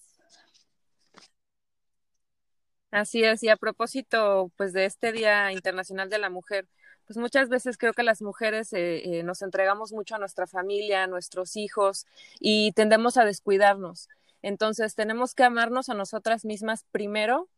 Así 2.91 3.23
es, 3.23 3.43
y 3.45 3.49
a 3.49 3.57
propósito, 3.57 4.51
pues 4.57 4.73
de 4.73 4.85
este 4.85 5.13
Día 5.13 5.53
Internacional 5.53 6.11
de 6.11 6.19
la 6.19 6.29
Mujer, 6.29 6.67
pues 7.11 7.19
muchas 7.19 7.49
veces 7.49 7.77
creo 7.77 7.93
que 7.93 8.05
las 8.05 8.23
mujeres 8.23 8.73
eh, 8.73 9.19
eh, 9.19 9.23
nos 9.25 9.43
entregamos 9.43 9.91
mucho 9.91 10.15
a 10.15 10.19
nuestra 10.19 10.47
familia, 10.47 11.03
a 11.03 11.07
nuestros 11.09 11.57
hijos 11.57 12.07
y 12.39 12.71
tendemos 12.71 13.17
a 13.17 13.25
descuidarnos. 13.25 14.09
Entonces 14.43 14.95
tenemos 14.95 15.35
que 15.35 15.43
amarnos 15.43 15.89
a 15.89 15.95
nosotras 15.95 16.45
mismas 16.45 16.85
primero 16.93 17.49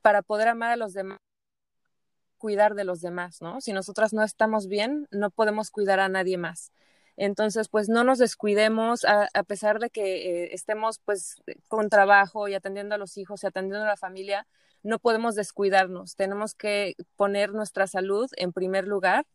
para 0.00 0.22
poder 0.22 0.48
amar 0.48 0.70
a 0.70 0.76
los 0.76 0.94
demás, 0.94 1.18
cuidar 2.38 2.74
de 2.74 2.84
los 2.84 3.02
demás, 3.02 3.42
¿no? 3.42 3.60
Si 3.60 3.74
nosotras 3.74 4.14
no 4.14 4.22
estamos 4.22 4.66
bien, 4.66 5.08
no 5.10 5.28
podemos 5.28 5.70
cuidar 5.70 6.00
a 6.00 6.08
nadie 6.08 6.38
más. 6.38 6.72
Entonces, 7.18 7.68
pues 7.68 7.90
no 7.90 8.04
nos 8.04 8.16
descuidemos, 8.16 9.04
a, 9.04 9.28
pesar 9.42 9.78
de 9.78 9.90
que 9.90 10.44
eh, 10.44 10.54
estemos 10.54 11.00
pues 11.04 11.42
con 11.68 11.90
trabajo 11.90 12.48
y 12.48 12.54
atendiendo 12.54 12.94
a 12.94 12.98
los 12.98 13.18
hijos 13.18 13.44
y 13.44 13.46
atendiendo 13.46 13.84
a 13.84 13.88
la 13.88 13.98
familia, 13.98 14.46
no 14.82 14.98
podemos 14.98 15.34
descuidarnos. 15.34 16.16
Tenemos 16.16 16.54
que 16.54 16.94
poner 17.16 17.52
nuestra 17.52 17.86
salud 17.86 18.30
en 18.36 18.52
primer 18.52 18.86
lugar 18.86 19.26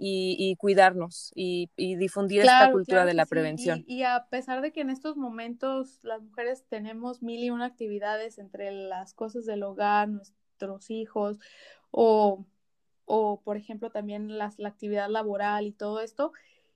y, 0.00 0.54
cuidarnos 0.56 1.32
y, 1.34 1.70
difundir 1.76 2.42
esta 2.42 2.70
cultura 2.70 3.04
de 3.04 3.14
la 3.14 3.26
prevención. 3.26 3.84
Y, 3.86 4.04
a 4.04 4.26
pesar 4.30 4.60
de 4.62 4.72
que 4.72 4.80
en 4.80 4.90
estos 4.90 5.16
momentos 5.16 5.98
las 6.02 6.22
mujeres 6.22 6.64
tenemos 6.68 7.20
mil 7.22 7.42
y 7.42 7.50
una 7.50 7.66
actividades 7.66 8.38
entre 8.38 8.70
las 8.70 9.12
cosas 9.14 9.44
del 9.44 9.64
hogar, 9.64 10.08
nuestros 10.08 10.90
hijos 10.90 11.38
o, 11.90 12.44
o 13.06 13.40
por 13.40 13.56
ejemplo 13.56 13.90
también 13.90 14.38
las, 14.38 14.58
la 14.58 14.68
actividad 14.68 15.08
laboral 15.08 15.66
y 15.66 15.72
todo 15.72 16.00
esto, 16.00 16.32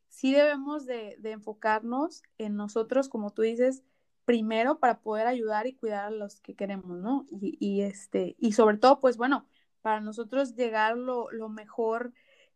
sí 0.09 0.33
debemos 0.33 0.85
de, 0.85 1.17
de 1.21 1.31
enfocarnos 1.31 2.23
en 2.39 2.57
nosotros, 2.57 3.09
como 3.09 3.31
tú 3.31 3.43
dices, 3.43 3.85
primero 4.25 4.79
para 4.79 5.01
poder 5.01 5.27
ayudar 5.27 5.67
y 5.67 5.75
cuidar 5.75 6.07
a 6.07 6.11
los 6.11 6.41
que 6.41 6.55
queremos, 6.55 6.99
¿no? 6.99 7.27
Y, 7.31 7.57
y 7.61 7.83
este, 7.83 8.37
y 8.39 8.53
sobre 8.53 8.79
todo, 8.79 9.01
pues 9.01 9.17
bueno, 9.17 9.47
para 9.81 10.01
nosotros 10.01 10.55
llegar 10.55 10.97
lo, 10.97 11.31
lo 11.31 11.49
mejor 11.49 12.13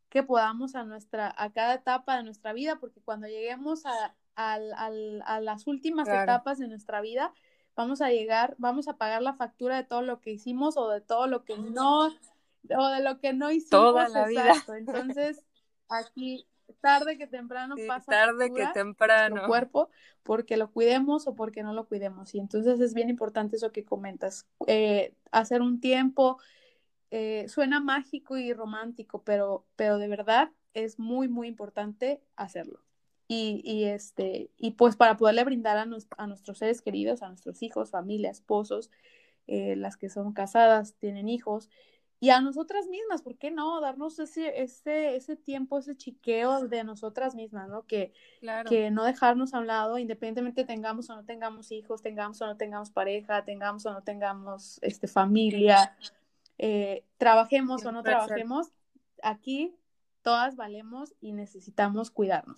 que 0.09 0.23
podamos 0.23 0.75
a 0.75 0.85
nuestra, 0.85 1.35
a 1.37 1.53
cada 1.53 1.75
etapa 1.75 2.17
de 2.17 2.23
nuestra 2.23 2.53
vida, 2.53 2.79
porque 2.79 3.01
cuando 3.01 3.27
lleguemos 3.27 3.85
a, 3.87 4.15
a 4.37 5.41
las 5.41 5.67
últimas 5.67 6.09
etapas 6.09 6.59
de 6.59 6.69
nuestra 6.69 7.01
vida, 7.01 7.33
vamos 7.75 8.01
a 8.01 8.11
llegar, 8.11 8.55
vamos 8.59 8.89
a 8.89 8.97
pagar 8.97 9.23
la 9.23 9.35
factura 9.35 9.77
de 9.77 9.85
todo 9.85 10.03
lo 10.03 10.21
que 10.21 10.31
hicimos 10.31 10.77
o 10.77 10.89
de 10.89 11.01
todo 11.01 11.27
lo 11.27 11.45
que 11.45 11.59
no, 11.59 12.07
o 12.07 12.89
de 12.89 13.03
lo 13.03 13.19
que 13.19 13.33
no 13.33 13.51
hicimos. 13.51 13.71
Toda 13.71 14.09
la 14.09 14.27
vida. 14.27 14.55
Entonces, 14.79 15.45
aquí 15.89 16.47
tarde 16.81 17.19
que 17.19 17.27
temprano 17.27 17.75
pasa 17.87 18.11
tarde 18.11 18.53
que 18.53 18.67
temprano 18.75 19.47
cuerpo 19.47 19.91
porque 20.23 20.57
lo 20.57 20.71
cuidemos 20.71 21.27
o 21.27 21.35
porque 21.35 21.63
no 21.63 21.73
lo 21.73 21.87
cuidemos 21.87 22.35
y 22.35 22.39
entonces 22.39 22.81
es 22.81 22.95
bien 22.95 23.09
importante 23.09 23.57
eso 23.57 23.73
que 23.73 23.85
comentas 23.85 24.47
eh, 24.67 25.15
hacer 25.31 25.63
un 25.63 25.81
tiempo 25.81 26.39
eh, 27.11 27.49
suena 27.49 27.81
mágico 27.81 28.37
y 28.37 28.53
romántico, 28.53 29.23
pero, 29.23 29.65
pero 29.77 29.99
de 29.99 30.09
verdad 30.09 30.51
es 30.75 30.99
muy, 30.99 31.29
muy 31.29 31.49
importante 31.49 32.21
hacerlo. 32.35 32.83
Y, 33.29 33.63
y, 33.65 33.85
este, 33.85 34.51
y 34.57 34.73
pues 34.73 34.97
para 34.97 35.17
poderle 35.17 35.45
brindar 35.45 35.79
a, 35.79 35.87
a, 36.19 36.27
nuestros 36.27 36.59
seres 36.59 36.83
queridos, 36.83 37.23
a 37.23 37.29
nuestros 37.29 37.63
hijos, 37.63 37.91
familia, 37.91 38.31
esposos, 38.31 38.91
eh, 39.47 39.77
las 39.77 39.97
que 39.97 40.09
son 40.09 40.33
casadas, 40.33 40.95
tienen 40.99 41.29
hijos, 41.29 41.71
y 42.19 42.31
a 42.31 42.41
nosotras 42.41 42.87
mismas, 42.87 43.21
¿por 43.21 43.37
qué 43.37 43.51
no? 43.51 43.81
Darnos 43.81 44.19
ese, 44.19 44.63
ese, 44.63 45.17
ese 45.17 45.37
tiempo, 45.37 45.79
ese 45.79 45.97
chiqueo 45.97 46.67
de 46.67 46.83
nosotras 46.83 47.35
mismas, 47.35 47.69
¿no? 47.69 47.87
Que, 47.87 48.15
que 48.69 48.91
no 48.91 49.05
dejarnos 49.05 49.53
a 49.53 49.59
un 49.59 49.67
lado, 49.67 49.99
independientemente 49.99 50.65
tengamos 50.65 51.11
o 51.11 51.17
no 51.17 51.25
tengamos 51.25 51.71
hijos, 51.73 52.01
tengamos 52.01 52.41
o 52.41 52.47
no 52.47 52.57
tengamos 52.57 52.91
pareja, 52.91 53.45
tengamos 53.45 53.85
o 53.85 53.93
no 53.93 54.03
tengamos 54.03 54.79
este, 54.83 55.09
familia, 55.09 55.95
eh, 56.57 57.05
trabajemos 57.19 57.85
o 57.85 57.93
no 57.93 58.03
trabajemos, 58.03 58.69
aquí 59.23 59.77
todas 60.23 60.57
valemos 60.57 61.15
y 61.21 61.33
necesitamos 61.33 62.11
cuidarnos. 62.11 62.57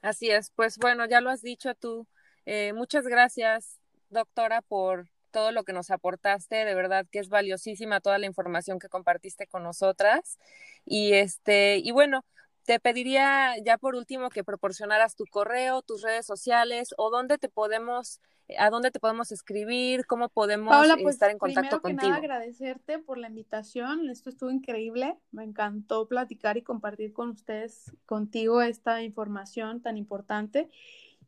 Así 0.00 0.30
es, 0.30 0.50
pues 0.50 0.78
bueno, 0.78 1.04
ya 1.06 1.20
lo 1.20 1.28
has 1.28 1.42
dicho 1.42 1.74
tú. 1.74 2.06
Eh, 2.46 2.72
muchas 2.72 3.06
gracias, 3.06 3.78
doctora, 4.08 4.62
por 4.62 5.09
todo 5.30 5.52
lo 5.52 5.64
que 5.64 5.72
nos 5.72 5.90
aportaste. 5.90 6.64
De 6.64 6.74
verdad 6.74 7.06
que 7.10 7.18
es 7.18 7.28
valiosísima 7.28 8.00
toda 8.00 8.18
la 8.18 8.26
información 8.26 8.78
que 8.78 8.88
compartiste 8.88 9.46
con 9.46 9.62
nosotras. 9.62 10.38
Y 10.84 11.14
este, 11.14 11.78
y 11.78 11.90
bueno, 11.92 12.24
te 12.64 12.78
pediría 12.80 13.54
ya 13.64 13.78
por 13.78 13.94
último 13.94 14.30
que 14.30 14.44
proporcionaras 14.44 15.16
tu 15.16 15.24
correo, 15.26 15.82
tus 15.82 16.02
redes 16.02 16.26
sociales 16.26 16.94
o 16.98 17.10
dónde 17.10 17.38
te 17.38 17.48
podemos 17.48 18.20
a 18.58 18.70
dónde 18.70 18.90
te 18.90 19.00
podemos 19.00 19.32
escribir, 19.32 20.06
cómo 20.06 20.28
podemos 20.28 20.86
pues, 21.02 21.14
estar 21.14 21.30
en 21.30 21.38
contacto 21.38 21.80
primero 21.80 22.02
que 22.02 22.08
Nada, 22.08 22.18
agradecerte 22.18 22.98
por 22.98 23.18
la 23.18 23.28
invitación, 23.28 24.08
esto 24.10 24.30
estuvo 24.30 24.50
increíble, 24.50 25.16
me 25.30 25.44
encantó 25.44 26.08
platicar 26.08 26.56
y 26.56 26.62
compartir 26.62 27.12
con 27.12 27.30
ustedes, 27.30 27.92
contigo 28.06 28.62
esta 28.62 29.02
información 29.02 29.82
tan 29.82 29.96
importante. 29.96 30.68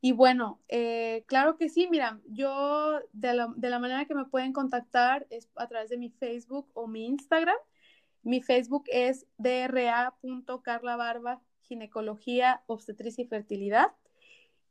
Y 0.04 0.10
bueno, 0.10 0.60
eh, 0.66 1.22
claro 1.28 1.56
que 1.56 1.68
sí, 1.68 1.86
mira, 1.88 2.20
yo 2.26 2.98
de 3.12 3.34
la, 3.34 3.52
de 3.54 3.70
la 3.70 3.78
manera 3.78 4.04
que 4.04 4.16
me 4.16 4.24
pueden 4.24 4.52
contactar 4.52 5.28
es 5.30 5.48
a 5.54 5.68
través 5.68 5.90
de 5.90 5.96
mi 5.96 6.10
Facebook 6.10 6.68
o 6.74 6.88
mi 6.88 7.06
Instagram. 7.06 7.54
Mi 8.24 8.42
Facebook 8.42 8.82
es 8.88 9.26
dra.carlabarba, 9.38 11.40
ginecología, 11.60 12.64
obstetricia 12.66 13.22
y 13.22 13.28
fertilidad. 13.28 13.92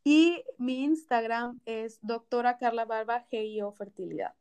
Y 0.03 0.43
mi 0.57 0.83
Instagram 0.83 1.61
es 1.65 1.99
doctora 2.01 2.57
Carla 2.57 2.83
Barba 2.83 3.21
GIO 3.29 3.71
Fertilidad. 3.71 4.33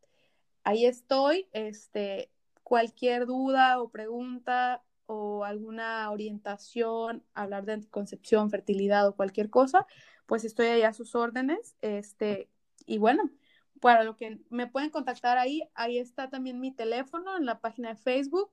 Ahí 0.65 0.87
estoy. 0.87 1.47
Este, 1.53 2.33
cualquier 2.65 3.27
duda 3.27 3.81
o 3.81 3.91
pregunta 3.91 4.83
o 5.07 5.45
alguna 5.45 6.11
orientación, 6.11 7.25
hablar 7.35 7.65
de 7.65 7.75
anticoncepción, 7.75 8.51
fertilidad 8.51 9.07
o 9.07 9.15
cualquier 9.17 9.51
cosa, 9.51 9.87
pues 10.31 10.45
estoy 10.45 10.69
ahí 10.69 10.83
a 10.83 10.93
sus 10.93 11.17
órdenes. 11.17 11.75
Este, 11.81 12.49
y 12.87 12.99
bueno, 12.99 13.33
para 13.81 14.05
lo 14.05 14.15
que 14.15 14.39
me 14.49 14.69
pueden 14.69 14.91
contactar 14.91 15.39
ahí, 15.39 15.69
ahí 15.75 15.99
está 15.99 16.31
también 16.31 16.61
mi 16.61 16.71
teléfono 16.71 17.37
en 17.37 17.47
la 17.47 17.59
página 17.59 17.89
de 17.89 17.97
Facebook, 17.97 18.49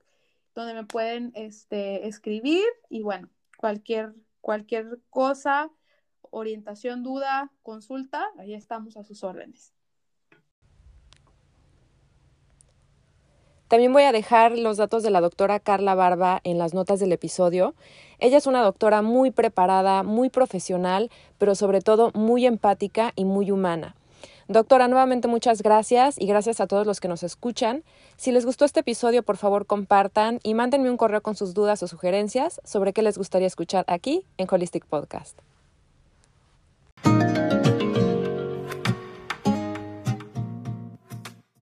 donde 0.55 0.73
me 0.73 0.85
pueden 0.85 1.31
este, 1.35 2.07
escribir 2.07 2.65
y 2.89 3.03
bueno, 3.03 3.29
cualquier, 3.57 4.15
cualquier 4.41 4.99
cosa 5.11 5.69
orientación, 6.31 7.03
duda, 7.03 7.51
consulta, 7.61 8.25
ahí 8.39 8.55
estamos 8.55 8.97
a 8.97 9.03
sus 9.03 9.23
órdenes. 9.23 9.76
También 13.67 13.91
voy 13.91 14.03
a 14.03 14.11
dejar 14.11 14.57
los 14.57 14.77
datos 14.77 15.03
de 15.03 15.09
la 15.09 15.21
doctora 15.21 15.59
Carla 15.59 15.93
Barba 15.93 16.39
en 16.43 16.57
las 16.57 16.73
notas 16.73 16.99
del 16.99 17.11
episodio. 17.11 17.73
Ella 18.19 18.37
es 18.37 18.47
una 18.47 18.61
doctora 18.61 19.01
muy 19.01 19.31
preparada, 19.31 20.03
muy 20.03 20.29
profesional, 20.29 21.11
pero 21.37 21.53
sobre 21.53 21.81
todo 21.81 22.11
muy 22.13 22.45
empática 22.45 23.11
y 23.15 23.25
muy 23.25 23.51
humana. 23.51 23.95
Doctora, 24.47 24.87
nuevamente 24.87 25.27
muchas 25.27 25.61
gracias 25.61 26.17
y 26.17 26.25
gracias 26.25 26.61
a 26.61 26.67
todos 26.67 26.87
los 26.87 27.01
que 27.01 27.09
nos 27.09 27.23
escuchan. 27.23 27.83
Si 28.15 28.31
les 28.31 28.45
gustó 28.45 28.63
este 28.63 28.79
episodio, 28.79 29.21
por 29.21 29.35
favor 29.35 29.65
compartan 29.65 30.39
y 30.41 30.53
mándenme 30.53 30.89
un 30.89 30.95
correo 30.95 31.21
con 31.21 31.35
sus 31.35 31.53
dudas 31.53 31.83
o 31.83 31.87
sugerencias 31.87 32.61
sobre 32.63 32.93
qué 32.93 33.01
les 33.01 33.17
gustaría 33.17 33.47
escuchar 33.47 33.83
aquí 33.89 34.23
en 34.37 34.47
Holistic 34.49 34.85
Podcast. 34.85 35.37